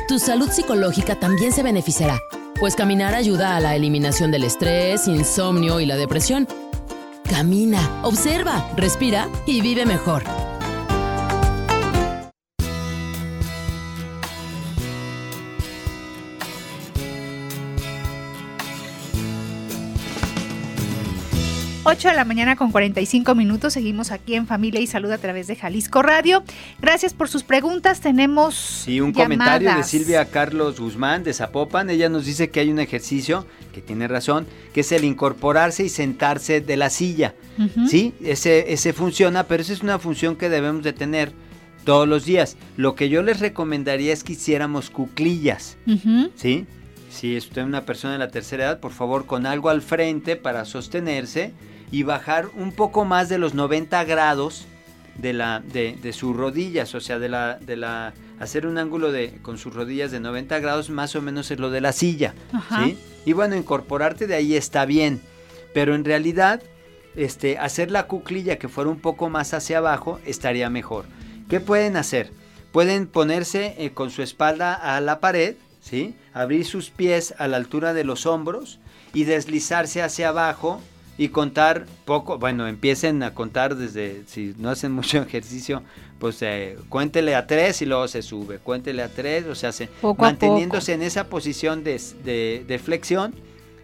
Tu 0.09 0.19
salud 0.19 0.51
psicológica 0.51 1.15
también 1.15 1.53
se 1.53 1.63
beneficiará, 1.63 2.19
pues 2.59 2.75
caminar 2.75 3.15
ayuda 3.15 3.57
a 3.57 3.61
la 3.61 3.77
eliminación 3.77 4.31
del 4.31 4.45
estrés, 4.45 5.07
insomnio 5.07 5.81
y 5.81 5.87
la 5.87 5.97
depresión. 5.97 6.49
Camina, 7.31 8.03
observa, 8.03 8.69
respira 8.77 9.29
y 9.47 9.61
vive 9.61 9.87
mejor. 9.87 10.25
Ocho 21.91 22.07
de 22.07 22.15
la 22.15 22.25
mañana 22.25 22.55
con 22.55 22.71
45 22.71 23.35
minutos. 23.35 23.73
Seguimos 23.73 24.13
aquí 24.13 24.37
en 24.37 24.47
Familia 24.47 24.81
y 24.81 24.87
Salud 24.87 25.11
a 25.11 25.19
través 25.19 25.49
de 25.49 25.57
Jalisco 25.57 26.03
Radio. 26.03 26.45
Gracias 26.81 27.15
por 27.15 27.29
sus 27.29 27.43
preguntas. 27.43 28.01
Tenemos. 28.01 28.55
Sí, 28.55 29.01
un 29.01 29.13
comentario 29.13 29.75
de. 29.75 29.83
Silvia 29.83 30.25
Carlos 30.27 30.79
Guzmán 30.79 31.25
de 31.25 31.33
Zapopan. 31.33 31.91
Ella 31.91 32.09
nos 32.09 32.27
dice 32.27 32.49
que 32.49 32.61
hay 32.61 32.71
un 32.71 32.79
ejercicio, 32.79 33.45
que 33.73 33.83
tiene 33.83 34.07
razón, 34.07 34.47
que 34.73 34.83
es 34.83 34.93
el 34.93 35.03
incorporarse 35.03 35.83
y 35.83 35.89
sentarse 35.89 36.61
de 36.61 36.77
la 36.77 36.91
silla. 36.91 37.35
Sí, 37.89 38.15
ese, 38.23 38.73
ese 38.73 38.93
funciona, 38.93 39.49
pero 39.49 39.61
esa 39.61 39.73
es 39.73 39.83
una 39.83 39.99
función 39.99 40.37
que 40.37 40.49
debemos 40.49 40.85
de 40.85 40.93
tener 40.93 41.33
todos 41.85 42.07
los 42.07 42.25
días. 42.25 42.57
Lo 42.77 42.95
que 42.95 43.09
yo 43.09 43.21
les 43.25 43.41
recomendaría 43.41 44.13
es 44.13 44.23
que 44.23 44.35
hiciéramos 44.35 44.91
cuclillas, 44.91 45.77
Ujú. 45.89 46.31
¿sí? 46.37 46.67
Si 47.11 47.35
es 47.35 47.47
usted 47.47 47.65
una 47.65 47.85
persona 47.85 48.13
de 48.13 48.21
la 48.21 48.31
tercera 48.31 48.67
edad, 48.67 48.79
por 48.79 48.93
favor, 48.93 49.27
con 49.27 49.45
algo 49.45 49.71
al 49.71 49.83
frente 49.83 50.37
para 50.37 50.65
sostenerse 50.65 51.53
y 51.91 52.03
bajar 52.03 52.49
un 52.55 52.73
poco 52.73 53.05
más 53.05 53.29
de 53.29 53.39
los 53.39 53.55
90 53.55 54.05
grados 54.05 54.67
de, 55.17 55.33
la, 55.33 55.61
de, 55.61 55.97
de 56.01 56.13
sus 56.13 56.37
rodillas, 56.37 56.95
o 56.95 57.01
sea, 57.01 57.19
de 57.19 57.29
la, 57.29 57.59
de 57.59 57.77
la, 57.77 58.15
hacer 58.39 58.67
un 58.67 58.79
ángulo 58.79 59.13
de, 59.13 59.39
con 59.43 59.59
sus 59.59 59.75
rodillas 59.75 60.11
de 60.11 60.21
90 60.21 60.59
grados 60.61 60.91
más 60.91 61.15
o 61.15 61.23
menos 61.23 61.51
es 61.51 61.59
lo 61.59 61.71
de 61.71 61.81
la 61.81 61.93
silla. 61.93 62.35
¿sí? 62.85 62.99
Y 63.25 63.33
bueno, 63.35 63.57
incorporarte 63.57 64.27
de 64.27 64.35
ahí 64.35 64.57
está 64.57 64.87
bien, 64.87 65.21
pero 65.75 65.95
en 65.95 66.05
realidad, 66.05 66.63
este, 67.17 67.59
hacer 67.59 67.91
la 67.91 68.07
cuclilla 68.07 68.59
que 68.59 68.69
fuera 68.69 68.91
un 68.91 69.01
poco 69.01 69.29
más 69.29 69.53
hacia 69.53 69.79
abajo 69.79 70.21
estaría 70.25 70.71
mejor. 70.71 71.05
¿Qué 71.49 71.61
pueden 71.61 71.97
hacer? 71.97 72.31
Pueden 72.73 73.07
ponerse 73.07 73.75
eh, 73.79 73.91
con 73.91 74.11
su 74.11 74.23
espalda 74.23 74.75
a 74.75 75.01
la 75.01 75.21
pared, 75.21 75.57
¿sí? 75.81 76.15
Abrir 76.33 76.65
sus 76.65 76.91
pies 76.91 77.35
a 77.39 77.49
la 77.49 77.57
altura 77.57 77.93
de 77.93 78.05
los 78.05 78.27
hombros 78.27 78.79
y 79.13 79.25
deslizarse 79.25 80.03
hacia 80.03 80.29
abajo 80.29 80.81
y 81.19 81.29
contar 81.29 81.87
poco, 82.07 82.39
bueno, 82.39 82.67
empiecen 82.67 83.23
a 83.23 83.35
contar 83.35 83.77
desde, 83.77 84.23
si 84.27 84.55
no 84.59 84.71
hacen 84.71 84.93
mucho 85.01 85.19
ejercicio, 85.23 85.83
pues 86.19 86.41
eh, 86.43 86.77
cuéntele 86.89 87.35
a 87.35 87.47
tres 87.47 87.83
y 87.83 87.87
luego 87.87 88.09
se 88.09 88.23
sube, 88.23 88.59
cuéntele 88.59 89.03
a 89.03 89.09
tres, 89.09 89.45
o 89.47 89.55
sea, 89.55 89.73
se, 89.73 89.89
manteniéndose 90.33 90.93
en 90.95 91.03
esa 91.03 91.25
posición 91.29 91.85
de, 91.85 92.01
de- 92.25 92.65
de 92.67 92.79
flexión, 92.79 93.35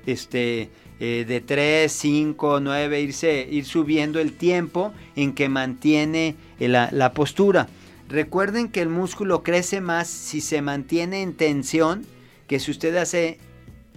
este, 0.06 0.70
eh, 1.00 1.24
de 1.28 1.40
3, 1.40 1.90
5, 1.92 2.60
9, 2.60 3.00
irse, 3.02 3.46
ir 3.50 3.64
subiendo 3.66 4.18
el 4.20 4.32
tiempo 4.32 4.92
en 5.14 5.34
que 5.34 5.48
mantiene 5.48 6.36
eh, 6.58 6.68
la, 6.68 6.88
la 6.92 7.12
postura. 7.12 7.68
Recuerden 8.08 8.68
que 8.68 8.80
el 8.82 8.88
músculo 8.88 9.42
crece 9.42 9.80
más 9.80 10.06
si 10.08 10.40
se 10.40 10.62
mantiene 10.62 11.22
en 11.22 11.34
tensión 11.34 12.06
que 12.46 12.60
si 12.60 12.70
usted 12.70 12.96
hace 12.96 13.38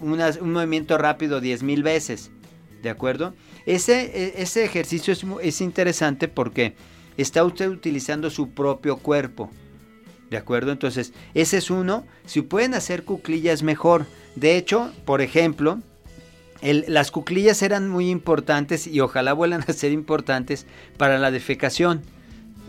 una- 0.01 0.31
un 0.41 0.51
movimiento 0.51 0.97
rápido 0.97 1.39
10 1.39 1.61
mil 1.63 1.83
veces. 1.83 2.31
¿De 2.81 2.89
acuerdo? 2.89 3.33
Ese, 3.65 4.01
e- 4.01 4.41
ese 4.41 4.63
ejercicio 4.63 5.13
es, 5.13 5.25
es 5.41 5.61
interesante 5.61 6.27
porque 6.27 6.75
está 7.17 7.43
usted 7.43 7.69
utilizando 7.69 8.29
su 8.29 8.51
propio 8.51 8.97
cuerpo. 8.97 9.49
¿De 10.29 10.37
acuerdo? 10.37 10.71
Entonces, 10.71 11.13
ese 11.33 11.57
es 11.57 11.71
uno. 11.71 12.05
Si 12.25 12.41
pueden 12.41 12.73
hacer 12.73 13.03
cuclillas 13.03 13.63
mejor. 13.63 14.05
De 14.35 14.57
hecho, 14.57 14.93
por 15.05 15.21
ejemplo, 15.21 15.79
las 16.61 17.11
cuclillas 17.11 17.61
eran 17.61 17.87
muy 17.87 18.09
importantes 18.09 18.85
y 18.85 18.99
ojalá 18.99 19.33
vuelvan 19.33 19.63
a 19.67 19.73
ser 19.73 19.91
importantes 19.91 20.65
para 20.97 21.17
la 21.17 21.31
defecación. 21.31 22.01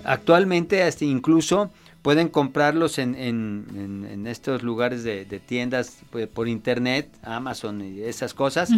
Actualmente 0.04 0.82
hasta 0.82 1.04
incluso 1.04 1.70
pueden 2.02 2.28
comprarlos 2.28 2.98
en, 2.98 4.26
estos 4.26 4.62
lugares 4.62 5.04
de, 5.04 5.24
tiendas 5.44 5.98
pues, 6.10 6.28
por 6.28 6.48
internet, 6.48 7.08
Amazon 7.22 7.82
y 7.82 8.02
esas 8.02 8.34
cosas. 8.34 8.70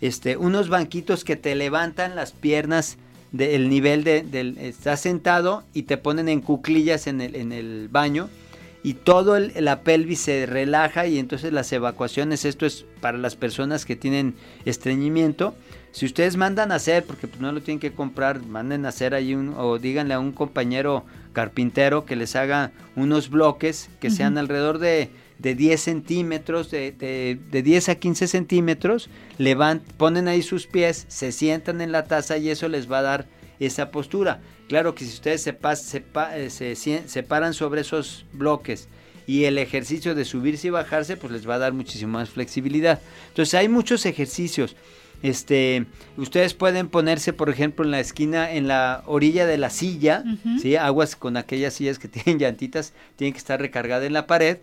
este, 0.00 0.36
unos 0.36 0.68
banquitos 0.68 1.24
que 1.24 1.36
te 1.36 1.54
levantan 1.54 2.14
las 2.14 2.32
piernas 2.32 2.98
del 3.30 3.68
nivel 3.68 4.04
de, 4.04 4.22
del... 4.22 4.58
Estás 4.58 5.00
sentado 5.00 5.64
y 5.72 5.84
te 5.84 5.96
ponen 5.96 6.28
en 6.28 6.40
cuclillas 6.40 7.06
en 7.06 7.20
el, 7.20 7.34
en 7.34 7.52
el 7.52 7.88
baño 7.90 8.28
y 8.82 8.94
todo 8.94 9.38
la 9.38 9.82
pelvis 9.82 10.20
se 10.20 10.46
relaja 10.46 11.06
y 11.06 11.18
entonces 11.18 11.52
las 11.52 11.72
evacuaciones, 11.72 12.44
esto 12.44 12.66
es 12.66 12.84
para 13.00 13.16
las 13.16 13.36
personas 13.36 13.84
que 13.84 13.96
tienen 13.96 14.34
estreñimiento. 14.64 15.54
Si 15.92 16.06
ustedes 16.06 16.36
mandan 16.36 16.72
a 16.72 16.76
hacer, 16.76 17.04
porque 17.04 17.28
pues 17.28 17.40
no 17.40 17.52
lo 17.52 17.60
tienen 17.60 17.78
que 17.78 17.92
comprar, 17.92 18.44
manden 18.44 18.86
a 18.86 18.88
hacer 18.88 19.14
ahí 19.14 19.34
un, 19.34 19.54
o 19.56 19.78
díganle 19.78 20.14
a 20.14 20.20
un 20.20 20.32
compañero 20.32 21.04
carpintero 21.32 22.04
que 22.04 22.16
les 22.16 22.36
haga 22.36 22.72
unos 22.96 23.30
bloques 23.30 23.90
que 24.00 24.10
sean 24.10 24.38
alrededor 24.38 24.78
de, 24.78 25.10
de 25.38 25.54
10 25.54 25.80
centímetros, 25.80 26.70
de, 26.70 26.92
de, 26.92 27.62
10 27.62 27.88
a 27.88 27.94
15 27.96 28.28
centímetros, 28.28 29.10
levant, 29.38 29.82
ponen 29.96 30.28
ahí 30.28 30.42
sus 30.42 30.66
pies, 30.66 31.04
se 31.08 31.32
sientan 31.32 31.80
en 31.80 31.90
la 31.90 32.04
taza 32.04 32.38
y 32.38 32.48
eso 32.48 32.68
les 32.68 32.90
va 32.90 32.98
a 32.98 33.02
dar 33.02 33.26
esa 33.58 33.90
postura. 33.90 34.40
Claro 34.68 34.94
que 34.94 35.04
si 35.04 35.12
ustedes 35.12 35.42
se, 35.42 35.58
eh, 36.34 36.50
se, 36.50 36.76
se, 36.76 37.22
paran 37.22 37.54
sobre 37.54 37.80
esos 37.80 38.24
bloques 38.32 38.88
y 39.26 39.44
el 39.44 39.58
ejercicio 39.58 40.14
de 40.14 40.24
subirse 40.24 40.68
y 40.68 40.70
bajarse, 40.70 41.16
pues 41.16 41.32
les 41.32 41.48
va 41.48 41.56
a 41.56 41.58
dar 41.58 41.72
muchísimo 41.72 42.12
más 42.12 42.30
flexibilidad. 42.30 43.00
Entonces 43.28 43.54
hay 43.54 43.68
muchos 43.68 44.06
ejercicios. 44.06 44.76
Este, 45.22 45.86
ustedes 46.16 46.54
pueden 46.54 46.88
ponerse, 46.88 47.32
por 47.32 47.48
ejemplo, 47.48 47.84
en 47.84 47.92
la 47.92 48.00
esquina, 48.00 48.52
en 48.52 48.66
la 48.66 49.02
orilla 49.06 49.46
de 49.46 49.56
la 49.56 49.70
silla, 49.70 50.24
¿sí? 50.60 50.76
aguas 50.76 51.14
con 51.16 51.36
aquellas 51.36 51.74
sillas 51.74 51.98
que 51.98 52.08
tienen 52.08 52.38
llantitas, 52.40 52.92
tienen 53.16 53.32
que 53.32 53.38
estar 53.38 53.60
recargadas 53.60 54.06
en 54.06 54.12
la 54.12 54.26
pared, 54.26 54.58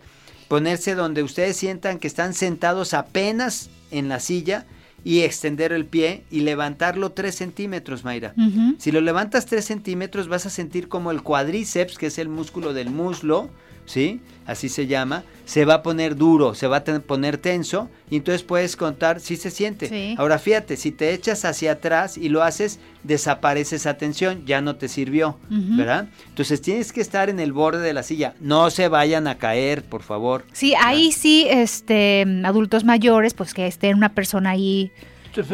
ponerse 0.48 0.94
donde 0.94 1.22
ustedes 1.22 1.56
sientan 1.56 1.98
que 1.98 2.08
están 2.08 2.34
sentados 2.34 2.92
apenas 2.92 3.70
en 3.90 4.08
la 4.08 4.20
silla 4.20 4.66
y 5.02 5.20
extender 5.20 5.72
el 5.72 5.86
pie 5.86 6.24
y 6.30 6.40
levantarlo 6.40 7.12
3 7.12 7.34
centímetros, 7.34 8.04
Mayra. 8.04 8.34
Si 8.78 8.92
lo 8.92 9.00
levantas 9.00 9.46
3 9.46 9.64
centímetros 9.64 10.28
vas 10.28 10.44
a 10.46 10.50
sentir 10.50 10.88
como 10.88 11.10
el 11.10 11.22
cuadríceps, 11.22 11.96
que 11.96 12.06
es 12.06 12.18
el 12.18 12.28
músculo 12.28 12.74
del 12.74 12.90
muslo, 12.90 13.48
¿sí? 13.90 14.20
Así 14.46 14.68
se 14.68 14.86
llama, 14.86 15.24
se 15.44 15.64
va 15.64 15.74
a 15.74 15.82
poner 15.82 16.16
duro, 16.16 16.54
se 16.54 16.66
va 16.66 16.78
a 16.78 16.84
poner 16.84 17.38
tenso 17.38 17.88
y 18.08 18.16
entonces 18.16 18.42
puedes 18.42 18.76
contar 18.76 19.20
si 19.20 19.36
se 19.36 19.50
siente. 19.50 20.14
Ahora 20.16 20.38
fíjate, 20.38 20.76
si 20.76 20.90
te 20.90 21.12
echas 21.12 21.44
hacia 21.44 21.72
atrás 21.72 22.16
y 22.16 22.28
lo 22.28 22.42
haces, 22.42 22.80
desaparece 23.04 23.76
esa 23.76 23.94
tensión, 23.94 24.44
ya 24.46 24.60
no 24.60 24.76
te 24.76 24.88
sirvió, 24.88 25.38
¿verdad? 25.48 26.08
Entonces 26.28 26.60
tienes 26.62 26.92
que 26.92 27.00
estar 27.00 27.28
en 27.28 27.38
el 27.38 27.52
borde 27.52 27.80
de 27.80 27.92
la 27.92 28.02
silla, 28.02 28.34
no 28.40 28.70
se 28.70 28.88
vayan 28.88 29.26
a 29.26 29.38
caer, 29.38 29.84
por 29.84 30.02
favor. 30.02 30.44
Sí, 30.52 30.74
ahí 30.80 31.12
sí, 31.12 31.46
este, 31.48 32.24
adultos 32.44 32.84
mayores, 32.84 33.34
pues 33.34 33.54
que 33.54 33.66
esté 33.66 33.94
una 33.94 34.14
persona 34.14 34.50
ahí 34.50 34.90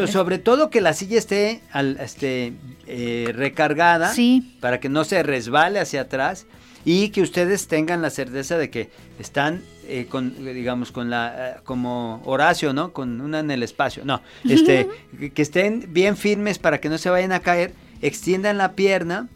sobre 0.08 0.38
todo 0.38 0.70
que 0.70 0.80
la 0.80 0.94
silla 0.94 1.18
esté 1.18 1.60
al, 1.70 1.98
este, 2.00 2.54
eh, 2.86 3.30
recargada 3.34 4.10
para 4.60 4.80
que 4.80 4.88
no 4.88 5.04
se 5.04 5.22
resbale 5.22 5.80
hacia 5.80 6.02
atrás 6.02 6.46
y 6.86 7.10
que 7.10 7.20
ustedes 7.20 7.66
tengan 7.66 8.00
la 8.00 8.10
certeza 8.10 8.56
de 8.56 8.70
que 8.70 8.90
están 9.18 9.60
eh, 9.88 10.06
con 10.08 10.42
digamos 10.42 10.92
con 10.92 11.10
la 11.10 11.34
eh, 11.36 11.60
como 11.64 12.22
Horacio 12.24 12.72
no 12.72 12.92
con 12.92 13.20
una 13.20 13.40
en 13.40 13.50
el 13.50 13.62
espacio 13.62 14.04
no 14.04 14.22
este 14.48 14.88
que 15.34 15.42
estén 15.42 15.92
bien 15.92 16.16
firmes 16.16 16.58
para 16.58 16.80
que 16.80 16.88
no 16.88 16.96
se 16.96 17.10
vayan 17.10 17.32
a 17.32 17.40
caer 17.40 17.74
extiendan 18.00 18.56
la 18.56 18.72
pierna 18.72 19.28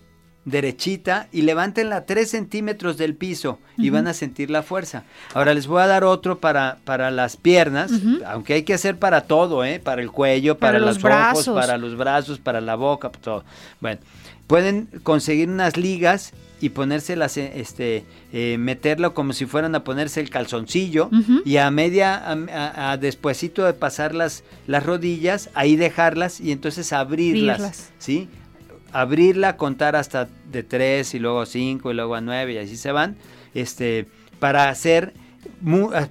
derechita 0.45 1.29
y 1.33 1.43
levántenla 1.43 2.07
3 2.07 2.31
centímetros 2.31 2.97
del 2.97 3.15
piso 3.15 3.59
y 3.77 3.91
van 3.91 4.07
a 4.07 4.15
sentir 4.15 4.51
la 4.51 4.63
fuerza. 4.63 5.05
Ahora 5.35 5.53
les 5.53 5.67
voy 5.67 5.83
a 5.83 5.87
dar 5.87 6.03
otro 6.03 6.39
para, 6.39 6.79
para 6.85 7.11
las 7.11 7.37
piernas, 7.37 7.93
aunque 8.27 8.55
hay 8.55 8.63
que 8.63 8.73
hacer 8.73 8.99
para 8.99 9.23
todo, 9.23 9.67
¿eh? 9.67 9.81
para 9.81 10.01
el 10.01 10.11
cuello, 10.11 10.57
para, 10.57 10.79
los, 10.79 10.97
ojos, 11.05 11.47
para 11.47 11.77
los 11.77 11.95
brazos, 11.95 12.39
para 12.39 12.63
la 12.63 12.75
boca, 12.75 13.11
todo. 13.11 13.45
Bueno, 13.81 14.01
pueden 14.47 14.89
conseguir 15.03 15.49
unas 15.51 15.77
ligas 15.77 16.33
y 16.61 16.71
ponérselas, 16.71 17.37
eh, 17.37 17.53
este, 17.57 18.05
eh, 18.33 18.57
meterlo 18.59 19.15
como 19.15 19.33
si 19.33 19.47
fueran 19.47 19.75
a 19.75 19.85
ponerse 19.85 20.21
el 20.21 20.31
calzoncillo 20.31 21.11
y 21.45 21.57
a 21.57 21.71
media, 21.71 22.23
a, 22.31 22.97
despuesito 22.99 23.65
de 23.65 23.73
pasar 23.73 24.15
las, 24.15 24.45
las 24.67 24.85
rodillas, 24.85 25.51
ahí 25.55 25.77
dejarlas 25.77 26.41
y 26.41 26.53
entonces 26.53 26.93
abrirlas, 26.93 27.91
¿sí? 27.99 28.29
Abrirla, 28.93 29.57
contar 29.57 29.97
hasta 29.97 30.29
de 30.51 30.63
tres 30.63 31.15
y 31.15 31.19
luego 31.19 31.47
cinco 31.47 31.91
y 31.91 31.95
luego 31.95 32.15
a 32.15 32.21
nueve 32.21 32.55
y 32.55 32.59
así 32.59 32.77
se 32.77 32.93
van, 32.93 33.17
este, 33.55 34.07
para 34.39 34.69
hacer, 34.69 35.15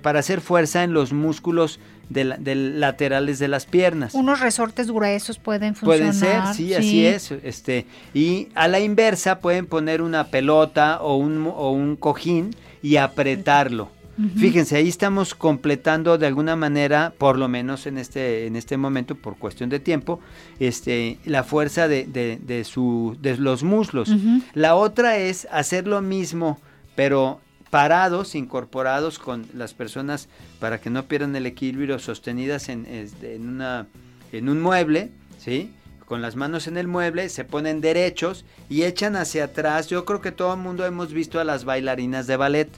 para 0.01 0.19
hacer 0.19 0.41
fuerza 0.41 0.83
en 0.83 0.93
los 0.93 1.13
músculos 1.13 1.79
de, 2.09 2.55
laterales 2.55 3.39
de 3.39 3.47
las 3.47 3.65
piernas. 3.65 4.13
Unos 4.13 4.39
resortes 4.39 4.91
gruesos 4.91 5.39
pueden 5.39 5.75
funcionar. 5.75 6.13
Pueden 6.13 6.13
ser, 6.13 6.55
sí, 6.55 6.73
así 6.73 7.05
es. 7.05 7.31
Este, 7.31 7.85
y 8.13 8.49
a 8.55 8.67
la 8.67 8.79
inversa 8.79 9.39
pueden 9.39 9.67
poner 9.67 10.01
una 10.01 10.25
pelota 10.25 11.01
o 11.01 11.15
un, 11.15 11.47
o 11.47 11.71
un 11.71 11.95
cojín 11.95 12.55
y 12.81 12.97
apretarlo. 12.97 13.89
Fíjense, 14.35 14.75
ahí 14.75 14.89
estamos 14.89 15.33
completando 15.33 16.17
de 16.17 16.27
alguna 16.27 16.57
manera, 16.57 17.13
por 17.17 17.37
lo 17.37 17.47
menos 17.47 17.87
en 17.87 17.97
este, 17.97 18.47
en 18.47 18.57
este 18.57 18.75
momento, 18.75 19.15
por 19.15 19.37
cuestión 19.37 19.69
de 19.69 19.79
tiempo, 19.79 20.19
este, 20.59 21.19
la 21.23 21.45
fuerza 21.45 21.87
de, 21.87 22.05
de, 22.05 22.63
su, 22.65 23.15
de 23.21 23.37
los 23.37 23.63
muslos. 23.63 24.13
La 24.53 24.75
otra 24.75 25.15
es 25.15 25.47
hacer 25.51 25.87
lo 25.87 26.01
mismo, 26.01 26.59
pero 26.95 27.39
parados, 27.69 28.35
incorporados 28.35 29.19
con 29.19 29.45
las 29.53 29.73
personas 29.73 30.27
para 30.59 30.79
que 30.79 30.89
no 30.89 31.05
pierdan 31.05 31.35
el 31.35 31.45
equilibrio, 31.45 31.99
sostenidas 31.99 32.69
en, 32.69 32.85
en, 33.21 33.47
una, 33.47 33.87
en 34.31 34.49
un 34.49 34.61
mueble, 34.61 35.11
¿sí? 35.37 35.71
Con 36.05 36.21
las 36.21 36.35
manos 36.35 36.67
en 36.67 36.77
el 36.77 36.87
mueble, 36.87 37.29
se 37.29 37.45
ponen 37.45 37.81
derechos 37.81 38.43
y 38.67 38.83
echan 38.83 39.15
hacia 39.15 39.45
atrás. 39.45 39.87
Yo 39.87 40.05
creo 40.05 40.21
que 40.21 40.31
todo 40.31 40.53
el 40.53 40.59
mundo 40.59 40.85
hemos 40.85 41.13
visto 41.13 41.39
a 41.39 41.43
las 41.43 41.65
bailarinas 41.65 42.25
de 42.25 42.35
ballet. 42.35 42.69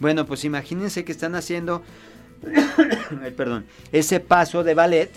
Bueno, 0.00 0.26
pues 0.26 0.44
imagínense 0.44 1.04
que 1.04 1.12
están 1.12 1.34
haciendo, 1.34 1.82
perdón, 3.36 3.64
ese 3.92 4.20
paso 4.20 4.62
de 4.64 4.74
ballet. 4.74 5.10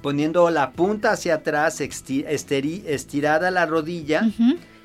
Poniendo 0.00 0.48
la 0.48 0.72
punta 0.72 1.12
hacia 1.12 1.34
atrás, 1.34 1.82
estirada 1.82 3.50
la 3.50 3.66
rodilla, 3.66 4.22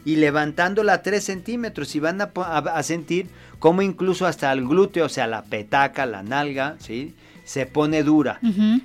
y 0.05 0.17
levantándola 0.17 1.01
3 1.01 1.21
centímetros 1.21 1.95
y 1.95 1.99
van 1.99 2.21
a, 2.21 2.83
sentir 2.83 3.27
como 3.59 3.81
incluso 3.81 4.27
hasta 4.27 4.51
el 4.53 4.65
glúteo, 4.65 5.07
o 5.07 5.09
sea, 5.09 5.25
la 5.25 5.43
petaca, 5.43 6.05
la 6.05 6.21
nalga, 6.23 6.75
¿sí? 6.79 7.15
Se 7.43 7.65
pone 7.65 8.03
dura. 8.03 8.39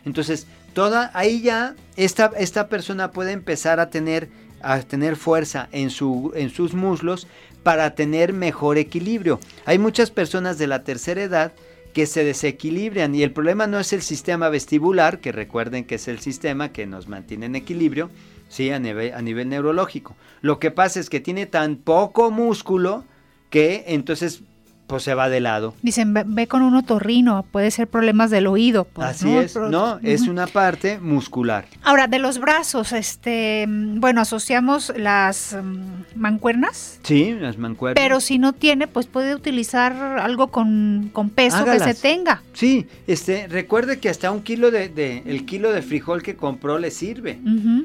Entonces, 0.04 0.46
toda, 0.72 1.10
ahí 1.14 1.42
ya 1.42 1.74
esta, 1.96 2.32
esta 2.38 2.68
persona 2.68 3.12
puede 3.12 3.32
empezar 3.32 3.80
a 3.80 3.90
tener, 3.90 4.28
a 4.62 4.80
tener 4.80 5.16
fuerza 5.16 5.68
en, 5.72 5.90
su, 5.90 6.32
en 6.34 6.50
sus 6.50 6.74
muslos 6.74 7.26
para 7.62 7.94
tener 7.94 8.32
mejor 8.32 8.78
equilibrio. 8.78 9.38
Hay 9.66 9.78
muchas 9.78 10.10
personas 10.10 10.58
de 10.58 10.66
la 10.66 10.84
tercera 10.84 11.22
edad 11.22 11.52
que 11.92 12.06
se 12.06 12.24
desequilibran 12.24 13.14
y 13.14 13.22
el 13.22 13.32
problema 13.32 13.66
no 13.66 13.78
es 13.78 13.92
el 13.92 14.02
sistema 14.02 14.48
vestibular, 14.48 15.18
que 15.18 15.32
recuerden 15.32 15.84
que 15.84 15.96
es 15.96 16.08
el 16.08 16.20
sistema 16.20 16.72
que 16.72 16.86
nos 16.86 17.08
mantiene 17.08 17.46
en 17.46 17.56
equilibrio, 17.56 18.10
sí, 18.50 18.70
a 18.70 18.78
nivel, 18.78 19.14
a 19.14 19.22
nivel 19.22 19.48
neurológico. 19.48 20.14
Lo 20.42 20.58
que 20.58 20.70
pasa 20.70 21.00
es 21.00 21.08
que 21.08 21.20
tiene 21.20 21.46
tan 21.46 21.76
poco 21.76 22.30
músculo 22.30 23.04
que 23.48 23.84
entonces 23.86 24.42
pues 24.90 25.04
se 25.04 25.14
va 25.14 25.28
de 25.28 25.38
lado. 25.38 25.72
Dicen, 25.82 26.12
ve, 26.12 26.48
con 26.48 26.62
un 26.62 26.74
otorrino, 26.74 27.44
puede 27.52 27.70
ser 27.70 27.86
problemas 27.86 28.28
del 28.30 28.48
oído. 28.48 28.86
Pues, 28.86 29.08
Así 29.08 29.32
es, 29.36 29.54
no, 29.54 30.00
es 30.02 30.22
una 30.22 30.48
parte 30.48 30.98
muscular. 30.98 31.66
Ahora, 31.84 32.08
de 32.08 32.18
los 32.18 32.40
brazos, 32.40 32.92
este, 32.92 33.66
bueno, 33.68 34.20
asociamos 34.20 34.92
las 34.96 35.56
mm, 35.62 36.18
mancuernas. 36.18 36.98
Sí, 37.04 37.36
las 37.38 37.56
mancuernas. 37.56 38.02
Pero 38.02 38.18
si 38.18 38.38
no 38.38 38.52
tiene, 38.52 38.88
pues 38.88 39.06
puede 39.06 39.32
utilizar 39.36 39.92
algo 40.18 40.48
con, 40.48 41.12
peso 41.36 41.64
que 41.64 41.78
se 41.78 41.94
tenga. 41.94 42.42
Sí, 42.52 42.88
este, 43.06 43.46
recuerde 43.46 44.00
que 44.00 44.08
hasta 44.08 44.32
un 44.32 44.42
kilo 44.42 44.72
de, 44.72 45.22
el 45.24 45.46
kilo 45.46 45.70
de 45.70 45.82
frijol 45.82 46.24
que 46.24 46.34
compró 46.34 46.80
le 46.80 46.90
sirve, 46.90 47.38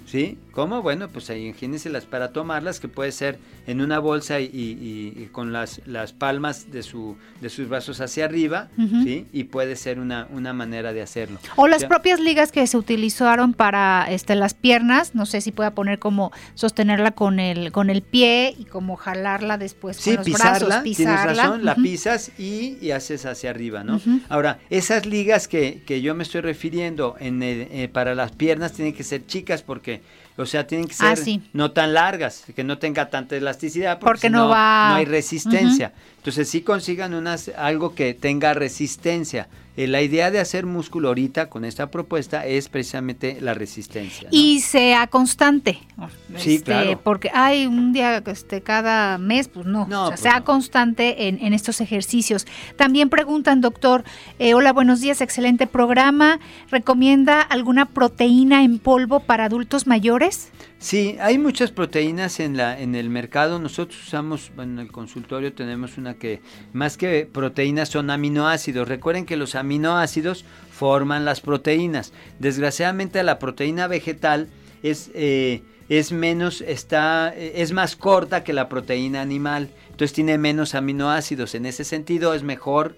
¿sí? 0.07 0.39
¿Cómo? 0.55 0.81
Bueno, 0.81 1.09
pues 1.09 1.29
ahí 1.29 1.53
las 1.89 2.05
para 2.05 2.31
tomarlas, 2.31 2.79
que 2.79 2.87
puede 2.87 3.11
ser 3.11 3.39
en 3.67 3.81
una 3.81 3.99
bolsa 3.99 4.39
y, 4.39 5.27
con 5.33 5.51
las, 5.51 5.81
las 5.85 6.13
palmas 6.13 6.71
de 6.71 6.81
su 6.81 7.17
de 7.41 7.49
sus 7.49 7.67
brazos 7.67 7.99
hacia 7.99 8.23
arriba, 8.23 8.69
¿sí? 9.03 9.27
Y 9.33 9.43
puede 9.45 9.75
ser 9.75 9.99
una, 9.99 10.27
una 10.31 10.53
manera 10.53 10.93
de 10.93 11.01
hacerlo. 11.01 11.39
O 11.57 11.67
las 11.67 11.83
propias 11.83 12.21
ligas 12.21 12.53
que 12.53 12.65
se 12.67 12.77
utilizaron 12.77 13.53
para 13.53 14.07
este, 14.09 14.35
las 14.35 14.53
piernas, 14.53 15.13
no 15.13 15.25
sé 15.25 15.41
si 15.41 15.51
pueda 15.51 15.71
poner 15.71 15.99
como 15.99 16.31
sostenerla 16.53 17.11
con 17.11 17.41
el, 17.41 17.73
con 17.73 17.89
el 17.89 18.01
pie 18.01 18.55
y 18.57 18.63
como 18.63 18.95
jalarla 18.95 19.57
después 19.57 19.97
sí, 19.97 20.11
con 20.11 20.17
los 20.17 20.25
pisarla, 20.25 20.67
brazos, 20.67 20.83
pisarla. 20.83 21.21
Tienes 21.23 21.37
razón, 21.37 21.65
la 21.65 21.75
pisas 21.75 22.31
y, 22.39 22.77
y, 22.79 22.91
haces 22.91 23.25
hacia 23.25 23.49
arriba, 23.49 23.83
¿no? 23.83 23.99
Ahora, 24.29 24.59
esas 24.69 25.05
ligas 25.05 25.49
que, 25.49 25.83
que, 25.85 26.01
yo 26.01 26.15
me 26.15 26.23
estoy 26.23 26.39
refiriendo 26.39 27.17
en 27.19 27.43
eh, 27.43 27.89
para 27.91 28.15
las 28.15 28.31
piernas 28.31 28.71
tienen 28.71 28.93
que 28.93 29.03
ser 29.03 29.25
chicas 29.25 29.61
porque 29.61 30.01
o 30.45 30.47
sea, 30.47 30.65
tienen 30.65 30.87
que 30.87 30.93
Ah, 30.99 31.15
ser 31.15 31.17
sí. 31.17 31.41
no 31.53 31.71
tan 31.71 31.93
largas, 31.93 32.43
que 32.55 32.63
no 32.63 32.77
tenga 32.77 33.09
tanta 33.09 33.35
elasticidad, 33.35 33.99
porque, 33.99 34.05
Porque 34.05 34.27
si 34.27 34.31
no 34.31 34.43
no, 34.45 34.49
va- 34.49 34.89
no 34.89 34.95
hay 34.95 35.05
resistencia. 35.05 35.91
Entonces, 36.25 36.49
sí 36.49 36.61
consigan 36.61 37.13
unas, 37.13 37.51
algo 37.55 37.93
que 37.93 38.15
tenga 38.15 38.55
resistencia. 38.55 39.47
Eh, 39.77 39.85
la 39.85 40.01
idea 40.01 40.31
de 40.31 40.39
hacer 40.39 40.65
músculo 40.65 41.09
ahorita 41.09 41.49
con 41.49 41.65
esta 41.65 41.91
propuesta 41.91 42.47
es 42.47 42.67
precisamente 42.67 43.37
la 43.41 43.53
resistencia. 43.53 44.23
¿no? 44.23 44.29
Y 44.31 44.61
sea 44.61 45.05
constante. 45.05 45.77
Sí, 46.37 46.55
Este, 46.55 46.63
claro. 46.63 46.99
Porque 47.03 47.29
hay 47.31 47.67
un 47.67 47.93
día 47.93 48.23
este, 48.25 48.61
cada 48.61 49.19
mes, 49.19 49.49
pues 49.49 49.67
no. 49.67 49.85
No, 49.85 50.05
o 50.05 50.07
sea, 50.07 50.09
pues 50.15 50.19
sea 50.21 50.39
no. 50.39 50.45
constante 50.45 51.27
en, 51.27 51.37
en 51.45 51.53
estos 51.53 51.79
ejercicios. 51.79 52.47
También 52.75 53.09
preguntan, 53.09 53.61
doctor, 53.61 54.03
eh, 54.39 54.55
hola, 54.55 54.73
buenos 54.73 55.01
días, 55.01 55.21
excelente 55.21 55.67
programa. 55.67 56.39
¿Recomienda 56.71 57.39
alguna 57.39 57.85
proteína 57.85 58.63
en 58.63 58.79
polvo 58.79 59.19
para 59.19 59.45
adultos 59.45 59.85
mayores? 59.85 60.49
Sí, 60.85 61.17
hay 61.19 61.39
muchas 61.39 61.71
proteínas 61.71 62.39
en 62.39 62.57
la 62.57 62.79
en 62.79 62.93
el 62.93 63.09
mercado. 63.09 63.57
Nosotros 63.57 63.99
usamos 64.05 64.51
bueno, 64.55 64.73
en 64.73 64.79
el 64.81 64.91
consultorio 64.91 65.51
tenemos 65.51 65.97
una 65.97 66.13
que 66.13 66.41
más 66.73 66.95
que 66.95 67.25
proteínas 67.25 67.89
son 67.89 68.11
aminoácidos. 68.11 68.87
Recuerden 68.87 69.25
que 69.25 69.35
los 69.35 69.55
aminoácidos 69.55 70.45
forman 70.69 71.25
las 71.25 71.41
proteínas. 71.41 72.13
Desgraciadamente 72.37 73.23
la 73.23 73.39
proteína 73.39 73.87
vegetal 73.87 74.47
es 74.83 75.09
eh, 75.15 75.63
es 75.89 76.11
menos 76.11 76.61
está 76.61 77.33
eh, 77.35 77.53
es 77.63 77.71
más 77.71 77.95
corta 77.95 78.43
que 78.43 78.53
la 78.53 78.69
proteína 78.69 79.21
animal. 79.21 79.71
Entonces 79.85 80.13
tiene 80.13 80.37
menos 80.37 80.75
aminoácidos. 80.75 81.55
En 81.55 81.65
ese 81.65 81.83
sentido 81.83 82.35
es 82.35 82.43
mejor 82.43 82.95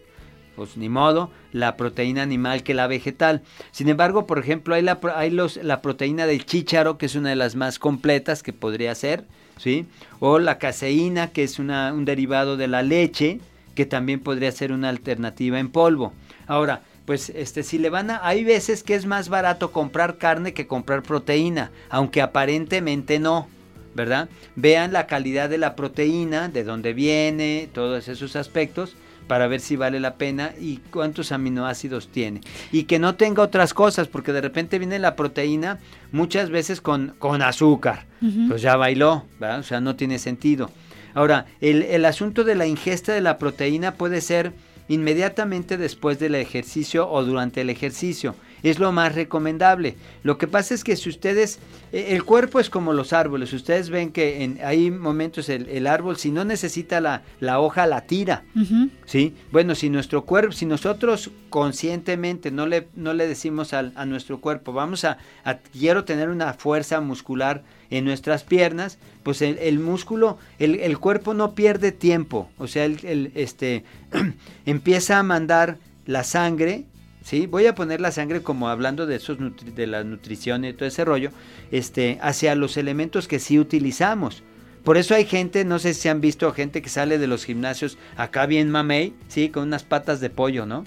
pues 0.57 0.75
ni 0.75 0.89
modo, 0.89 1.29
la 1.53 1.77
proteína 1.77 2.23
animal 2.23 2.63
que 2.63 2.73
la 2.73 2.87
vegetal. 2.87 3.43
Sin 3.71 3.89
embargo, 3.89 4.25
por 4.25 4.39
ejemplo, 4.39 4.73
hay 4.73 4.81
la, 4.81 4.99
hay 5.15 5.29
los, 5.29 5.57
la 5.57 5.83
proteína 5.83 6.25
del 6.25 6.45
chícharo, 6.45 6.97
que 6.97 7.05
es 7.05 7.13
una 7.13 7.29
de 7.29 7.35
las 7.35 7.55
más 7.55 7.77
completas 7.77 8.41
que 8.41 8.53
podría 8.53 8.95
ser, 8.95 9.23
¿sí? 9.57 9.85
O 10.19 10.39
la 10.39 10.57
caseína, 10.57 11.27
que 11.27 11.43
es 11.43 11.59
una, 11.59 11.93
un 11.93 12.05
derivado 12.05 12.57
de 12.57 12.67
la 12.67 12.81
leche, 12.81 13.39
que 13.75 13.85
también 13.85 14.19
podría 14.19 14.51
ser 14.51 14.71
una 14.71 14.89
alternativa 14.89 15.59
en 15.59 15.69
polvo. 15.69 16.11
Ahora, 16.47 16.81
pues 17.05 17.29
este 17.29 17.61
si 17.61 17.77
le 17.77 17.91
van 17.91 18.09
a 18.09 18.25
hay 18.27 18.43
veces 18.43 18.81
que 18.81 18.95
es 18.95 19.05
más 19.05 19.29
barato 19.29 19.71
comprar 19.71 20.17
carne 20.17 20.55
que 20.55 20.65
comprar 20.65 21.03
proteína, 21.03 21.69
aunque 21.89 22.21
aparentemente 22.23 23.19
no. 23.19 23.47
¿Verdad? 23.93 24.29
Vean 24.55 24.93
la 24.93 25.07
calidad 25.07 25.49
de 25.49 25.57
la 25.57 25.75
proteína, 25.75 26.49
de 26.49 26.63
dónde 26.63 26.93
viene, 26.93 27.67
todos 27.73 28.07
esos 28.07 28.35
aspectos, 28.35 28.95
para 29.27 29.47
ver 29.47 29.59
si 29.59 29.75
vale 29.75 29.99
la 29.99 30.15
pena 30.15 30.53
y 30.59 30.77
cuántos 30.91 31.31
aminoácidos 31.31 32.07
tiene. 32.07 32.41
Y 32.71 32.83
que 32.83 32.99
no 32.99 33.15
tenga 33.15 33.43
otras 33.43 33.73
cosas, 33.73 34.07
porque 34.07 34.33
de 34.33 34.41
repente 34.41 34.79
viene 34.79 34.99
la 34.99 35.15
proteína 35.15 35.79
muchas 36.11 36.49
veces 36.49 36.81
con, 36.81 37.13
con 37.19 37.41
azúcar. 37.41 38.05
Pues 38.47 38.61
ya 38.61 38.75
bailó, 38.77 39.25
¿verdad? 39.39 39.59
O 39.59 39.63
sea, 39.63 39.79
no 39.79 39.95
tiene 39.95 40.17
sentido. 40.17 40.71
Ahora, 41.13 41.45
el, 41.61 41.83
el 41.83 42.05
asunto 42.05 42.43
de 42.43 42.55
la 42.55 42.67
ingesta 42.67 43.13
de 43.13 43.21
la 43.21 43.37
proteína 43.37 43.93
puede 43.93 44.21
ser 44.21 44.53
inmediatamente 44.87 45.77
después 45.77 46.19
del 46.19 46.35
ejercicio 46.35 47.09
o 47.09 47.23
durante 47.23 47.61
el 47.61 47.69
ejercicio. 47.69 48.35
Es 48.63 48.79
lo 48.79 48.91
más 48.91 49.15
recomendable. 49.15 49.95
Lo 50.23 50.37
que 50.37 50.47
pasa 50.47 50.73
es 50.73 50.83
que 50.83 50.95
si 50.95 51.09
ustedes, 51.09 51.59
eh, 51.91 52.07
el 52.09 52.23
cuerpo 52.23 52.59
es 52.59 52.69
como 52.69 52.91
los 52.93 53.13
árboles, 53.13 53.53
ustedes 53.53 53.89
ven 53.89 54.11
que 54.11 54.43
en, 54.43 54.59
hay 54.63 54.89
momentos 54.91 55.49
el, 55.49 55.69
el 55.69 55.85
árbol, 55.87 56.17
si 56.17 56.31
no 56.31 56.43
necesita 56.43 56.99
la, 57.01 57.21
la 57.39 57.59
hoja, 57.59 57.85
la 57.85 58.01
tira. 58.01 58.43
¿Sí? 59.05 59.33
Bueno, 59.51 59.75
si 59.75 59.89
nuestro 59.89 60.23
cuerpo, 60.25 60.51
si 60.53 60.65
nosotros 60.65 61.31
conscientemente 61.49 62.49
no 62.51 62.65
le, 62.65 62.87
no 62.95 63.13
le 63.13 63.27
decimos 63.27 63.73
al- 63.73 63.93
a, 63.95 64.05
nuestro 64.05 64.39
cuerpo, 64.39 64.73
vamos 64.73 65.03
a, 65.05 65.17
a- 65.43 65.57
quiero 65.57 66.03
tener 66.05 66.29
una 66.29 66.53
fuerza 66.53 66.99
muscular 67.01 67.63
en 67.89 68.03
nuestras 68.05 68.43
piernas, 68.43 68.97
pues 69.23 69.41
el, 69.41 69.57
el 69.59 69.79
músculo, 69.79 70.37
el, 70.59 70.75
el 70.79 70.97
cuerpo 70.97 71.33
no 71.33 71.53
pierde 71.55 71.91
tiempo, 71.91 72.49
o 72.57 72.67
sea, 72.67 72.85
el, 72.85 72.99
el, 73.05 73.31
este, 73.35 73.83
empieza 74.65 75.19
a 75.19 75.23
mandar 75.23 75.77
la 76.05 76.23
sangre, 76.23 76.85
¿sí? 77.27 77.45
Voy 77.45 77.65
a 77.65 77.75
poner 77.75 77.99
la 77.99 78.11
sangre 78.13 78.41
como 78.41 78.69
hablando 78.69 79.05
de 79.05 79.17
esos 79.17 79.37
nutri- 79.37 79.73
de 79.73 79.85
la 79.85 80.05
nutrición 80.05 80.63
y 80.63 80.71
todo 80.71 80.87
ese 80.87 81.03
rollo, 81.03 81.31
este, 81.71 82.19
hacia 82.21 82.55
los 82.55 82.77
elementos 82.77 83.27
que 83.27 83.39
sí 83.39 83.59
utilizamos. 83.59 84.43
Por 84.87 84.95
eso 84.95 85.15
hay 85.15 85.25
gente, 85.25 85.65
no 85.65 85.79
sé 85.79 85.93
si 85.93 86.07
han 86.07 86.21
visto 86.21 86.49
gente 86.53 86.81
que 86.81 86.87
sale 86.87 87.17
de 87.17 87.27
los 87.27 87.43
gimnasios 87.43 87.97
acá 88.15 88.45
bien 88.45 88.71
mamey, 88.71 89.13
sí, 89.27 89.49
con 89.49 89.63
unas 89.63 89.83
patas 89.83 90.21
de 90.21 90.29
pollo, 90.29 90.65
¿no? 90.65 90.85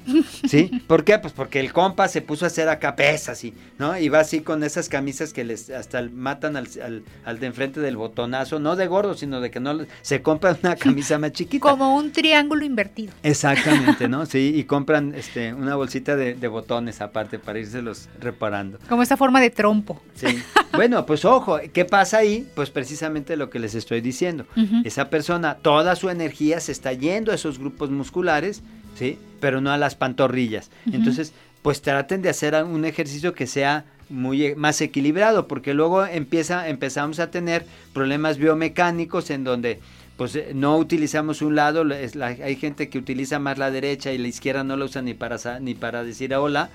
¿Sí? 0.49 0.71
¿Por 0.87 1.05
qué? 1.05 1.19
Pues 1.19 1.35
porque 1.35 1.61
el 1.61 1.75
compa 1.75 2.09
se 2.09 2.23
puso 2.23 2.47
a 2.47 2.49
hacer 2.49 2.71
acá 2.71 2.97
pesas, 2.97 3.45
y, 3.45 3.53
¿no? 3.79 3.99
Y 3.99 4.09
va 4.09 4.21
así 4.21 4.41
con 4.41 4.65
esas 4.65 4.89
camisas 4.89 5.35
que 5.35 5.45
les 5.45 5.69
hasta 5.69 6.01
matan 6.01 6.57
al, 6.57 6.67
al, 6.83 7.03
al 7.27 7.41
de 7.41 7.47
enfrente 7.47 7.81
del 7.81 7.99
botonazo, 7.99 8.59
no 8.59 8.75
de 8.75 8.87
gordo, 8.87 9.13
sino 9.13 9.43
de 9.43 9.51
que 9.51 9.61
no 9.61 9.81
se 10.01 10.23
compra 10.23 10.57
una 10.63 10.77
camisa 10.77 11.19
más 11.19 11.33
chiquita. 11.33 11.69
Como 11.69 11.95
un 11.95 12.11
triángulo 12.11 12.65
invertido. 12.65 13.13
Exactamente, 13.23 14.09
¿no? 14.09 14.25
Sí, 14.31 14.53
y 14.55 14.65
compran 14.65 15.15
este 15.15 15.53
una 15.53 15.75
bolsita 15.75 16.17
de, 16.17 16.33
de 16.33 16.49
botones 16.49 17.03
aparte 17.03 17.39
para 17.39 17.59
irselos 17.59 18.09
reparando. 18.19 18.79
Como 18.89 19.03
esta 19.03 19.19
forma 19.19 19.43
de 19.43 19.51
trompo. 19.51 20.01
Sí. 20.15 20.43
Bueno, 20.73 21.05
pues 21.05 21.25
ojo, 21.25 21.59
¿qué 21.73 21.85
pasa 21.85 22.19
ahí? 22.19 22.49
Pues 22.55 22.71
precisamente 22.71 23.37
lo 23.37 23.51
que 23.51 23.59
les 23.59 23.75
estoy 23.75 23.90
diciendo. 24.01 24.47
Ujú. 24.57 24.83
Esa 24.85 25.11
persona, 25.11 25.57
toda 25.57 25.97
su 25.97 26.09
energía 26.11 26.61
se 26.61 26.73
está 26.73 26.93
yendo 26.93 27.33
a 27.33 27.35
esos 27.35 27.59
grupos 27.59 27.91
musculares, 27.91 28.63
¿sí? 28.97 29.19
Pero 29.41 29.61
no 29.61 29.71
a 29.73 29.77
las 29.79 29.95
pantorrillas. 29.97 30.71
Entonces, 30.93 31.33
pues 31.63 31.83
traten 31.83 32.23
de 32.23 32.29
hacer 32.29 32.55
un 32.63 32.85
ejercicio 32.85 33.35
que 33.35 33.47
sea 33.47 33.85
muy 34.09 34.45
e- 34.47 34.55
más 34.57 34.81
equilibrado, 34.81 35.47
porque 35.49 35.75
luego 35.75 36.07
empieza, 36.07 36.69
empezamos 36.69 37.19
a 37.21 37.31
tener 37.31 37.65
problemas 37.93 38.39
biomecánicos 38.39 39.31
en 39.31 39.45
donde 39.45 39.81
pues 40.17 40.37
eh, 40.37 40.51
no 40.55 40.77
utilizamos 40.77 41.41
un 41.43 41.55
lado, 41.57 41.83
la- 41.85 41.99
es 41.99 42.15
la- 42.15 42.27
hay 42.27 42.57
gente 42.57 42.89
que 42.91 42.99
utiliza 42.99 43.39
más 43.39 43.57
la 43.57 43.71
derecha 43.71 44.13
y 44.13 44.19
la 44.19 44.29
izquierda 44.29 44.65
no 44.65 44.77
la 44.77 44.85
usa 44.85 45.01
ni 45.01 45.15
para, 45.15 45.61
ni 45.61 45.75
para 45.75 46.05
decir 46.05 46.35
hola, 46.35 46.69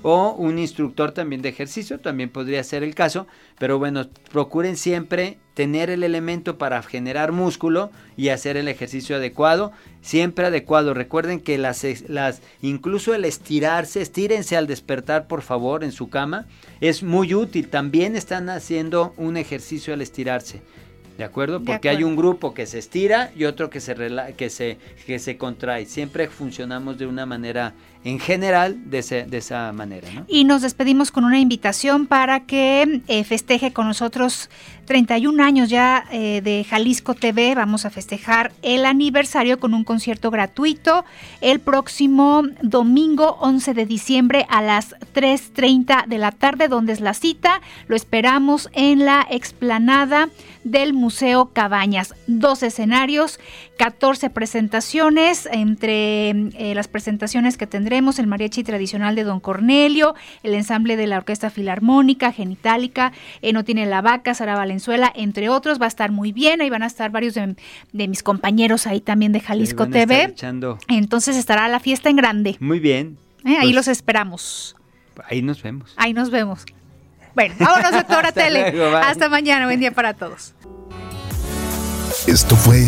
O 0.02 0.32
un 0.34 0.58
instructor 0.60 1.12
también 1.12 1.42
de 1.42 1.50
ejercicio, 1.50 2.00
también 2.00 2.30
podría 2.30 2.64
ser 2.64 2.84
el 2.84 2.96
caso, 2.96 3.28
pero 3.60 3.78
bueno, 3.80 4.08
procuren 4.32 4.78
siempre 4.78 5.38
tener 5.54 5.90
el 5.90 6.04
elemento 6.04 6.58
para 6.58 6.82
generar 6.82 7.32
músculo 7.32 7.92
y 8.18 8.30
hacer 8.30 8.58
el 8.58 8.68
ejercicio 8.68 9.18
adecuado, 9.18 9.72
siempre 10.02 10.46
adecuado. 10.48 10.94
Recuerden 10.94 11.40
que 11.40 11.58
las, 11.58 11.86
las 12.10 12.42
incluso 12.62 13.14
el 13.14 13.26
estirarse, 13.26 14.02
estírense 14.02 14.58
al 14.58 14.68
despertar, 14.68 15.28
por 15.28 15.42
favor, 15.42 15.84
en 15.84 15.92
su 15.92 16.10
cama, 16.10 16.48
es 16.80 17.04
muy 17.04 17.34
útil. 17.34 17.68
También 17.68 18.16
están 18.16 18.50
haciendo 18.50 19.14
un 19.18 19.38
ejercicio 19.38 19.94
al 19.94 20.02
estirarse. 20.02 20.62
¿De 21.22 21.26
acuerdo? 21.26 21.60
De 21.60 21.66
Porque 21.66 21.88
hay 21.88 22.04
un 22.04 22.16
grupo 22.16 22.52
que 22.56 22.66
se 22.66 22.80
estira 22.80 23.32
y 23.36 23.46
otro 23.46 23.70
que 23.70 23.80
se, 23.80 23.96
rela- 23.96 24.34
que 24.36 24.50
se, 24.50 24.80
que 25.06 25.20
se 25.20 25.38
contrae. 25.38 25.86
Siempre 25.86 26.28
funcionamos 26.28 26.98
de 26.98 27.06
una 27.06 27.28
manera, 27.28 27.76
en 28.04 28.18
general, 28.20 28.90
de, 28.90 28.98
ese- 29.00 29.26
de 29.26 29.38
esa 29.38 29.72
manera, 29.72 30.08
¿no? 30.16 30.26
Y 30.28 30.46
nos 30.46 30.64
despedimos 30.64 31.12
con 31.12 31.24
una 31.24 31.38
invitación 31.38 32.08
para 32.08 32.46
que 32.48 33.02
eh, 33.08 33.24
festeje 33.24 33.72
con 33.72 33.86
nosotros 33.86 34.50
31 34.92 35.42
años 35.42 35.70
ya 35.70 36.04
eh, 36.12 36.42
de 36.44 36.66
Jalisco 36.66 37.14
TV. 37.14 37.56
Vamos 37.56 37.86
a 37.86 37.90
festejar 37.90 38.52
el 38.62 38.84
aniversario 38.84 39.58
con 39.58 39.74
un 39.74 39.86
concierto 39.86 40.32
gratuito 40.32 41.06
el 41.40 41.62
próximo 41.62 42.44
domingo 42.62 43.38
11 43.40 43.74
de 43.74 43.86
diciembre 43.86 44.46
a 44.50 44.62
las 44.62 44.94
3.30 45.14 46.08
de 46.08 46.18
la 46.18 46.34
tarde, 46.34 46.68
donde 46.68 46.92
es 46.92 47.00
la 47.00 47.14
cita. 47.14 47.62
Lo 47.88 47.96
esperamos 47.96 48.70
en 48.74 49.06
la 49.06 49.26
explanada 49.32 50.28
del 50.66 50.92
Museo 50.92 51.52
Cabañas. 51.54 52.14
Dos 52.28 52.62
escenarios, 52.62 53.40
14 53.82 54.30
presentaciones, 54.30 55.50
entre 55.52 56.30
eh, 56.30 56.74
las 56.76 56.88
presentaciones 56.88 57.58
que 57.58 57.66
tendremos, 57.66 58.20
el 58.20 58.28
mariachi 58.28 58.64
tradicional 58.64 59.16
de 59.16 59.24
Don 59.24 59.40
Cornelio, 59.40 60.14
el 60.44 60.54
ensamble 60.54 60.98
de 60.98 61.08
la 61.08 61.18
Orquesta 61.18 61.50
Filarmónica, 61.50 62.32
Genitálica, 62.32 63.12
eh, 63.42 63.54
No 63.54 63.64
tiene 63.64 63.88
la 63.88 64.04
vaca, 64.04 64.36
Sara 64.36 64.54
Valenzuela, 64.56 65.12
entre 65.16 65.50
otros. 65.50 65.82
Va 65.82 65.86
a 65.86 65.88
estar 65.88 66.12
muy 66.12 66.32
bien, 66.32 66.62
ahí 66.62 66.70
van 66.70 66.84
a 66.84 66.86
estar 66.86 67.10
varios 67.10 67.34
de, 67.34 67.56
de 67.92 68.08
mis 68.08 68.22
compañeros 68.22 68.86
ahí 68.86 69.02
también 69.02 69.32
de 69.32 69.40
Jalisco 69.40 69.82
a 69.82 69.88
TV. 69.90 70.36
Entonces 70.88 71.36
estará 71.36 71.68
la 71.68 71.80
fiesta 71.80 72.12
en 72.12 72.18
grande. 72.18 72.58
Muy 72.60 72.80
bien. 72.80 73.18
¿eh? 73.46 73.58
Ahí 73.58 73.70
Pues, 73.70 73.74
los 73.74 73.88
esperamos. 73.88 74.76
Ahí 75.28 75.42
nos 75.42 75.60
vemos. 75.64 75.94
Ahí 75.98 76.14
nos 76.14 76.30
vemos. 76.30 76.66
Bueno, 77.34 77.56
vámonos 77.60 77.94
doctora 77.94 78.28
Hasta 78.28 78.44
Tele. 78.44 78.74
luego. 78.74 78.96
Hasta 78.98 79.28
mañana. 79.28 79.66
Buen 79.66 79.80
día 79.80 79.92
para 79.92 80.14
todos. 80.14 80.54
Esto 82.28 82.56
fue 82.56 82.88